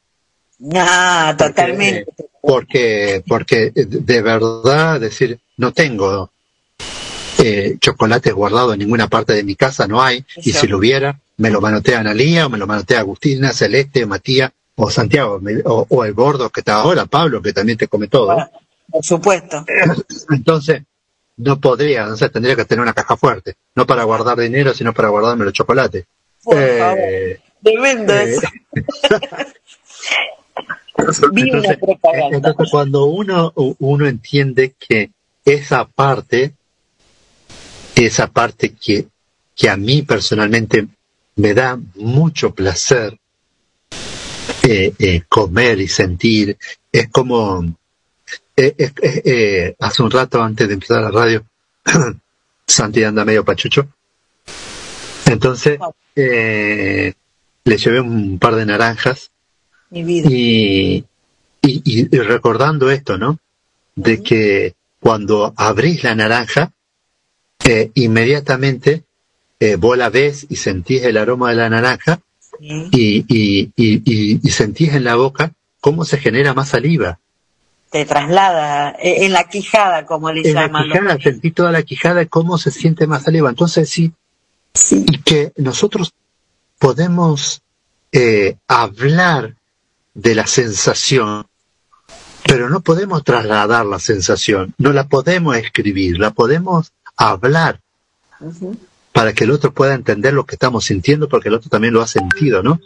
No, 0.60 1.36
totalmente. 1.38 2.06
porque 2.42 3.24
porque 3.28 3.72
de 3.74 4.22
verdad 4.22 5.00
decir 5.00 5.40
no 5.58 5.72
tengo 5.74 6.32
eh, 7.46 7.78
chocolates 7.80 8.34
guardados 8.34 8.74
en 8.74 8.80
ninguna 8.80 9.08
parte 9.08 9.34
de 9.34 9.44
mi 9.44 9.56
casa 9.56 9.88
no 9.88 10.02
hay 10.02 10.24
y 10.38 10.54
si 10.54 10.68
lo 10.68 10.78
hubiera 10.78 11.20
me 11.38 11.50
lo 11.50 11.60
manotea 11.62 12.00
Analía 12.00 12.46
o 12.46 12.50
me 12.50 12.58
lo 12.58 12.68
manotea 12.68 13.00
Agustina 13.00 13.52
Celeste 13.52 14.06
Matías 14.06 14.52
o 14.76 14.90
Santiago 14.90 15.40
me- 15.42 15.62
o, 15.66 15.86
o 15.90 16.06
el 16.06 16.14
gordo 16.14 16.50
que 16.50 16.62
está 16.62 16.76
ahora 16.76 17.06
Pablo 17.06 17.42
que 17.42 17.54
también 17.54 17.78
te 17.78 17.88
come 17.88 18.08
todo. 18.08 18.26
Bueno, 18.28 18.50
por 18.90 19.04
supuesto. 19.04 19.66
entonces 20.32 20.84
no 21.38 21.60
podría 21.60 22.08
o 22.08 22.16
sea 22.16 22.30
tendría 22.30 22.56
que 22.56 22.66
tener 22.66 22.82
una 22.84 22.94
caja 22.94 23.18
fuerte 23.18 23.56
no 23.76 23.86
para 23.88 24.04
guardar 24.04 24.40
dinero 24.40 24.74
sino 24.74 24.94
para 24.94 25.10
guardarme 25.10 25.46
los 25.46 25.54
chocolates. 25.54 26.06
Por 26.44 26.58
Eh, 26.58 26.80
favor. 26.80 27.54
Tremendo 27.64 28.14
eh, 28.14 28.36
Entonces, 30.96 31.78
entonces 32.32 32.70
cuando 32.72 33.06
uno, 33.06 33.52
uno 33.56 34.08
entiende 34.08 34.74
que 34.78 35.10
esa 35.44 35.86
parte, 35.86 36.54
esa 37.96 38.28
parte 38.28 38.74
que, 38.74 39.08
que 39.56 39.70
a 39.70 39.78
mí 39.78 40.02
personalmente 40.02 40.88
me 41.36 41.54
da 41.54 41.80
mucho 41.96 42.54
placer 42.54 43.18
eh, 44.64 44.94
eh, 44.98 45.22
comer 45.30 45.80
y 45.80 45.88
sentir, 45.88 46.58
es 46.92 47.10
como, 47.10 47.64
eh, 48.56 48.76
eh, 48.78 49.76
hace 49.80 50.04
un 50.04 50.12
rato 50.12 50.42
antes 50.42 50.68
de 50.68 50.74
empezar 50.76 51.02
la 51.02 51.12
radio, 51.12 51.46
Santi 52.68 53.04
anda 53.04 53.26
medio 53.26 53.44
pachucho, 53.44 53.88
entonces 55.26 55.80
eh, 56.16 57.14
le 57.64 57.78
llevé 57.78 58.00
un 58.02 58.40
par 58.40 58.56
de 58.56 58.66
naranjas 58.66 59.32
Mi 59.90 60.04
vida. 60.04 60.28
y, 60.32 61.06
y, 61.62 61.82
y- 61.86 62.08
y 62.16 62.20
recordando 62.20 62.90
esto, 62.92 63.18
¿no? 63.18 63.40
De 63.96 64.22
que 64.24 64.76
cuando 65.00 65.54
abrís 65.58 66.04
la 66.04 66.16
naranja, 66.16 66.72
eh, 67.66 67.92
inmediatamente 67.96 69.04
eh, 69.60 69.76
vos 69.76 69.98
la 69.98 70.10
ves 70.10 70.46
y 70.50 70.56
sentís 70.58 71.04
el 71.04 71.18
aroma 71.18 71.50
de 71.52 71.56
la 71.56 71.70
naranja 71.70 72.20
Sí. 72.60 72.88
y, 72.92 73.26
y, 73.28 73.72
y, 73.76 74.40
y- 74.48 74.50
sentís 74.52 74.94
en 74.94 75.04
la 75.04 75.16
boca 75.16 75.52
cómo 75.82 76.06
se 76.06 76.18
genera 76.20 76.54
más 76.54 76.70
saliva. 76.70 77.20
Te 77.90 78.06
traslada 78.06 78.92
eh, 78.92 79.26
en 79.26 79.34
la 79.34 79.46
quijada, 79.50 80.06
como 80.06 80.32
le 80.32 80.48
En 80.48 80.54
la 80.54 80.68
llaman. 80.68 80.88
los- 80.88 80.98
quijada, 81.00 81.18
sentí 81.20 81.52
toda 81.52 81.72
la 81.72 81.82
quijada 81.84 82.22
y 82.22 82.28
cómo 82.28 82.58
se 82.60 82.70
siente 82.72 83.08
más 83.08 83.24
saliva. 83.24 83.50
Entonces 83.50 83.90
sí, 83.90 84.14
y 84.92 85.18
que 85.24 85.52
nosotros 85.58 86.14
podemos 86.80 87.62
eh, 88.12 88.56
hablar 88.68 89.56
de 90.14 90.36
la 90.36 90.46
sensación, 90.46 91.48
pero 92.48 92.70
no 92.70 92.82
podemos 92.82 93.24
trasladar 93.24 93.86
la 93.88 94.00
sensación, 94.00 94.74
no 94.78 94.94
la 94.94 95.08
podemos 95.08 95.58
escribir, 95.58 96.20
la 96.20 96.32
podemos 96.32 96.92
hablar 97.18 97.80
para 99.12 99.34
que 99.34 99.44
el 99.44 99.52
otro 99.52 99.74
pueda 99.74 99.94
entender 99.94 100.34
lo 100.34 100.46
que 100.46 100.56
estamos 100.56 100.86
sintiendo, 100.86 101.30
porque 101.30 101.50
el 101.50 101.56
otro 101.56 101.70
también 101.70 101.94
lo 101.94 102.02
ha 102.02 102.08
sentido, 102.08 102.64
¿no? 102.64 102.80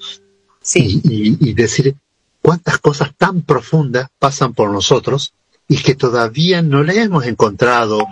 Sí. 0.62 1.02
Y, 1.04 1.30
y- 1.30 1.38
y 1.50 1.54
decir 1.54 1.96
cuántas 2.42 2.78
cosas 2.80 3.12
tan 3.18 3.42
profundas 3.42 4.10
pasan 4.20 4.54
por 4.54 4.72
nosotros 4.72 5.34
y 5.68 5.78
que 5.78 5.96
todavía 5.96 6.62
no 6.62 6.84
le 6.84 7.02
hemos 7.02 7.26
encontrado 7.26 8.08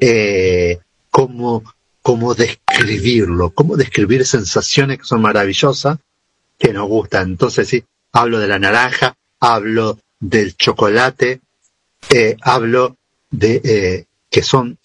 eh, 0.00 0.78
cómo, 1.10 1.62
cómo 2.02 2.34
describirlo, 2.34 3.50
cómo 3.50 3.76
describir 3.76 4.26
sensaciones 4.26 4.98
que 4.98 5.04
son 5.04 5.20
maravillosas, 5.22 5.98
que 6.58 6.72
nos 6.72 6.88
gustan. 6.88 7.28
Entonces 7.30 7.68
sí, 7.68 7.84
hablo 8.12 8.38
de 8.38 8.48
la 8.48 8.58
naranja, 8.58 9.14
hablo 9.38 9.98
del 10.18 10.56
chocolate, 10.56 11.40
eh, 12.10 12.36
hablo 12.42 12.96
de 13.30 13.60
eh, 13.64 14.04
que 14.30 14.42
son 14.42 14.78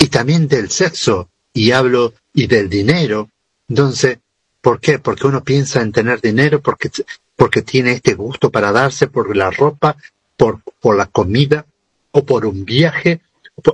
y 0.00 0.06
también 0.08 0.48
del 0.48 0.70
sexo 0.70 1.28
y 1.52 1.72
hablo 1.72 2.14
y 2.34 2.46
del 2.46 2.68
dinero. 2.68 3.30
Entonces, 3.68 4.18
¿por 4.60 4.80
qué? 4.80 4.98
Porque 4.98 5.26
uno 5.26 5.42
piensa 5.42 5.80
en 5.80 5.92
tener 5.92 6.20
dinero 6.20 6.60
porque 6.60 6.90
porque 7.34 7.62
tiene 7.62 7.92
este 7.92 8.14
gusto 8.14 8.50
para 8.50 8.72
darse 8.72 9.08
por 9.08 9.36
la 9.36 9.50
ropa, 9.50 9.96
por 10.36 10.60
por 10.80 10.96
la 10.96 11.06
comida 11.06 11.66
o 12.12 12.24
por 12.24 12.46
un 12.46 12.64
viaje. 12.64 13.20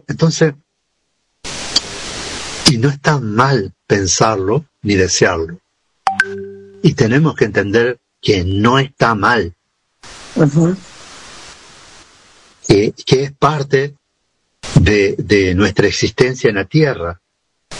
Entonces, 0.08 0.54
y 2.70 2.78
no 2.78 2.88
está 2.88 3.18
mal 3.18 3.72
pensarlo 3.86 4.64
ni 4.82 4.94
desearlo. 4.94 5.58
Y 6.82 6.94
tenemos 6.94 7.34
que 7.36 7.44
entender 7.44 7.98
que 8.20 8.44
no 8.44 8.78
está 8.78 9.14
mal, 9.14 9.54
Ujú. 10.36 10.76
que, 12.66 12.94
que 13.04 13.24
es 13.24 13.32
parte 13.32 13.94
de, 14.80 15.14
de 15.18 15.54
nuestra 15.54 15.86
existencia 15.86 16.50
en 16.50 16.56
la 16.56 16.64
tierra, 16.64 17.20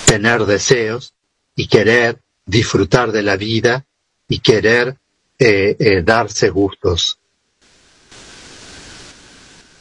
tener 0.05 0.45
deseos 0.45 1.14
y 1.55 1.66
querer 1.66 2.20
disfrutar 2.47 3.12
de 3.12 3.22
la 3.22 3.36
vida 3.36 3.84
y 4.28 4.40
querer 4.40 4.97
eh, 5.38 5.76
eh, 5.78 6.03
darse 6.03 6.51
gustos. 6.51 7.18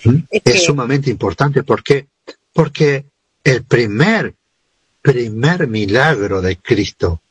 ¿Mm? 0.03 0.17
Es 0.29 0.65
sumamente 0.65 1.09
importante 1.09 1.63
porque 1.63 2.07
porque 2.53 3.05
el 3.43 3.63
primer 3.63 4.33
primer 5.01 5.67
milagro 5.67 6.41
de 6.41 6.57
Cristo 6.57 7.21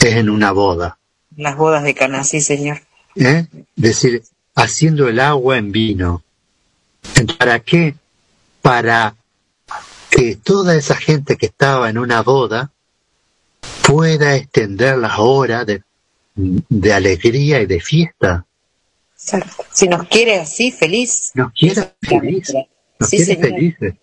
es 0.00 0.16
en 0.16 0.30
una 0.30 0.52
boda, 0.52 0.98
Las 1.36 1.56
bodas 1.56 1.82
de 1.82 1.94
Cana, 1.94 2.24
sí, 2.24 2.40
señor. 2.40 2.80
¿eh? 3.16 3.46
decir, 3.74 4.22
haciendo 4.54 5.08
el 5.08 5.20
agua 5.20 5.58
en 5.58 5.72
vino. 5.72 6.22
¿Para 7.38 7.60
qué? 7.60 7.94
Para 8.66 9.14
que 10.10 10.34
toda 10.34 10.74
esa 10.74 10.96
gente 10.96 11.36
que 11.36 11.46
estaba 11.46 11.88
en 11.88 11.98
una 11.98 12.22
boda 12.22 12.72
pueda 13.86 14.34
extender 14.34 14.98
las 14.98 15.18
horas 15.18 15.64
de, 15.66 15.84
de 16.34 16.92
alegría 16.92 17.60
y 17.62 17.66
de 17.66 17.80
fiesta. 17.80 18.44
Exacto. 19.14 19.64
Si 19.70 19.86
nos 19.86 20.08
quiere 20.08 20.40
así, 20.40 20.72
feliz. 20.72 21.30
Nos 21.34 21.52
quiere 21.52 21.92
feliz. 22.02 22.52
Nos 22.98 23.08
Sí, 23.08 23.18
quiere 23.18 23.34
señor. 23.36 23.50
felices. 23.50 23.94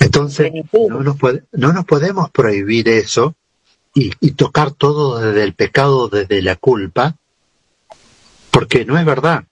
Entonces, 0.00 0.52
no 0.72 1.00
nos, 1.04 1.16
puede- 1.16 1.44
no 1.52 1.72
nos 1.72 1.84
podemos 1.84 2.30
prohibir 2.30 2.88
eso 2.88 3.36
y, 3.94 4.10
y 4.20 4.32
tocar 4.32 4.72
todo 4.72 5.20
desde 5.20 5.44
el 5.44 5.54
pecado, 5.54 6.08
desde 6.08 6.42
la 6.42 6.56
culpa, 6.56 7.16
porque 8.50 8.84
no 8.84 8.98
es 8.98 9.04
verdad. 9.04 9.44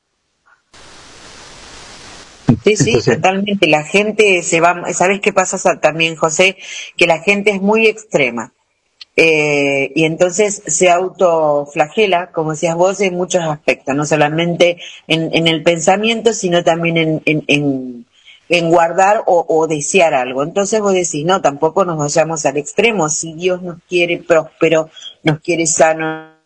Sí, 2.76 2.84
sí, 2.84 2.90
Entonces- 2.90 3.16
totalmente. 3.16 3.66
La 3.66 3.84
gente 3.84 4.42
se 4.42 4.60
va. 4.60 4.92
¿Sabes 4.92 5.20
qué 5.20 5.32
pasa 5.32 5.58
sa- 5.58 5.80
también, 5.80 6.16
José? 6.16 6.56
Que 6.96 7.06
la 7.06 7.20
gente 7.20 7.50
es 7.50 7.60
muy 7.62 7.86
extrema. 7.86 8.52
Eh, 9.20 9.90
y 9.96 10.04
entonces 10.04 10.62
se 10.66 10.90
autoflagela, 10.90 12.30
como 12.30 12.52
decías 12.52 12.76
vos, 12.76 13.00
en 13.00 13.14
muchos 13.16 13.42
aspectos, 13.42 13.96
no 13.96 14.06
solamente 14.06 14.78
en, 15.08 15.30
en 15.34 15.48
el 15.48 15.64
pensamiento, 15.64 16.32
sino 16.32 16.62
también 16.62 16.96
en, 16.96 17.22
en, 17.24 17.42
en, 17.48 18.06
en 18.48 18.70
guardar 18.70 19.24
o, 19.26 19.44
o 19.48 19.66
desear 19.66 20.14
algo. 20.14 20.44
Entonces 20.44 20.80
vos 20.80 20.92
decís, 20.92 21.24
no, 21.24 21.40
tampoco 21.42 21.84
nos 21.84 21.98
vayamos 21.98 22.46
al 22.46 22.58
extremo. 22.58 23.08
Si 23.08 23.32
Dios 23.34 23.60
nos 23.60 23.78
quiere 23.88 24.18
próspero, 24.18 24.88
nos 25.24 25.40
quiere 25.40 25.66
sano, 25.66 26.37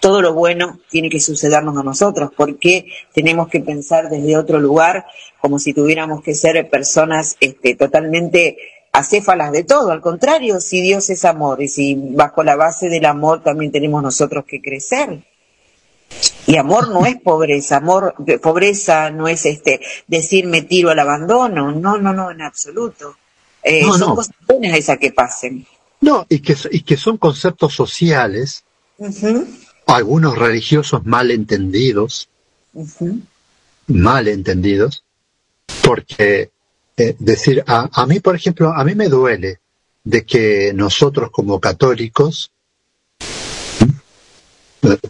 todo 0.00 0.20
lo 0.20 0.34
bueno 0.34 0.80
tiene 0.90 1.08
que 1.08 1.20
sucedernos 1.20 1.76
a 1.76 1.82
nosotros, 1.82 2.30
porque 2.36 2.86
tenemos 3.14 3.48
que 3.48 3.60
pensar 3.60 4.10
desde 4.10 4.36
otro 4.36 4.60
lugar, 4.60 5.06
como 5.40 5.58
si 5.58 5.72
tuviéramos 5.72 6.22
que 6.22 6.34
ser 6.34 6.68
personas 6.68 7.36
este, 7.40 7.74
totalmente 7.74 8.58
acéfalas 8.92 9.52
de 9.52 9.64
todo. 9.64 9.90
Al 9.90 10.00
contrario, 10.00 10.60
si 10.60 10.80
Dios 10.80 11.08
es 11.10 11.24
amor 11.24 11.62
y 11.62 11.68
si 11.68 11.94
bajo 11.94 12.42
la 12.42 12.56
base 12.56 12.88
del 12.88 13.06
amor 13.06 13.42
también 13.42 13.72
tenemos 13.72 14.02
nosotros 14.02 14.44
que 14.46 14.60
crecer. 14.60 15.22
Y 16.46 16.56
amor 16.56 16.90
no 16.90 17.04
es 17.06 17.16
pobreza, 17.20 17.78
amor, 17.78 18.14
pobreza 18.40 19.10
no 19.10 19.26
es 19.26 19.44
este 19.46 19.80
decir 20.06 20.46
me 20.46 20.62
tiro 20.62 20.90
al 20.90 20.98
abandono, 20.98 21.72
no, 21.72 21.98
no, 21.98 22.12
no, 22.12 22.30
en 22.30 22.42
absoluto. 22.42 23.16
Eh, 23.62 23.82
No, 23.82 23.92
son 23.94 24.08
no. 24.10 24.14
cosas 24.14 24.34
buenas 24.46 24.76
esas 24.78 24.98
que 24.98 25.10
pasen. 25.12 25.66
No, 26.00 26.24
y 26.28 26.40
que, 26.40 26.54
y 26.70 26.82
que 26.82 26.96
son 26.96 27.16
conceptos 27.16 27.74
sociales, 27.74 28.64
Algunos 29.86 30.36
religiosos 30.36 31.04
mal 31.04 31.30
entendidos, 31.30 32.28
ujú. 32.72 33.20
mal 33.86 34.26
entendidos, 34.28 35.04
porque 35.82 36.50
eh, 36.96 37.16
decir, 37.18 37.62
a, 37.66 37.88
a 37.92 38.06
mí, 38.06 38.20
por 38.20 38.34
ejemplo, 38.34 38.72
a 38.72 38.84
mí 38.84 38.94
me 38.94 39.08
duele 39.08 39.60
de 40.02 40.24
que 40.24 40.72
nosotros 40.74 41.30
como 41.30 41.60
católicos, 41.60 42.50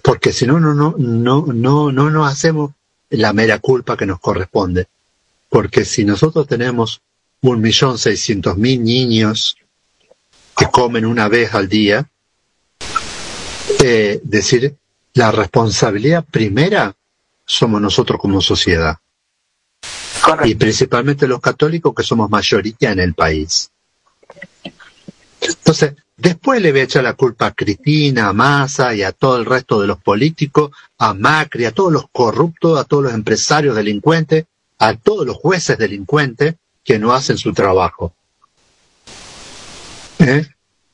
porque 0.02 0.32
si 0.32 0.46
no, 0.46 0.58
no, 0.58 0.74
no, 0.74 0.94
no, 0.96 1.46
no, 1.46 1.92
no 1.92 2.10
nos 2.10 2.32
hacemos 2.32 2.72
la 3.10 3.32
mera 3.32 3.58
culpa 3.58 3.96
que 3.96 4.06
nos 4.06 4.20
corresponde, 4.20 4.88
porque 5.48 5.84
si 5.84 6.04
nosotros 6.04 6.48
tenemos 6.48 7.02
un 7.42 7.60
millón 7.60 7.98
seiscientos 7.98 8.56
mil 8.56 8.82
niños 8.82 9.56
que 10.56 10.66
comen 10.66 11.04
una 11.04 11.28
vez 11.28 11.54
al 11.54 11.68
día, 11.68 12.08
eh, 13.82 14.20
decir, 14.22 14.76
la 15.14 15.32
responsabilidad 15.32 16.24
primera 16.24 16.94
somos 17.44 17.80
nosotros 17.80 18.20
como 18.20 18.40
sociedad. 18.40 18.98
Y 20.44 20.56
principalmente 20.56 21.28
los 21.28 21.40
católicos 21.40 21.94
que 21.94 22.02
somos 22.02 22.28
mayoría 22.28 22.90
en 22.90 22.98
el 22.98 23.14
país. 23.14 23.70
Entonces, 25.40 25.94
después 26.16 26.60
le 26.60 26.72
voy 26.72 26.80
a 26.80 26.84
echar 26.84 27.04
la 27.04 27.14
culpa 27.14 27.46
a 27.46 27.54
Cristina, 27.54 28.28
a 28.28 28.32
Massa 28.32 28.94
y 28.94 29.02
a 29.02 29.12
todo 29.12 29.36
el 29.36 29.44
resto 29.44 29.80
de 29.80 29.86
los 29.86 29.98
políticos, 29.98 30.72
a 30.98 31.14
Macri, 31.14 31.64
a 31.64 31.72
todos 31.72 31.92
los 31.92 32.06
corruptos, 32.10 32.78
a 32.78 32.84
todos 32.84 33.04
los 33.04 33.14
empresarios 33.14 33.76
delincuentes, 33.76 34.46
a 34.78 34.94
todos 34.94 35.26
los 35.26 35.36
jueces 35.36 35.78
delincuentes 35.78 36.56
que 36.82 36.98
no 36.98 37.14
hacen 37.14 37.38
su 37.38 37.52
trabajo. 37.52 38.12
¿Eh? 40.18 40.46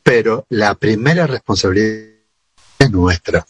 Pero 0.03 0.47
la 0.51 0.74
primera 0.74 1.26
responsabilidad 1.26 2.11
es 2.83 2.91
nuestra. 2.91 3.47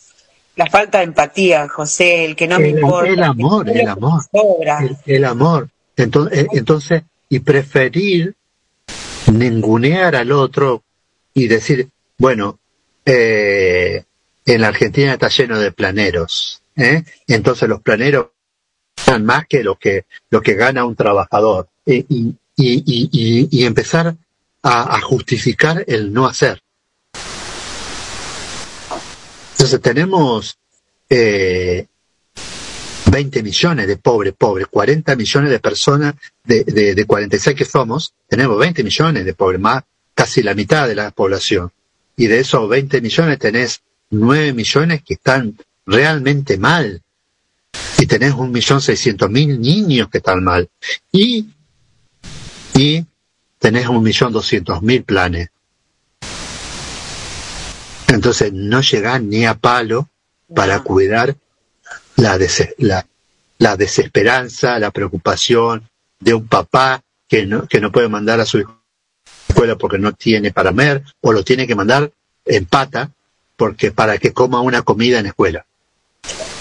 La 0.57 0.67
falta 0.67 0.99
de 0.99 1.05
empatía, 1.05 1.69
José, 1.69 2.25
el 2.25 2.37
que 2.37 2.47
no 2.47 2.59
me 2.59 2.69
el, 2.71 2.79
importa. 2.79 3.09
el 3.09 3.23
amor, 3.23 3.69
el 3.69 3.89
amor, 3.89 4.23
el, 4.81 4.97
el 5.07 5.25
amor. 5.25 5.69
Entonces, 5.97 6.41
eh, 6.41 6.47
entonces, 6.53 7.03
y 7.29 7.39
preferir 7.41 8.35
ningunear 9.33 10.15
al 10.17 10.33
otro 10.33 10.83
y 11.35 11.49
decir, 11.49 11.89
bueno, 12.19 12.59
eh, 13.07 14.05
en 14.45 14.61
la 14.61 14.69
Argentina 14.69 15.15
está 15.15 15.29
lleno 15.29 15.59
de 15.59 15.73
planeros, 15.73 16.63
¿eh? 16.77 17.03
entonces 17.27 17.69
los 17.69 17.81
planeros 17.81 18.27
ganan 19.07 19.25
más 19.25 19.47
que 19.47 19.65
lo 19.65 19.77
que 19.77 20.05
lo 20.31 20.41
que 20.43 20.55
gana 20.55 20.85
un 20.85 20.95
trabajador 20.97 21.69
y, 21.87 22.01
y, 22.09 22.37
y, 22.57 22.83
y, 22.87 23.49
y 23.51 23.65
empezar 23.65 24.15
a, 24.63 24.97
a 24.97 25.01
justificar 25.01 25.85
el 25.87 26.13
no 26.13 26.27
hacer. 26.27 26.62
Entonces 29.63 29.81
tenemos 29.81 30.59
eh, 31.09 31.87
20 33.13 33.43
millones 33.45 33.87
de 33.87 33.97
pobres, 33.97 34.35
pobres, 34.37 34.67
40 34.67 35.15
millones 35.15 35.51
de 35.53 35.61
personas 35.61 36.15
de, 36.43 36.65
de, 36.65 36.97
de 36.97 37.05
46 37.05 37.57
que 37.57 37.65
somos, 37.65 38.13
tenemos 38.29 38.59
20 38.59 38.83
millones 38.83 39.25
de 39.25 39.35
pobres, 39.35 39.61
más 39.61 39.85
casi 40.17 40.43
la 40.43 40.55
mitad 40.55 40.89
de 40.89 40.97
la 40.97 41.13
población. 41.13 41.71
Y 42.17 42.27
de 42.27 42.41
esos 42.41 42.69
20 42.69 43.01
millones 43.01 43.39
tenés 43.39 43.83
9 44.11 44.53
millones 44.53 45.05
que 45.05 45.15
están 45.15 45.57
realmente 45.87 46.59
mal. 46.59 47.01
Y 47.99 48.07
tenés 48.07 48.35
un 48.35 48.51
millón 48.51 48.81
seiscientos 48.81 49.31
mil 49.31 49.61
niños 49.61 50.09
que 50.09 50.19
están 50.19 50.43
mal. 50.43 50.69
Y, 51.13 51.47
y 52.75 53.07
tenés 53.61 53.87
un 53.87 54.03
millón 54.03 54.33
doscientos 54.33 54.83
mil 54.83 55.05
planes. 55.05 55.52
Entonces 58.13 58.53
no 58.53 58.81
llegás 58.81 59.23
ni 59.23 59.47
a 59.47 59.55
palo 59.55 60.09
para 60.55 60.81
cuidar 60.81 61.37
la, 62.17 62.39
des- 62.39 62.75
la, 62.79 63.07
la 63.59 63.77
desesperanza, 63.77 64.79
la 64.79 64.91
preocupación 64.91 65.89
de 66.21 66.35
un 66.35 66.47
papá 66.47 67.03
que 67.29 67.47
no, 67.47 67.67
que 67.67 67.81
no 67.81 67.91
puede 67.91 68.09
mandar 68.09 68.41
a 68.41 68.47
su 68.47 68.59
hijo 68.59 68.73
a 68.73 68.75
la 69.25 69.55
escuela 69.55 69.77
porque 69.77 69.99
no 69.99 70.13
tiene 70.13 70.53
para 70.53 70.71
comer, 70.71 71.03
o 71.21 71.33
lo 71.33 71.43
tiene 71.43 71.67
que 71.67 71.75
mandar 71.75 72.13
en 72.45 72.67
pata 72.67 73.11
porque 73.57 73.93
para 73.93 74.19
que 74.19 74.33
coma 74.33 74.61
una 74.61 74.83
comida 74.83 75.19
en 75.19 75.27
escuela. 75.27 75.67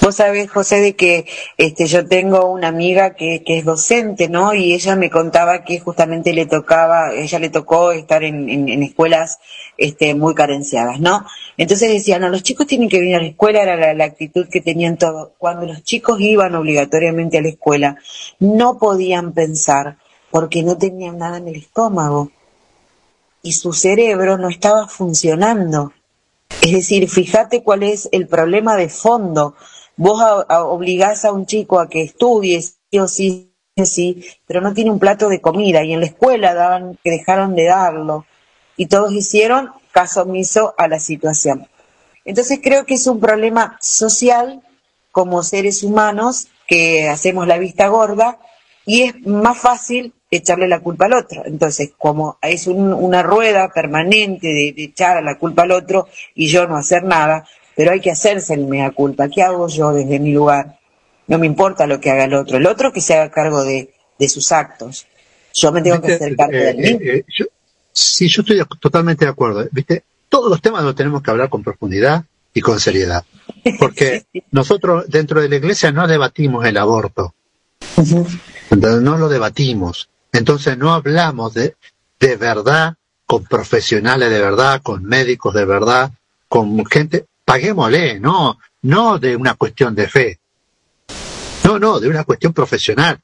Vos 0.01 0.15
sabés, 0.15 0.49
José, 0.49 0.79
de 0.79 0.95
que 0.95 1.27
este, 1.57 1.85
yo 1.85 2.07
tengo 2.07 2.47
una 2.47 2.69
amiga 2.69 3.13
que, 3.13 3.43
que 3.45 3.59
es 3.59 3.65
docente, 3.65 4.29
¿no? 4.29 4.55
Y 4.55 4.73
ella 4.73 4.95
me 4.95 5.11
contaba 5.11 5.63
que 5.63 5.79
justamente 5.79 6.33
le 6.33 6.47
tocaba, 6.47 7.13
ella 7.13 7.37
le 7.37 7.49
tocó 7.49 7.91
estar 7.91 8.23
en, 8.23 8.81
escuelas 8.81 9.37
este, 9.77 10.15
muy 10.15 10.33
carenciadas, 10.33 10.99
¿no? 10.99 11.25
Entonces 11.55 11.91
decía, 11.91 12.17
no, 12.17 12.29
los 12.29 12.41
chicos 12.41 12.65
tienen 12.65 12.89
que 12.89 12.99
venir 12.99 13.17
a 13.17 13.21
la 13.21 13.27
escuela, 13.27 13.61
era 13.61 13.93
la 13.93 14.05
actitud 14.05 14.47
que 14.49 14.59
tenían 14.59 14.97
todos. 14.97 15.29
Cuando 15.37 15.67
los 15.67 15.83
chicos 15.83 16.19
iban 16.19 16.55
obligatoriamente 16.55 17.37
a 17.37 17.41
la 17.41 17.49
escuela, 17.49 17.97
no 18.39 18.79
podían 18.79 19.33
pensar 19.33 19.97
porque 20.31 20.63
no 20.63 20.79
tenían 20.79 21.19
nada 21.19 21.37
en 21.37 21.47
el 21.47 21.57
estómago 21.57 22.31
y 23.43 23.51
su 23.51 23.71
cerebro 23.73 24.39
no 24.39 24.49
estaba 24.49 24.87
funcionando. 24.87 25.93
Es 26.61 26.71
decir, 26.71 27.09
fíjate 27.09 27.63
cuál 27.63 27.83
es 27.83 28.09
el 28.11 28.27
problema 28.27 28.75
de 28.75 28.89
fondo. 28.89 29.55
Vos 30.05 30.19
a- 30.21 30.45
a- 30.55 30.63
obligás 30.77 31.19
a 31.25 31.31
un 31.37 31.45
chico 31.51 31.79
a 31.79 31.89
que 31.91 32.01
estudie, 32.09 32.57
sí 32.61 32.97
o 32.99 33.07
sí, 33.07 33.27
sí 33.85 34.07
pero 34.47 34.59
no 34.61 34.73
tiene 34.73 34.91
un 34.95 34.99
plato 35.05 35.29
de 35.29 35.41
comida 35.47 35.83
y 35.83 35.93
en 35.93 35.99
la 36.01 36.07
escuela 36.07 36.53
daban 36.53 36.97
que 37.03 37.11
dejaron 37.17 37.55
de 37.55 37.65
darlo 37.65 38.25
y 38.77 38.87
todos 38.87 39.13
hicieron 39.13 39.69
caso 39.91 40.23
omiso 40.23 40.73
a 40.77 40.87
la 40.87 40.99
situación. 40.99 41.67
Entonces 42.25 42.59
creo 42.63 42.85
que 42.85 42.95
es 42.95 43.07
un 43.07 43.19
problema 43.19 43.77
social 43.81 44.61
como 45.11 45.43
seres 45.43 45.83
humanos 45.83 46.47
que 46.67 47.09
hacemos 47.09 47.47
la 47.47 47.57
vista 47.57 47.87
gorda 47.87 48.39
y 48.85 49.03
es 49.03 49.25
más 49.27 49.57
fácil 49.57 50.13
echarle 50.29 50.67
la 50.67 50.79
culpa 50.79 51.05
al 51.05 51.13
otro. 51.13 51.43
Entonces, 51.45 51.91
como 51.97 52.37
es 52.41 52.67
un- 52.67 52.93
una 52.93 53.21
rueda 53.21 53.69
permanente 53.73 54.47
de, 54.47 54.73
de 54.75 54.83
echar 54.85 55.21
la 55.23 55.37
culpa 55.37 55.63
al 55.63 55.71
otro 55.71 56.07
y 56.35 56.47
yo 56.47 56.67
no 56.67 56.77
hacer 56.77 57.03
nada, 57.03 57.45
pero 57.81 57.93
hay 57.93 57.99
que 57.99 58.11
hacerse 58.11 58.53
el 58.53 58.67
mea 58.67 58.91
culpa. 58.91 59.27
¿Qué 59.27 59.41
hago 59.41 59.67
yo 59.67 59.91
desde 59.91 60.19
mi 60.19 60.31
lugar? 60.33 60.77
No 61.25 61.39
me 61.39 61.47
importa 61.47 61.87
lo 61.87 61.99
que 61.99 62.11
haga 62.11 62.25
el 62.25 62.33
otro. 62.35 62.57
El 62.57 62.67
otro 62.67 62.93
que 62.93 63.01
se 63.01 63.15
haga 63.15 63.31
cargo 63.31 63.63
de, 63.63 63.91
de 64.19 64.29
sus 64.29 64.51
actos. 64.51 65.07
Yo 65.51 65.71
me 65.71 65.81
tengo 65.81 65.99
que 65.99 66.13
hacer 66.13 66.35
cargo 66.35 66.53
Eh, 66.53 66.63
del 66.65 66.77
mío. 66.77 66.97
eh, 67.01 67.17
eh, 67.17 67.25
yo- 67.35 67.45
sí, 67.91 68.27
yo 68.27 68.43
estoy 68.43 68.57
de- 68.57 68.65
totalmente 68.79 69.25
de 69.25 69.31
acuerdo. 69.31 69.67
¿Viste? 69.71 70.03
Todos 70.29 70.51
los 70.51 70.61
temas 70.61 70.83
los 70.83 70.93
tenemos 70.93 71.23
que 71.23 71.31
hablar 71.31 71.49
con 71.49 71.63
profundidad 71.63 72.23
y 72.53 72.61
con 72.61 72.79
seriedad. 72.79 73.23
Porque 73.79 74.25
nosotros 74.51 75.05
dentro 75.07 75.41
de 75.41 75.49
la 75.49 75.55
iglesia 75.55 75.91
no 75.91 76.07
debatimos 76.07 76.63
el 76.67 76.77
aborto. 76.77 77.33
Entonces, 77.97 79.01
no 79.01 79.17
lo 79.17 79.27
debatimos. 79.27 80.07
Entonces 80.31 80.77
no 80.77 80.93
hablamos 80.93 81.55
de, 81.55 81.73
de 82.19 82.35
verdad 82.35 82.93
con 83.25 83.43
profesionales 83.45 84.29
de 84.29 84.39
verdad, 84.39 84.81
con 84.83 85.03
médicos 85.03 85.55
de 85.55 85.65
verdad, 85.65 86.11
con 86.47 86.85
gente, 86.85 87.25
paguémosle, 87.51 88.17
no, 88.21 88.57
no 88.83 89.19
de 89.19 89.35
una 89.35 89.55
cuestión 89.55 89.93
de 89.93 90.07
fe. 90.07 90.39
No, 91.65 91.77
no, 91.79 91.99
de 91.99 92.07
una 92.07 92.23
cuestión 92.23 92.53
profesional. 92.53 93.19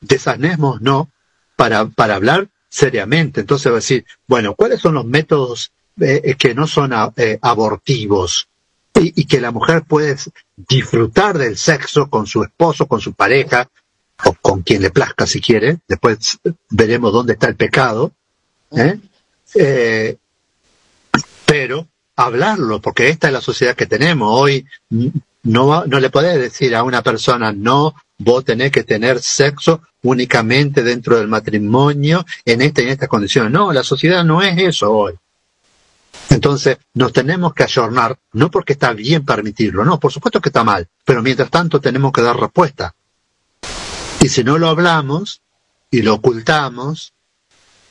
Desasnemos, 0.00 0.80
no, 0.80 1.10
para, 1.54 1.86
para 1.86 2.16
hablar 2.16 2.48
seriamente. 2.68 3.40
Entonces 3.40 3.70
va 3.70 3.76
a 3.76 3.84
decir, 3.84 4.04
bueno, 4.26 4.56
¿cuáles 4.56 4.80
son 4.80 4.94
los 4.94 5.04
métodos 5.04 5.70
eh, 6.00 6.34
que 6.36 6.56
no 6.56 6.66
son 6.66 6.92
a- 6.92 7.12
eh, 7.16 7.38
abortivos? 7.40 8.48
Y, 8.94 9.20
y 9.22 9.26
que 9.26 9.40
la 9.40 9.52
mujer 9.52 9.84
puede 9.84 10.16
disfrutar 10.56 11.38
del 11.38 11.56
sexo 11.56 12.10
con 12.10 12.26
su 12.26 12.42
esposo, 12.42 12.86
con 12.88 13.00
su 13.00 13.12
pareja, 13.12 13.68
o 14.24 14.32
con 14.34 14.62
quien 14.62 14.82
le 14.82 14.90
plazca 14.90 15.24
si 15.24 15.40
quiere. 15.40 15.78
Después 15.86 16.40
veremos 16.68 17.12
dónde 17.12 17.34
está 17.34 17.46
el 17.46 17.54
pecado. 17.54 18.10
¿eh? 18.72 18.98
Eh, 19.54 20.16
pero 21.46 21.86
hablarlo, 22.16 22.80
porque 22.80 23.08
esta 23.08 23.28
es 23.28 23.32
la 23.32 23.40
sociedad 23.40 23.74
que 23.74 23.86
tenemos. 23.86 24.28
Hoy 24.30 24.66
no, 25.42 25.86
no 25.86 26.00
le 26.00 26.10
podés 26.10 26.38
decir 26.38 26.74
a 26.76 26.82
una 26.82 27.02
persona, 27.02 27.52
no, 27.52 27.94
vos 28.18 28.44
tenés 28.44 28.70
que 28.70 28.84
tener 28.84 29.20
sexo 29.20 29.82
únicamente 30.02 30.82
dentro 30.82 31.18
del 31.18 31.28
matrimonio 31.28 32.24
en 32.44 32.62
esta 32.62 32.82
y 32.82 32.84
en 32.84 32.90
estas 32.90 33.08
condiciones. 33.08 33.52
No, 33.52 33.72
la 33.72 33.82
sociedad 33.82 34.24
no 34.24 34.42
es 34.42 34.58
eso 34.58 34.92
hoy. 34.92 35.14
Entonces, 36.30 36.78
nos 36.94 37.12
tenemos 37.12 37.52
que 37.52 37.64
ayornar, 37.64 38.18
no 38.32 38.50
porque 38.50 38.72
está 38.72 38.92
bien 38.92 39.24
permitirlo, 39.24 39.84
no, 39.84 40.00
por 40.00 40.12
supuesto 40.12 40.40
que 40.40 40.48
está 40.48 40.64
mal, 40.64 40.88
pero 41.04 41.22
mientras 41.22 41.50
tanto 41.50 41.80
tenemos 41.80 42.12
que 42.12 42.22
dar 42.22 42.38
respuesta. 42.38 42.94
Y 44.20 44.28
si 44.28 44.44
no 44.44 44.56
lo 44.56 44.68
hablamos 44.68 45.42
y 45.90 46.02
lo 46.02 46.14
ocultamos, 46.14 47.12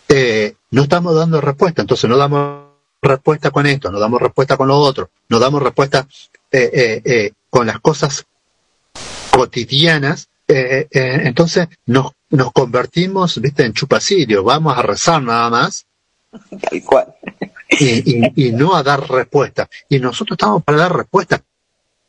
eh, 0.07 0.55
no 0.72 0.84
estamos 0.84 1.15
dando 1.15 1.39
respuesta. 1.39 1.82
Entonces 1.82 2.09
no 2.09 2.17
damos 2.17 2.61
respuesta 3.02 3.52
con 3.52 3.66
esto, 3.66 3.91
no 3.91 3.99
damos 3.99 4.22
respuesta 4.22 4.58
con 4.58 4.68
lo 4.68 4.78
otro, 4.78 5.10
no 5.30 5.39
damos 5.39 5.62
respuesta 5.62 6.08
eh, 6.52 6.70
eh, 6.74 7.02
eh, 7.06 7.32
con 7.49 7.68
las 7.68 7.80
cosas 7.80 8.26
cotidianas. 9.32 10.28
entonces 10.47 11.68
nos, 11.86 12.12
nos 12.30 12.52
convertimos, 12.52 13.39
viste, 13.39 13.66
en 13.66 13.74
chupacirio. 13.74 14.43
Vamos 14.43 14.78
a 14.78 14.82
rezar 14.82 15.22
nada 15.24 15.49
más. 15.49 15.86
Tal 16.70 16.84
cual. 16.86 17.16
Y, 17.70 18.18
y- 18.26 18.47
y 18.47 18.52
no 18.52 18.76
a 18.76 18.84
dar 18.84 19.10
respuesta. 19.10 19.70
Y 19.89 19.99
nosotros 19.99 20.36
estamos 20.36 20.64
para 20.64 20.78
dar 20.80 20.95
respuesta. 20.95 21.41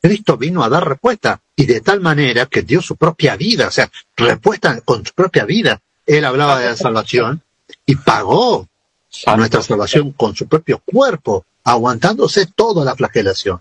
Cristo 0.01 0.37
vino 0.37 0.65
a 0.65 0.69
dar 0.69 0.89
respuesta 0.89 1.41
y 1.55 1.65
de 1.65 1.81
tal 1.81 2.01
manera 2.01 2.47
que 2.47 2.63
dio 2.63 2.83
su 2.83 2.97
propia 2.97 3.37
vida, 3.37 3.69
o 3.69 3.71
sea, 3.71 3.89
respuesta 4.17 4.81
con 4.81 5.07
su 5.07 5.13
propia 5.15 5.45
vida. 5.45 5.81
Él 6.05 6.25
hablaba 6.25 6.59
de 6.59 6.67
la 6.71 6.77
salvación 6.77 7.41
y 7.87 7.95
pagó 7.95 8.67
nuestra 9.37 9.63
salvación 9.63 10.13
con 10.13 10.35
su 10.35 10.47
propio 10.47 10.81
cuerpo, 10.85 11.45
aguantándose 11.65 12.47
toda 12.47 12.85
la 12.85 12.95
flagelación. 12.97 13.61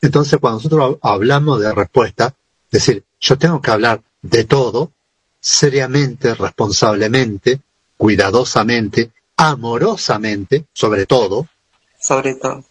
Entonces, 0.00 0.38
cuando 0.40 0.58
nosotros 0.58 0.98
hablamos 1.02 1.60
de 1.60 1.72
respuesta, 1.72 2.34
es 2.70 2.70
decir, 2.70 3.04
yo 3.20 3.38
tengo 3.38 3.60
que 3.60 3.70
hablar 3.70 4.02
de 4.22 4.44
todo, 4.44 4.92
seriamente, 5.40 6.34
responsablemente, 6.34 7.60
cuidadosamente, 7.96 9.10
amorosamente, 9.36 10.66
sobre 10.72 11.06
todo, 11.06 11.48
Sobre 11.98 12.34
todo. 12.34 12.64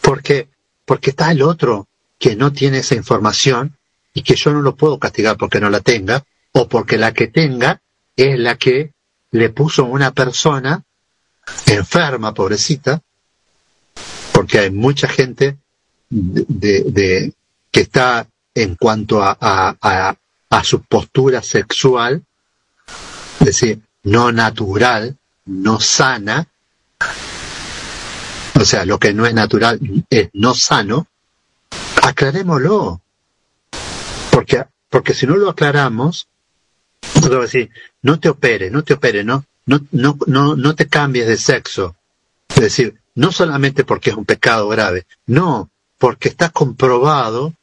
porque, 0.00 0.48
porque 0.84 1.10
está 1.10 1.30
el 1.30 1.42
otro 1.42 1.86
que 2.18 2.36
no 2.36 2.52
tiene 2.52 2.78
esa 2.78 2.94
información 2.94 3.76
y 4.14 4.22
que 4.22 4.36
yo 4.36 4.52
no 4.52 4.62
lo 4.62 4.76
puedo 4.76 4.98
castigar 4.98 5.36
porque 5.36 5.60
no 5.60 5.68
la 5.70 5.80
tenga, 5.80 6.24
o 6.52 6.68
porque 6.68 6.96
la 6.96 7.12
que 7.12 7.26
tenga 7.26 7.82
es 8.16 8.38
la 8.38 8.56
que 8.56 8.92
le 9.32 9.50
puso 9.50 9.84
una 9.84 10.12
persona 10.12 10.84
enferma, 11.66 12.32
pobrecita, 12.34 13.00
porque 14.32 14.58
hay 14.60 14.70
mucha 14.70 15.08
gente 15.08 15.56
de, 16.10 16.82
de- 16.88 17.32
que 17.70 17.80
está 17.80 18.26
en 18.54 18.76
cuanto 18.76 19.22
a, 19.22 19.36
a, 19.40 19.76
a- 19.80 20.16
su 20.64 20.82
postura 20.82 21.42
sexual, 21.42 22.22
es 23.40 23.46
decir, 23.46 23.80
no 24.04 24.30
natural, 24.30 25.16
no 25.46 25.80
sana, 25.80 26.46
o 28.60 28.64
sea, 28.64 28.84
lo 28.84 28.98
que 29.00 29.12
no 29.12 29.26
es 29.26 29.34
natural 29.34 29.80
es 30.08 30.30
no 30.32 30.54
sano, 30.54 31.08
aclarémoslo. 32.02 33.00
Porque, 34.30 34.64
porque 34.88 35.12
si 35.14 35.26
no 35.26 35.36
lo 35.36 35.50
aclaramos, 35.50 36.28
no 38.02 38.20
te 38.20 38.28
operes, 38.28 38.70
no 38.70 38.84
te 38.84 38.94
operes, 38.94 39.24
no, 39.24 39.44
no, 39.66 39.80
no, 39.92 40.18
no, 40.26 40.56
no 40.56 40.74
te 40.74 40.86
cambies 40.88 41.26
de 41.26 41.36
sexo. 41.36 41.96
Es 42.48 42.60
decir, 42.60 43.00
no 43.14 43.32
solamente 43.32 43.84
porque 43.84 44.10
es 44.10 44.16
un 44.16 44.24
pecado 44.24 44.68
grave, 44.68 45.06
no, 45.26 45.70
porque 45.98 46.28
está 46.28 46.50
comprobado 46.50 47.54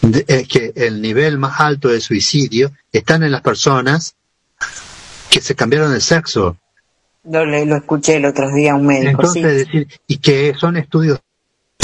de- 0.00 0.24
eh, 0.28 0.46
que 0.48 0.72
el 0.76 1.02
nivel 1.02 1.38
más 1.38 1.60
alto 1.60 1.88
de 1.88 2.00
suicidio 2.00 2.72
están 2.92 3.22
en 3.22 3.32
las 3.32 3.42
personas 3.42 4.14
que 5.30 5.40
se 5.40 5.54
cambiaron 5.54 5.92
de 5.92 6.00
sexo. 6.00 6.56
Lo, 7.24 7.44
le- 7.44 7.66
lo 7.66 7.76
escuché 7.76 8.16
el 8.16 8.24
otro 8.24 8.50
día 8.54 8.74
un 8.74 8.86
médico. 8.86 9.10
Entonces, 9.10 9.42
sí. 9.42 9.48
decir, 9.78 9.88
y 10.06 10.18
que 10.18 10.54
son 10.58 10.76
estudios 10.76 11.20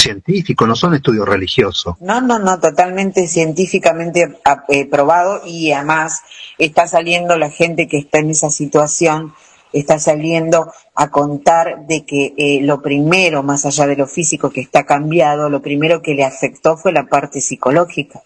científicos, 0.03 0.66
no 0.68 0.74
son 0.76 0.94
estudios 0.94 1.26
religiosos. 1.28 1.94
No, 2.00 2.20
no, 2.20 2.38
no, 2.38 2.59
totalmente 2.61 3.26
científicamente 3.28 4.38
a- 4.44 4.64
eh, 4.68 4.86
probado 4.88 5.42
y 5.46 5.72
además 5.72 6.22
está 6.59 6.86
saliendo 6.86 7.38
la 7.38 7.50
gente 7.50 7.88
que 7.88 7.98
está 7.98 8.18
en 8.18 8.30
esa 8.30 8.50
situación, 8.50 9.32
está 9.72 9.98
saliendo 9.98 10.70
a 10.94 11.11
contar 11.11 11.86
de 11.86 12.05
que 12.05 12.34
eh, 12.36 12.61
lo 12.62 12.82
primero, 12.82 13.42
más 13.42 13.64
allá 13.64 13.86
de 13.86 13.96
lo 13.96 14.07
físico 14.07 14.50
que 14.50 14.61
está 14.61 14.84
cambiado, 14.84 15.48
lo 15.48 15.62
primero 15.62 16.03
que 16.03 16.14
le 16.14 16.24
afectó 16.24 16.76
fue 16.76 16.92
la 16.92 17.07
parte 17.07 17.40
psicológica. 17.40 18.20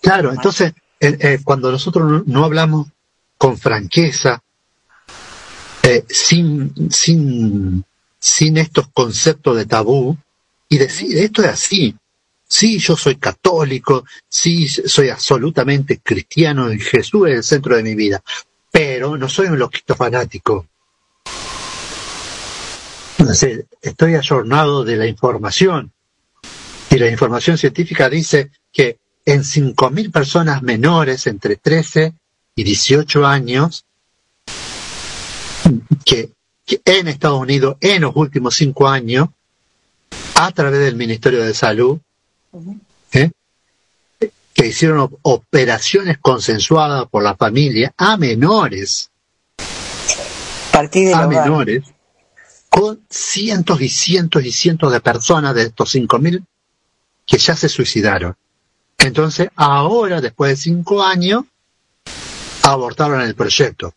Claro, 0.00 0.32
entonces, 0.32 0.72
eh, 1.00 1.38
cuando 1.42 1.72
nosotros 1.72 2.22
no, 2.26 2.44
hablamos 2.44 2.86
con 3.36 3.58
franqueza, 3.58 4.40
sin, 6.08 6.72
sin, 6.90 7.84
sin 8.18 8.56
estos 8.56 8.88
conceptos 8.88 9.56
de 9.56 9.66
tabú, 9.66 10.16
y 10.68 10.78
decir, 10.78 11.16
esto 11.18 11.42
es 11.42 11.48
así, 11.48 11.94
sí, 12.48 12.78
yo 12.78 12.96
soy 12.96 13.16
católico, 13.16 14.04
sí, 14.28 14.68
soy 14.68 15.08
absolutamente 15.08 16.00
cristiano 16.00 16.72
y 16.72 16.78
Jesús 16.78 17.28
es 17.28 17.36
el 17.36 17.44
centro 17.44 17.76
de 17.76 17.82
mi 17.82 17.94
vida, 17.94 18.22
pero 18.70 19.16
no 19.16 19.28
soy 19.28 19.46
un 19.48 19.58
loquito 19.58 19.94
fanático. 19.94 20.66
Estoy 23.80 24.14
ayornado 24.14 24.84
de 24.84 24.96
la 24.96 25.06
información. 25.06 25.92
Y 26.90 26.98
la 26.98 27.10
información 27.10 27.58
científica 27.58 28.08
dice 28.08 28.50
que 28.72 28.98
en 29.24 29.42
5.000 29.42 30.12
personas 30.12 30.62
menores 30.62 31.26
entre 31.26 31.56
13 31.56 32.14
y 32.54 32.62
18 32.62 33.26
años, 33.26 33.84
que, 36.04 36.30
que 36.64 36.80
en 36.84 37.08
Estados 37.08 37.40
Unidos 37.40 37.76
en 37.80 38.02
los 38.02 38.14
últimos 38.14 38.54
cinco 38.54 38.88
años, 38.88 39.28
a 40.38 40.52
través 40.52 40.80
del 40.80 40.96
Ministerio 40.96 41.42
de 41.44 41.54
Salud, 41.54 41.98
¿eh? 43.12 43.30
que 44.54 44.66
hicieron 44.66 44.98
op- 45.00 45.18
operaciones 45.22 46.18
consensuadas 46.18 47.08
por 47.08 47.22
la 47.22 47.34
familia 47.36 47.92
a 47.96 48.16
menores, 48.16 49.10
Partir 50.72 51.14
a 51.14 51.26
hogar. 51.26 51.28
menores, 51.28 51.84
con 52.68 53.00
cientos 53.08 53.80
y 53.80 53.88
cientos 53.88 54.44
y 54.44 54.52
cientos 54.52 54.92
de 54.92 55.00
personas 55.00 55.54
de 55.54 55.62
estos 55.64 55.94
5.000 55.94 56.44
que 57.24 57.38
ya 57.38 57.56
se 57.56 57.68
suicidaron. 57.68 58.36
Entonces, 58.98 59.48
ahora, 59.56 60.20
después 60.20 60.50
de 60.50 60.56
cinco 60.56 61.02
años, 61.02 61.44
abortaron 62.62 63.20
el 63.22 63.34
proyecto. 63.34 63.92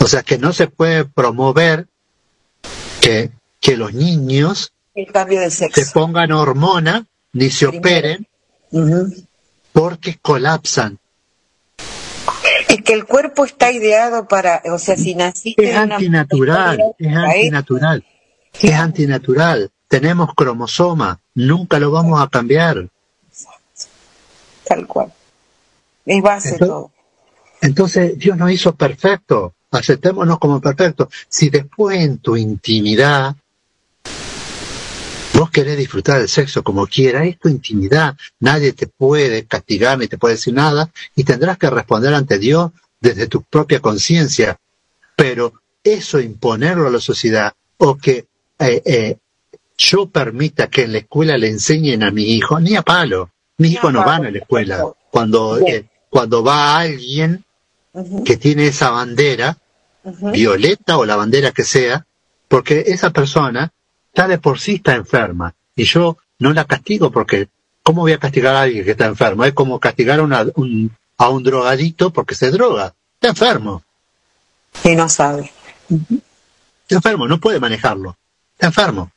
O 0.00 0.06
sea 0.08 0.22
que 0.22 0.38
no 0.38 0.52
se 0.52 0.68
puede 0.68 1.04
promover 1.04 1.86
que, 3.00 3.30
que 3.60 3.76
los 3.76 3.92
niños 3.94 4.72
El 4.94 5.10
cambio 5.12 5.40
de 5.40 5.50
sexo. 5.50 5.80
se 5.84 5.90
pongan 5.92 6.32
hormona 6.32 7.06
ni 7.32 7.50
se 7.50 7.66
operen 7.66 8.26
porque 9.72 10.18
colapsan. 10.20 10.98
Es 12.68 12.82
que 12.82 12.92
el 12.94 13.04
cuerpo 13.04 13.44
está 13.44 13.70
ideado 13.70 14.26
para, 14.26 14.62
o 14.72 14.78
sea, 14.78 14.96
si 14.96 15.14
naciste 15.14 15.70
Es 15.70 15.76
antinatural, 15.76 16.80
es 16.98 17.14
antinatural, 17.16 18.04
es 18.60 18.72
antinatural. 18.74 19.70
Tenemos 19.88 20.34
cromosoma, 20.34 21.20
nunca 21.34 21.78
lo 21.78 21.90
vamos 21.92 22.20
a 22.20 22.28
cambiar. 22.28 22.88
Tal 24.64 24.86
cual. 24.86 25.12
Es 26.04 26.22
base 26.22 26.48
Entonces- 26.50 26.68
todo. 26.68 26.90
Entonces 27.62 28.18
Dios 28.18 28.36
nos 28.36 28.50
hizo 28.50 28.74
perfecto, 28.74 29.54
aceptémonos 29.70 30.38
como 30.38 30.60
perfectos. 30.60 31.08
Si 31.28 31.48
después 31.50 31.98
en 32.00 32.18
tu 32.18 32.36
intimidad 32.36 33.34
vos 35.36 35.50
querés 35.50 35.76
disfrutar 35.76 36.18
del 36.18 36.28
sexo 36.28 36.62
como 36.62 36.86
quieras, 36.86 37.26
es 37.26 37.38
tu 37.38 37.48
intimidad, 37.48 38.16
nadie 38.40 38.72
te 38.72 38.86
puede 38.86 39.44
castigar 39.44 39.98
ni 39.98 40.08
te 40.08 40.18
puede 40.18 40.34
decir 40.34 40.54
nada 40.54 40.90
y 41.14 41.24
tendrás 41.24 41.58
que 41.58 41.68
responder 41.68 42.14
ante 42.14 42.38
Dios 42.38 42.70
desde 43.00 43.26
tu 43.26 43.42
propia 43.42 43.80
conciencia. 43.80 44.58
Pero 45.14 45.52
eso 45.84 46.20
imponerlo 46.20 46.88
a 46.88 46.90
la 46.90 47.00
sociedad 47.00 47.52
o 47.78 47.96
que 47.96 48.26
eh, 48.58 48.82
eh, 48.84 49.16
yo 49.76 50.06
permita 50.06 50.68
que 50.68 50.84
en 50.84 50.92
la 50.92 50.98
escuela 50.98 51.36
le 51.36 51.48
enseñen 51.48 52.02
a 52.02 52.10
mi 52.10 52.24
hijo, 52.34 52.58
ni 52.58 52.74
a 52.74 52.82
palo, 52.82 53.30
mis 53.58 53.72
hijos 53.72 53.92
no 53.92 54.04
van 54.04 54.26
a 54.26 54.30
la 54.30 54.38
escuela. 54.38 54.84
Cuando, 55.10 55.58
eh, 55.58 55.86
cuando 56.08 56.42
va 56.42 56.78
alguien 56.78 57.44
que 58.24 58.36
tiene 58.36 58.68
esa 58.68 58.90
bandera, 58.90 59.58
violeta 60.32 60.98
o 60.98 61.04
la 61.04 61.16
bandera 61.16 61.52
que 61.52 61.64
sea, 61.64 62.06
porque 62.48 62.84
esa 62.86 63.10
persona 63.10 63.72
está 64.16 64.26
de 64.28 64.38
por 64.38 64.58
sí 64.58 64.76
está 64.76 64.94
enferma 64.94 65.54
y 65.74 65.84
yo 65.84 66.16
no 66.38 66.54
la 66.54 66.64
castigo 66.64 67.10
porque 67.10 67.48
¿cómo 67.82 68.00
voy 68.00 68.12
a 68.12 68.18
castigar 68.18 68.56
a 68.56 68.62
alguien 68.62 68.82
que 68.82 68.92
está 68.92 69.04
enfermo? 69.04 69.44
Es 69.44 69.52
como 69.52 69.78
castigar 69.78 70.20
a, 70.20 70.22
una- 70.22 70.46
un, 70.54 70.90
a 71.18 71.28
un 71.28 71.42
drogadito 71.42 72.10
porque 72.10 72.34
se 72.34 72.50
droga. 72.50 72.94
Está 73.16 73.28
enfermo. 73.28 73.82
Y 74.84 74.96
no 74.96 75.06
sabe. 75.10 75.52
Está 75.90 76.94
enfermo, 76.96 77.28
no 77.28 77.38
puede 77.38 77.60
manejarlo. 77.60 78.16
Está 78.54 78.68
enfermo. 78.68 79.10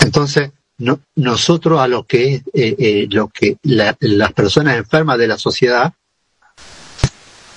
Entonces, 0.00 0.50
no- 0.78 1.00
nosotros 1.16 1.80
a 1.80 1.88
lo 1.88 2.04
que 2.04 2.34
es 2.36 2.42
eh, 2.54 2.74
eh, 2.78 3.08
lo 3.10 3.28
que 3.28 3.58
la- 3.62 3.94
las 4.00 4.32
personas 4.32 4.78
enfermas 4.78 5.18
de 5.18 5.26
la 5.28 5.36
sociedad 5.36 5.92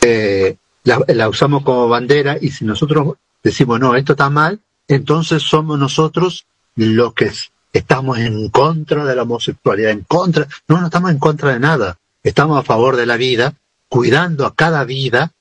eh, 0.01 0.57
la, 0.83 1.01
la 1.07 1.29
usamos 1.29 1.63
como 1.63 1.87
bandera 1.87 2.37
y 2.41 2.51
si 2.51 2.65
nosotros 2.65 3.15
decimos 3.41 3.79
no, 3.79 3.95
esto 3.95 4.11
está 4.13 4.29
mal, 4.29 4.59
entonces 4.87 5.43
somos 5.43 5.79
nosotros 5.79 6.45
los 6.75 7.13
que 7.13 7.31
estamos 7.73 8.19
en 8.19 8.49
contra 8.49 9.05
de 9.05 9.15
la 9.15 9.23
homosexualidad, 9.23 9.91
en 9.91 10.01
contra, 10.01 10.47
no, 10.67 10.79
no 10.79 10.85
estamos 10.85 11.11
en 11.11 11.19
contra 11.19 11.53
de 11.53 11.59
nada, 11.59 11.97
estamos 12.23 12.59
a 12.59 12.63
favor 12.63 12.95
de 12.95 13.05
la 13.05 13.17
vida, 13.17 13.55
cuidando 13.87 14.45
a 14.45 14.55
cada 14.55 14.83
vida 14.83 15.31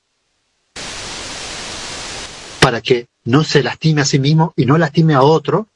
para 2.61 2.81
que 2.81 3.09
no 3.25 3.45
se 3.45 3.63
lastime 3.63 4.03
a 4.03 4.05
sí 4.05 4.19
mismo 4.19 4.53
y 4.57 4.67
no 4.67 4.79
lastime 4.79 5.15
a 5.15 5.23
otro, 5.23 5.69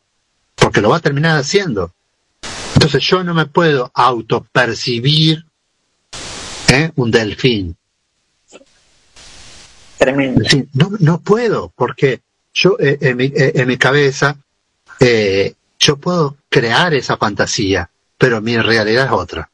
porque 0.55 0.81
lo 0.81 0.91
va 0.91 0.97
a 0.97 1.01
terminar 1.01 1.39
haciendo. 1.39 1.93
Entonces 2.75 3.03
yo 3.03 3.25
no 3.25 3.35
me 3.35 3.47
puedo 3.47 3.91
autopercibir 3.95 5.45
¿eh? 6.69 6.91
un 6.97 7.11
delfín. 7.11 7.77
Tremendo. 9.99 10.45
No, 10.75 10.91
no 11.01 11.21
puedo, 11.21 11.73
porque 11.75 12.21
yo 12.59 12.77
eh, 12.79 12.99
en, 13.01 13.17
mi, 13.17 13.27
eh, 13.27 13.53
en 13.55 13.69
mi 13.69 13.77
cabeza 13.77 14.37
eh, 15.01 15.55
yo 15.79 15.97
puedo 15.97 16.37
crear 16.49 16.93
esa 16.95 17.17
fantasía, 17.17 17.89
pero 18.17 18.41
mi 18.41 18.57
realidad 18.57 19.07
es 19.07 19.13
otra. 19.13 19.49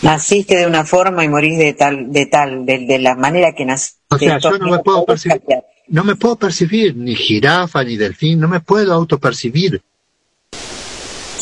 Naciste 0.00 0.56
de 0.56 0.66
una 0.66 0.84
forma 0.84 1.24
y 1.24 1.28
morís 1.28 1.58
de 1.58 1.74
tal, 1.74 2.10
de 2.12 2.26
tal, 2.26 2.64
de, 2.64 2.86
de 2.86 2.98
la 2.98 3.14
manera 3.14 3.52
que 3.52 3.64
naciste. 3.64 3.98
O 4.10 4.18
sea, 4.18 4.38
yo 4.38 4.58
no 4.58 4.70
me 4.70 4.78
puedo 4.78 5.04
percibir, 5.04 5.38
cambiar. 5.38 5.64
no 5.88 6.04
me 6.04 6.16
puedo 6.16 6.36
percibir 6.36 6.96
ni 6.96 7.14
jirafa 7.14 7.84
ni 7.84 7.96
delfín, 7.96 8.40
no 8.40 8.48
me 8.48 8.60
puedo 8.60 8.94
autopercibir. 8.94 9.82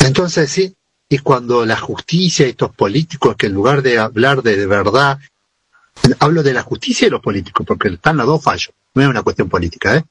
Entonces 0.05 0.51
sí, 0.51 0.75
y 1.07 1.19
cuando 1.19 1.65
la 1.65 1.77
justicia 1.77 2.45
y 2.45 2.49
estos 2.49 2.75
políticos 2.75 3.35
que 3.37 3.45
en 3.47 3.53
lugar 3.53 3.81
de 3.81 3.99
hablar 3.99 4.41
de, 4.41 4.57
de 4.57 4.65
verdad, 4.65 5.19
hablo 6.19 6.43
de 6.43 6.53
la 6.53 6.63
justicia 6.63 7.07
y 7.07 7.09
los 7.11 7.21
políticos, 7.21 7.65
porque 7.65 7.89
están 7.89 8.17
los 8.17 8.25
dos 8.27 8.43
fallos, 8.43 8.71
no 8.93 9.01
es 9.01 9.07
una 9.07 9.21
cuestión 9.23 9.49
política, 9.49 9.95
¿eh? 9.97 10.03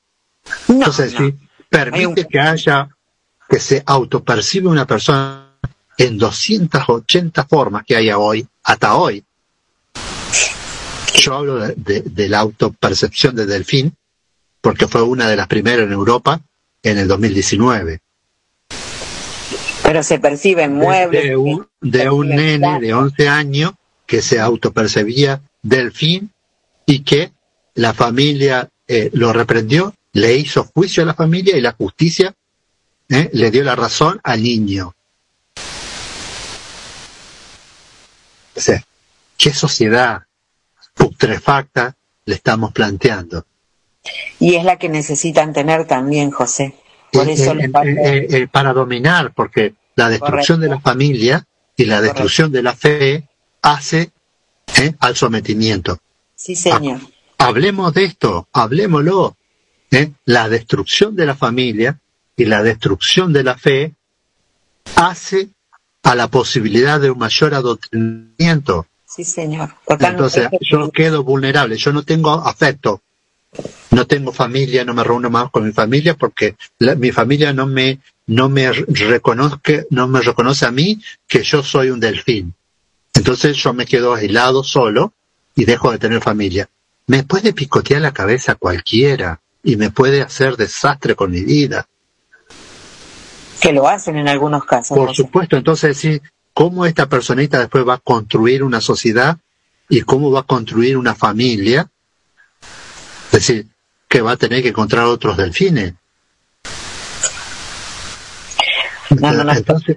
Entonces 0.69 1.13
sí, 1.17 1.35
permite 1.69 2.27
que 2.29 2.39
haya, 2.41 2.89
que 3.49 3.59
se 3.61 3.83
autopercibe 3.87 4.69
una 4.69 4.87
persona 4.87 5.53
en 5.99 6.19
280 6.19 7.45
formas 7.47 7.85
que 7.87 7.97
hay 7.97 8.11
hoy, 8.11 8.47
hasta 8.65 8.95
hoy. 8.97 9.25
Yo 11.15 11.35
hablo 11.35 11.59
de, 11.59 11.75
de- 11.77 12.03
de 12.03 12.29
la 12.29 12.41
autopercepción 12.41 13.35
de 13.35 13.47
Delfín, 13.47 13.95
porque 14.61 14.87
fue 14.87 15.03
una 15.03 15.29
de 15.29 15.37
las 15.37 15.47
primeras 15.49 15.87
en 15.87 15.93
Europa 15.93 16.41
en 16.83 16.99
el 16.99 17.09
2019. 17.09 18.01
Pero 19.83 20.03
se 20.03 20.19
perciben 20.19 20.75
muebles. 20.75 21.25
De 21.25 21.37
un, 21.37 21.67
de 21.81 22.11
un 22.11 22.29
nene 22.29 22.81
de 22.81 22.93
11 22.93 23.29
años 23.29 23.73
que 24.05 24.21
se 24.21 24.39
autopercibía 24.41 25.41
Delfín 25.69 26.31
y 26.87 27.01
que 27.01 27.33
la 27.75 27.93
familia 27.93 28.69
eh, 28.89 29.11
lo 29.13 29.33
reprendió, 29.33 29.95
le 30.13 30.35
hizo 30.37 30.65
juicio 30.65 31.03
a 31.03 31.07
la 31.07 31.15
familia 31.15 31.57
y 31.57 31.61
la 31.61 31.73
justicia 31.73 32.35
¿eh? 33.09 33.29
le 33.33 33.51
dio 33.51 33.63
la 33.65 33.75
razón 33.77 34.21
al 34.23 34.43
niño. 34.43 34.95
O 38.57 38.61
sea, 38.61 38.83
¿qué 39.37 39.53
sociedad 39.53 40.23
putrefacta 40.95 41.95
le 42.25 42.35
estamos 42.35 42.73
planteando? 42.73 43.45
Y 44.39 44.55
es 44.55 44.65
la 44.65 44.79
que 44.79 44.89
necesitan 44.89 45.53
tener 45.53 45.87
también, 45.87 46.31
José. 46.31 46.75
Por 47.13 47.29
Eh, 47.29 47.33
eso 47.33 47.53
eh, 47.53 47.65
eh, 47.65 47.97
eh, 47.99 48.27
eh, 48.31 48.49
para 48.49 48.73
dominar, 48.73 49.33
porque 49.35 49.75
la 49.97 50.09
destrucción 50.09 50.61
de 50.61 50.69
la 50.69 50.81
familia 50.81 51.45
y 51.77 51.85
la 51.85 52.01
destrucción 52.01 52.51
de 52.51 52.63
la 52.63 52.75
fe 52.75 53.29
hace 53.63 54.11
¿eh? 54.79 54.95
al 55.01 55.17
sometimiento. 55.17 55.99
Sí, 56.35 56.55
señor. 56.57 57.01
Hablemos 57.39 57.93
de 57.95 58.05
esto, 58.05 58.49
hablemoslo. 58.53 59.37
¿eh? 59.91 60.13
La 60.25 60.49
destrucción 60.49 61.15
de 61.17 61.27
la 61.27 61.35
familia 61.37 61.99
y 62.37 62.45
la 62.45 62.63
destrucción 62.63 63.33
de 63.33 63.45
la 63.45 63.57
fe 63.57 63.95
hace 64.97 65.49
a 66.03 66.15
la 66.15 66.29
posibilidad 66.29 67.01
de 67.01 67.11
un 67.11 67.19
mayor 67.19 67.55
adoctrinamiento. 67.55 68.87
Sí, 69.07 69.25
señor. 69.25 69.71
Totalmente. 69.87 70.09
Entonces, 70.39 70.49
yo 70.71 70.91
quedo 70.91 71.25
vulnerable, 71.25 71.77
yo 71.77 71.93
no 71.93 72.03
tengo 72.03 72.33
afecto, 72.33 73.03
no 73.91 74.07
tengo 74.07 74.33
familia, 74.33 74.85
no 74.85 74.95
me 74.95 75.03
reúno 75.05 75.31
más 75.31 75.51
con 75.51 75.65
mi 75.65 75.73
familia 75.73 76.15
porque 76.15 76.57
la- 76.79 76.95
mi 76.95 77.13
familia 77.13 77.53
no 77.53 77.67
me, 77.67 77.99
no 78.27 78.49
me 78.49 78.71
reconoce, 78.73 79.87
no 79.91 80.07
me 80.09 80.21
reconoce 80.21 80.67
a 80.67 80.71
mí 80.71 81.01
que 81.27 81.43
yo 81.43 81.63
soy 81.63 81.91
un 81.91 82.01
delfín. 82.01 82.55
Entonces 83.17 83.57
yo 83.57 83.73
me 83.73 83.87
quedo 83.87 84.15
aislado 84.15 84.63
solo 84.63 85.13
y 85.55 85.65
dejo 85.65 85.91
de 85.91 85.99
tener 85.99 86.21
familia. 86.21 86.69
Me 87.07 87.23
puede 87.23 87.53
picotear 87.53 88.03
la 88.03 88.13
cabeza 88.13 88.55
cualquiera 88.57 89.41
y 89.63 89.77
me 89.77 89.91
puede 89.91 90.23
hacer 90.23 90.57
desastre 90.57 91.15
con 91.15 91.31
mi 91.31 91.43
vida. 91.43 91.89
Que 93.61 93.73
lo 93.73 93.89
hacen 93.89 94.17
en 94.17 94.29
algunos 94.29 94.65
casos. 94.65 94.97
Por 94.97 95.15
supuesto, 95.15 95.57
entonces 95.57 95.97
sí, 95.97 96.21
cómo 96.53 96.85
esta 96.85 97.09
personita 97.09 97.59
después 97.59 97.87
va 97.87 97.95
a 97.95 97.99
construir 97.99 98.63
una 98.63 98.81
sociedad 98.81 99.39
y 99.89 100.03
cómo 100.03 100.31
va 100.31 100.41
a 100.41 100.45
construir 100.45 100.97
una 100.97 101.15
familia. 101.15 101.91
Es 103.27 103.33
decir, 103.33 103.67
que 104.09 104.21
va 104.21 104.33
a 104.33 104.37
tener 104.37 104.63
que 104.63 104.69
encontrar 104.69 105.05
otros 105.07 105.37
delfines. 105.37 105.95
Entonces, 109.11 109.97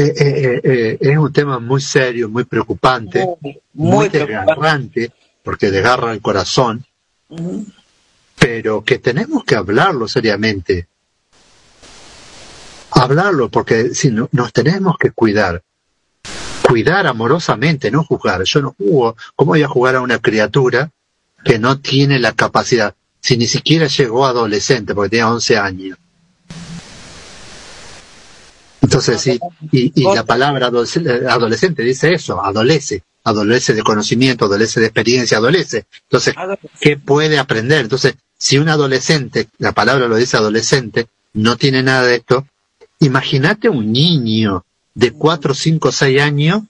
eh, 0.00 0.14
eh, 0.16 0.60
eh, 0.62 0.98
es 1.00 1.18
un 1.18 1.32
tema 1.32 1.58
muy 1.58 1.80
serio, 1.80 2.28
muy 2.28 2.44
preocupante, 2.44 3.26
muy, 3.40 3.60
muy 3.74 4.08
desgarrante, 4.08 5.12
porque 5.42 5.70
desgarra 5.70 6.12
el 6.12 6.20
corazón, 6.20 6.84
pero 8.38 8.82
que 8.82 8.98
tenemos 8.98 9.44
que 9.44 9.56
hablarlo 9.56 10.08
seriamente. 10.08 10.88
Hablarlo, 12.92 13.48
porque 13.48 13.94
si 13.94 14.10
no, 14.10 14.28
nos 14.32 14.52
tenemos 14.52 14.96
que 14.98 15.10
cuidar. 15.10 15.62
Cuidar 16.62 17.06
amorosamente, 17.06 17.90
no 17.90 18.04
juzgar. 18.04 18.42
Yo 18.44 18.62
no 18.62 18.74
jugo. 18.76 19.16
¿Cómo 19.34 19.52
voy 19.52 19.62
a 19.62 19.68
jugar 19.68 19.96
a 19.96 20.00
una 20.00 20.18
criatura 20.18 20.90
que 21.44 21.58
no 21.58 21.78
tiene 21.80 22.18
la 22.18 22.32
capacidad? 22.32 22.94
Si 23.20 23.36
ni 23.36 23.46
siquiera 23.46 23.86
llegó 23.86 24.26
adolescente, 24.26 24.94
porque 24.94 25.10
tenía 25.10 25.30
11 25.30 25.58
años. 25.58 25.98
Entonces, 28.90 29.20
sí, 29.20 29.38
y, 29.70 29.92
y 29.94 30.04
la 30.14 30.24
palabra 30.24 30.68
eh, 30.68 31.24
adolescente 31.28 31.82
dice 31.84 32.12
eso, 32.12 32.44
adolece, 32.44 33.04
adolece 33.22 33.72
de 33.72 33.82
conocimiento, 33.84 34.46
adolece 34.46 34.80
de 34.80 34.86
experiencia, 34.86 35.38
adolece. 35.38 35.84
Entonces, 36.02 36.34
¿qué 36.80 36.96
puede 36.96 37.38
aprender? 37.38 37.82
Entonces, 37.82 38.14
si 38.36 38.58
un 38.58 38.68
adolescente, 38.68 39.48
la 39.58 39.70
palabra 39.72 40.08
lo 40.08 40.16
dice 40.16 40.36
adolescente, 40.36 41.06
no 41.34 41.56
tiene 41.56 41.84
nada 41.84 42.02
de 42.04 42.16
esto, 42.16 42.46
imagínate 42.98 43.68
un 43.68 43.92
niño 43.92 44.64
de 44.94 45.12
4, 45.12 45.54
5, 45.54 45.92
6 45.92 46.20
años 46.20 46.62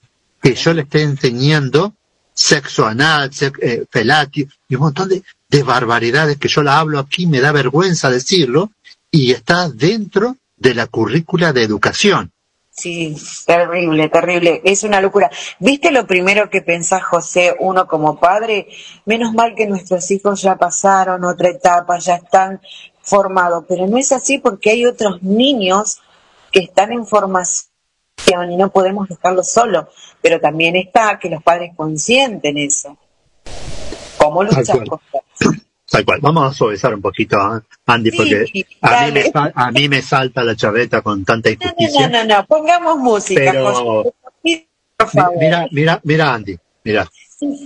que 0.43 0.53
yo 0.53 0.73
le 0.73 0.83
esté 0.83 1.01
enseñando 1.01 1.93
sexo 2.33 2.85
anal, 2.85 3.33
sex- 3.33 3.59
eh, 3.61 3.85
felatio, 3.89 4.47
y 4.69 4.75
un 4.75 4.81
montón 4.81 5.09
de, 5.09 5.23
de 5.49 5.63
barbaridades 5.63 6.37
que 6.37 6.47
yo 6.47 6.61
la 6.61 6.79
hablo 6.79 6.99
aquí, 6.99 7.25
me 7.25 7.39
da 7.41 7.51
vergüenza 7.51 8.09
decirlo, 8.11 8.71
y 9.09 9.31
está 9.31 9.69
dentro 9.69 10.37
de 10.61 10.75
la 10.75 10.85
currícula 10.85 11.53
de 11.53 11.63
educación. 11.63 12.31
Sí, 12.69 13.17
terrible, 13.45 14.09
terrible. 14.09 14.61
Es 14.63 14.83
una 14.83 15.01
locura. 15.01 15.29
¿Viste 15.59 15.91
lo 15.91 16.05
primero 16.05 16.49
que 16.49 16.61
pensás, 16.61 17.03
José, 17.03 17.55
uno 17.59 17.87
como 17.87 18.19
padre? 18.19 18.67
Menos 19.05 19.33
mal 19.33 19.55
que 19.55 19.67
nuestros 19.67 20.09
hijos 20.11 20.41
ya 20.41 20.55
pasaron 20.55 21.25
otra 21.25 21.49
etapa, 21.49 21.97
ya 21.97 22.15
están 22.15 22.61
formados, 23.01 23.65
pero 23.67 23.87
no 23.87 23.97
es 23.97 24.11
así 24.11 24.37
porque 24.37 24.69
hay 24.69 24.85
otros 24.85 25.21
niños 25.23 25.99
que 26.51 26.59
están 26.59 26.91
en 26.93 27.07
formación 27.07 28.51
y 28.51 28.55
no 28.55 28.71
podemos 28.71 29.09
dejarlos 29.09 29.51
solos. 29.51 29.87
Pero 30.21 30.39
también 30.39 30.75
está 30.75 31.17
que 31.19 31.29
los 31.29 31.41
padres 31.41 31.71
consienten 31.75 32.57
eso. 32.59 32.97
¿Cómo 34.17 34.43
luchar 34.43 34.87
contra 34.87 35.21
Tal 35.91 36.05
cual. 36.05 36.19
Vamos 36.21 36.49
a 36.49 36.53
suavizar 36.57 36.93
un 36.95 37.01
poquito, 37.01 37.35
¿eh, 37.37 37.59
Andy, 37.85 38.11
Sí, 38.11 38.17
porque 38.17 38.45
a 38.81 39.05
mí, 39.05 39.11
me, 39.11 39.31
a 39.55 39.71
mí 39.71 39.89
me 39.89 40.01
salta 40.01 40.43
la 40.43 40.55
chaveta 40.55 41.01
con 41.01 41.25
tanta 41.25 41.49
No, 41.49 41.55
injusticia. 41.55 42.07
no, 42.07 42.23
no, 42.23 42.35
no, 42.37 42.45
pongamos 42.45 42.97
música, 42.97 43.41
Pero-. 43.51 43.63
Por 44.97 45.09
favor. 45.09 45.33
Mira, 45.39 45.67
mira, 45.71 45.99
mira, 46.03 46.33
Andy, 46.33 46.57
mira, 46.83 47.09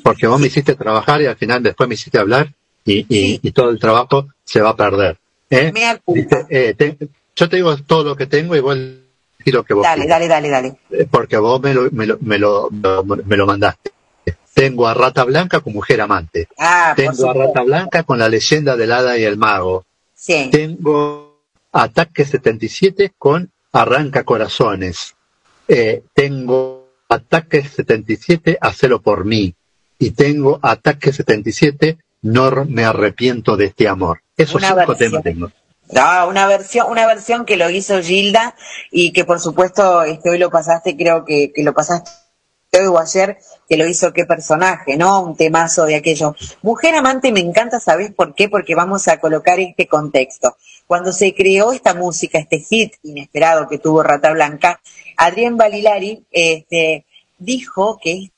porque 0.04 0.26
vos 0.26 0.40
me 0.40 0.48
hiciste 0.48 0.74
trabajar 0.76 1.22
y 1.22 1.26
al 1.26 1.36
final 1.36 1.62
después 1.62 1.88
me 1.90 1.96
hiciste 1.96 2.18
hablar 2.18 2.52
y, 2.86 3.00
y, 3.10 3.40
y 3.44 3.52
todo 3.52 3.70
el 3.70 3.80
trabajo 3.80 4.28
se 4.44 4.62
va 4.62 4.70
a 4.70 4.76
perder. 4.76 5.18
¿eh? 5.50 5.72
Dice, 6.08 6.46
eh, 6.50 6.74
te- 6.78 6.98
yo 7.36 7.50
te 7.50 7.58
digo 7.58 7.76
todo 7.78 8.04
lo 8.06 8.16
que 8.16 8.26
tengo 8.26 8.56
y 8.56 8.62
vos 8.62 8.78
lo 9.48 9.64
que 9.64 9.74
vos 9.76 9.84
Dale, 9.84 10.04
quieras. 10.04 10.20
dale, 10.20 10.28
dale, 10.28 10.50
dale. 10.50 10.78
Eh, 10.90 11.08
porque 11.12 11.38
vos 11.38 11.62
me 11.62 11.74
lo, 11.74 11.90
me 11.92 12.08
lo, 12.08 12.18
me 12.22 12.40
lo, 12.40 12.70
me 12.72 13.36
lo 13.38 13.46
mandaste. 13.46 13.92
Tengo 14.56 14.88
a 14.88 14.94
Rata 14.94 15.26
Blanca 15.26 15.60
con 15.60 15.74
Mujer 15.74 16.00
Amante. 16.00 16.48
Ah, 16.58 16.94
Tengo 16.96 17.30
a. 17.30 17.34
Rata 17.34 17.62
Blanca 17.62 18.04
con 18.04 18.18
la 18.18 18.30
leyenda 18.30 18.78
del 18.78 18.94
hada 18.94 19.18
y 19.18 19.24
el 19.26 19.36
mago. 19.38 19.86
Sí. 20.16 20.50
Tengo 20.50 21.42
Ataque 21.74 22.24
77 22.26 23.12
con 23.18 23.52
Arranca 23.74 24.24
Corazones. 24.24 25.14
Eh, 25.68 26.04
tengo 26.14 26.88
Ataque 27.10 27.64
77, 27.68 28.58
Hacelo 28.62 29.02
por 29.02 29.26
mí. 29.26 29.54
Y 30.00 30.12
tengo 30.12 30.58
Ataque 30.62 31.12
77, 31.12 31.98
No 32.22 32.50
me 32.66 32.86
arrepiento 32.86 33.58
de 33.58 33.66
este 33.66 33.90
amor. 33.90 34.22
Esos 34.38 34.56
Una 34.56 34.70
cinco 34.70 34.78
versión. 34.88 34.98
temas 35.12 35.24
tengo. 35.24 35.52
Ah, 35.96 36.26
una 36.28 36.48
versión, 36.48 36.90
una 36.90 37.06
versión 37.06 37.46
que 37.46 37.58
lo 37.58 37.70
hizo 37.70 38.02
Gilda 38.02 38.56
y 38.90 39.12
que 39.12 39.26
por 39.26 39.40
supuesto 39.42 40.02
este, 40.04 40.30
hoy 40.32 40.38
lo 40.40 40.50
pasaste, 40.50 40.96
creo 40.98 41.26
que, 41.26 41.52
que 41.54 41.62
lo 41.64 41.74
pasaste 41.74 42.10
hoy 42.74 42.88
o 42.88 43.00
ayer, 43.00 43.38
que 43.68 43.78
lo 43.78 43.88
hizo 43.88 44.14
qué 44.14 44.26
personaje, 44.26 44.98
¿no? 44.98 45.22
Un 45.22 45.36
temazo 45.36 45.86
de 45.86 45.96
aquello. 45.96 46.36
Mujer 46.62 46.96
amante 46.96 47.32
me 47.32 47.40
encanta, 47.40 47.80
¿sabes 47.80 48.12
por 48.14 48.36
qué? 48.36 48.50
Porque 48.50 48.76
vamos 48.76 49.08
a 49.08 49.20
colocar 49.20 49.60
este 49.60 49.88
contexto. 49.88 50.56
Cuando 50.88 51.12
se 51.12 51.34
creó 51.34 51.74
esta 51.74 51.94
música, 51.94 52.38
este 52.38 52.60
hit 52.60 52.94
inesperado 53.04 53.68
que 53.68 53.80
tuvo 53.80 54.04
Rata 54.04 54.32
Blanca, 54.32 54.82
Adrián 55.18 55.58
Balilari 55.58 56.26
este, 56.32 57.06
dijo 57.38 58.00
que 58.02 58.32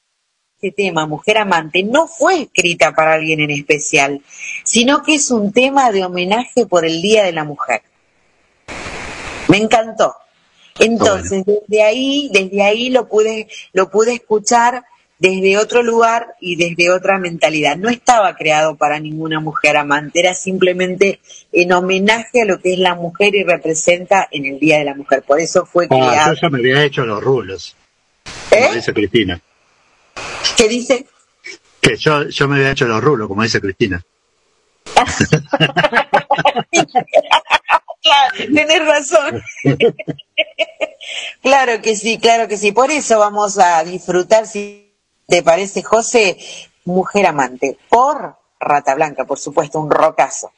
este 0.59 0.71
tema, 0.71 1.05
Mujer 1.05 1.37
Amante, 1.37 1.83
no 1.83 2.07
fue 2.07 2.43
escrita 2.43 2.93
para 2.95 3.13
alguien 3.13 3.41
en 3.41 3.51
especial, 3.51 4.23
sino 4.63 5.03
que 5.03 5.15
es 5.15 5.29
un 5.29 5.51
tema 5.51 5.91
de 5.91 6.03
homenaje 6.03 6.65
por 6.65 6.83
el 6.83 6.99
Día 7.01 7.23
de 7.23 7.31
la 7.31 7.43
Mujer. 7.43 7.83
Me 9.49 9.57
encantó. 9.57 10.15
Entonces, 10.79 11.43
desde 11.45 11.83
ahí, 11.83 12.29
desde 12.31 12.63
ahí 12.63 12.89
lo 12.89 13.07
pude, 13.07 13.47
lo 13.73 13.89
pude 13.89 14.13
escuchar 14.13 14.83
desde 15.19 15.57
otro 15.57 15.81
lugar 15.83 16.35
y 16.39 16.55
desde 16.55 16.89
otra 16.91 17.17
mentalidad. 17.17 17.75
No 17.77 17.89
estaba 17.89 18.35
creado 18.35 18.75
para 18.75 18.99
ninguna 18.99 19.39
mujer 19.39 19.77
amante, 19.77 20.19
era 20.19 20.33
simplemente 20.33 21.19
en 21.51 21.71
homenaje 21.71 22.41
a 22.41 22.45
lo 22.45 22.59
que 22.59 22.73
es 22.73 22.79
la 22.79 22.95
mujer 22.95 23.33
y 23.35 23.43
representa 23.43 24.27
en 24.31 24.45
el 24.45 24.59
Día 24.59 24.77
de 24.79 24.85
la 24.85 24.95
Mujer. 24.95 25.23
Por 25.23 25.39
eso 25.39 25.65
fue 25.65 25.85
Ah, 25.85 25.87
creado. 25.87 26.33
yo 26.33 26.39
ya 26.41 26.49
me 26.49 26.59
había 26.59 26.83
hecho 26.83 27.05
los 27.05 27.23
rulos. 27.23 27.75
¿Eh? 28.51 28.61
Como 28.61 28.73
dice 28.75 28.93
Cristina. 28.93 29.39
¿Qué 30.55 30.67
dice? 30.67 31.05
Que 31.81 31.95
yo, 31.97 32.27
yo 32.29 32.47
me 32.47 32.55
había 32.57 32.71
hecho 32.71 32.85
los 32.85 33.03
rulos, 33.03 33.27
como 33.27 33.43
dice 33.43 33.61
Cristina. 33.61 34.03
Claro, 38.01 38.53
tenés 38.53 38.85
razón. 38.85 39.41
claro 41.41 41.81
que 41.81 41.95
sí, 41.95 42.17
claro 42.19 42.47
que 42.47 42.57
sí. 42.57 42.71
Por 42.71 42.91
eso 42.91 43.19
vamos 43.19 43.57
a 43.59 43.83
disfrutar, 43.83 44.47
si 44.47 44.86
te 45.27 45.43
parece, 45.43 45.83
José, 45.83 46.37
Mujer 46.85 47.27
Amante, 47.27 47.77
por 47.89 48.37
Rata 48.59 48.95
Blanca, 48.95 49.25
por 49.25 49.37
supuesto, 49.37 49.79
un 49.79 49.91
rocazo. 49.91 50.51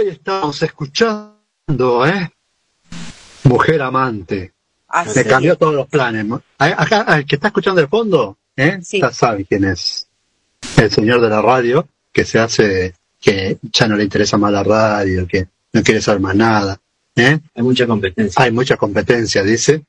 Ahí 0.00 0.08
estamos 0.08 0.62
escuchando, 0.62 2.06
¿eh? 2.06 2.30
Mujer 3.44 3.82
amante. 3.82 4.52
Así 4.88 5.18
Me 5.18 5.24
cambió 5.26 5.52
es. 5.52 5.58
todos 5.58 5.74
los 5.74 5.88
planes. 5.88 6.24
Acá, 6.56 7.04
el 7.18 7.26
que 7.26 7.34
está 7.36 7.48
escuchando 7.48 7.82
de 7.82 7.86
fondo, 7.86 8.38
¿eh? 8.56 8.78
Ya 8.92 9.10
sabe 9.12 9.44
quién 9.44 9.64
es. 9.64 10.08
El 10.78 10.90
señor 10.90 11.20
de 11.20 11.28
la 11.28 11.42
radio, 11.42 11.86
que 12.12 12.24
se 12.24 12.38
hace, 12.38 12.94
que 13.20 13.58
ya 13.62 13.86
no 13.88 13.96
le 13.96 14.04
interesa 14.04 14.38
más 14.38 14.50
la 14.52 14.62
radio, 14.62 15.26
que 15.26 15.48
no 15.74 15.82
quiere 15.82 16.00
saber 16.00 16.22
más 16.22 16.34
nada. 16.34 16.80
¿eh? 17.16 17.38
Hay 17.54 17.62
mucha 17.62 17.86
competencia. 17.86 18.42
Hay 18.42 18.52
mucha 18.52 18.78
competencia, 18.78 19.42
dice. 19.42 19.82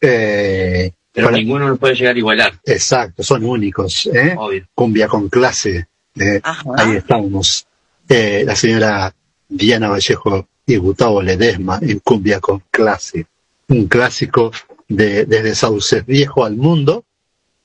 Eh, 0.00 0.90
Pero 1.12 1.26
para- 1.26 1.36
ninguno 1.36 1.68
lo 1.68 1.76
puede 1.76 1.94
llegar 1.94 2.14
a 2.14 2.18
igualar. 2.18 2.54
Exacto, 2.64 3.22
son 3.22 3.44
únicos. 3.44 4.06
¿eh? 4.14 4.34
Obvio. 4.34 4.66
Cumbia 4.74 5.08
con 5.08 5.28
clase. 5.28 5.88
¿eh? 6.18 6.40
Ahí 6.78 6.96
estamos. 6.96 7.66
Eh, 8.08 8.44
la 8.46 8.56
señora 8.56 9.14
Diana 9.52 9.88
Vallejo 9.88 10.48
y 10.66 10.76
Gustavo 10.76 11.22
Ledesma 11.22 11.78
en 11.82 11.98
Cumbia 12.00 12.40
con 12.40 12.62
clase. 12.70 13.26
Un 13.68 13.86
clásico 13.86 14.52
de, 14.88 15.24
desde 15.24 15.54
Sauces 15.54 16.04
Viejo 16.04 16.44
al 16.44 16.56
mundo, 16.56 17.04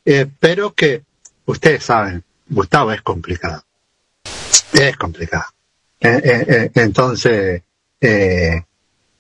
eh, 0.06 0.28
pero 0.40 0.74
que 0.74 1.04
ustedes 1.46 1.84
saben, 1.84 2.24
Gustavo 2.50 2.92
es 2.92 3.02
complicado. 3.02 3.64
Es 4.74 4.96
complicado. 4.98 5.46
Eh, 6.00 6.22
eh, 6.24 6.46
eh, 6.48 6.72
entonces, 6.76 7.62
y, 8.00 8.66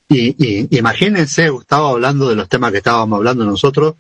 y 0.10 0.78
imagínense, 0.78 1.50
Gustavo, 1.50 1.88
hablando 1.90 2.30
de 2.30 2.36
los 2.36 2.48
temas 2.48 2.72
que 2.72 2.78
estábamos 2.78 3.18
hablando 3.18 3.46
nosotros, 3.46 3.96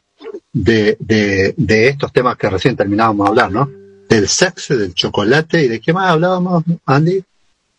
de, 0.53 0.97
de, 0.99 1.53
de 1.57 1.87
estos 1.89 2.11
temas 2.13 2.37
que 2.37 2.49
recién 2.49 2.75
terminábamos 2.75 3.25
de 3.25 3.29
hablar, 3.29 3.51
¿no? 3.51 3.69
Del 4.07 4.27
sexo, 4.27 4.77
del 4.77 4.93
chocolate 4.93 5.63
y 5.63 5.67
de 5.67 5.79
qué 5.79 5.93
más 5.93 6.11
hablábamos, 6.11 6.63
Andy. 6.85 7.23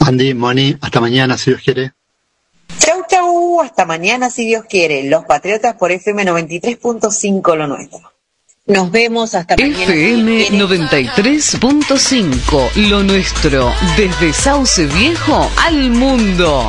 Andy, 0.00 0.34
Moni, 0.34 0.76
hasta 0.82 1.00
mañana 1.00 1.38
si 1.38 1.52
Dios 1.52 1.62
quiere. 1.62 1.92
Chau, 2.78 3.04
chau, 3.08 3.62
hasta 3.62 3.86
mañana 3.86 4.28
si 4.28 4.44
Dios 4.44 4.66
quiere. 4.68 5.04
Los 5.04 5.24
Patriotas 5.24 5.76
por 5.76 5.92
FM 5.92 6.26
93.5 6.26 7.56
lo 7.56 7.66
nuestro. 7.68 8.15
Nos 8.68 8.90
vemos 8.90 9.36
hasta 9.36 9.54
mañana. 9.56 9.84
FM 9.84 10.48
93.5, 10.50 12.74
lo 12.88 13.04
nuestro, 13.04 13.72
desde 13.96 14.32
Sauce 14.32 14.86
Viejo 14.86 15.48
al 15.64 15.90
mundo. 15.90 16.68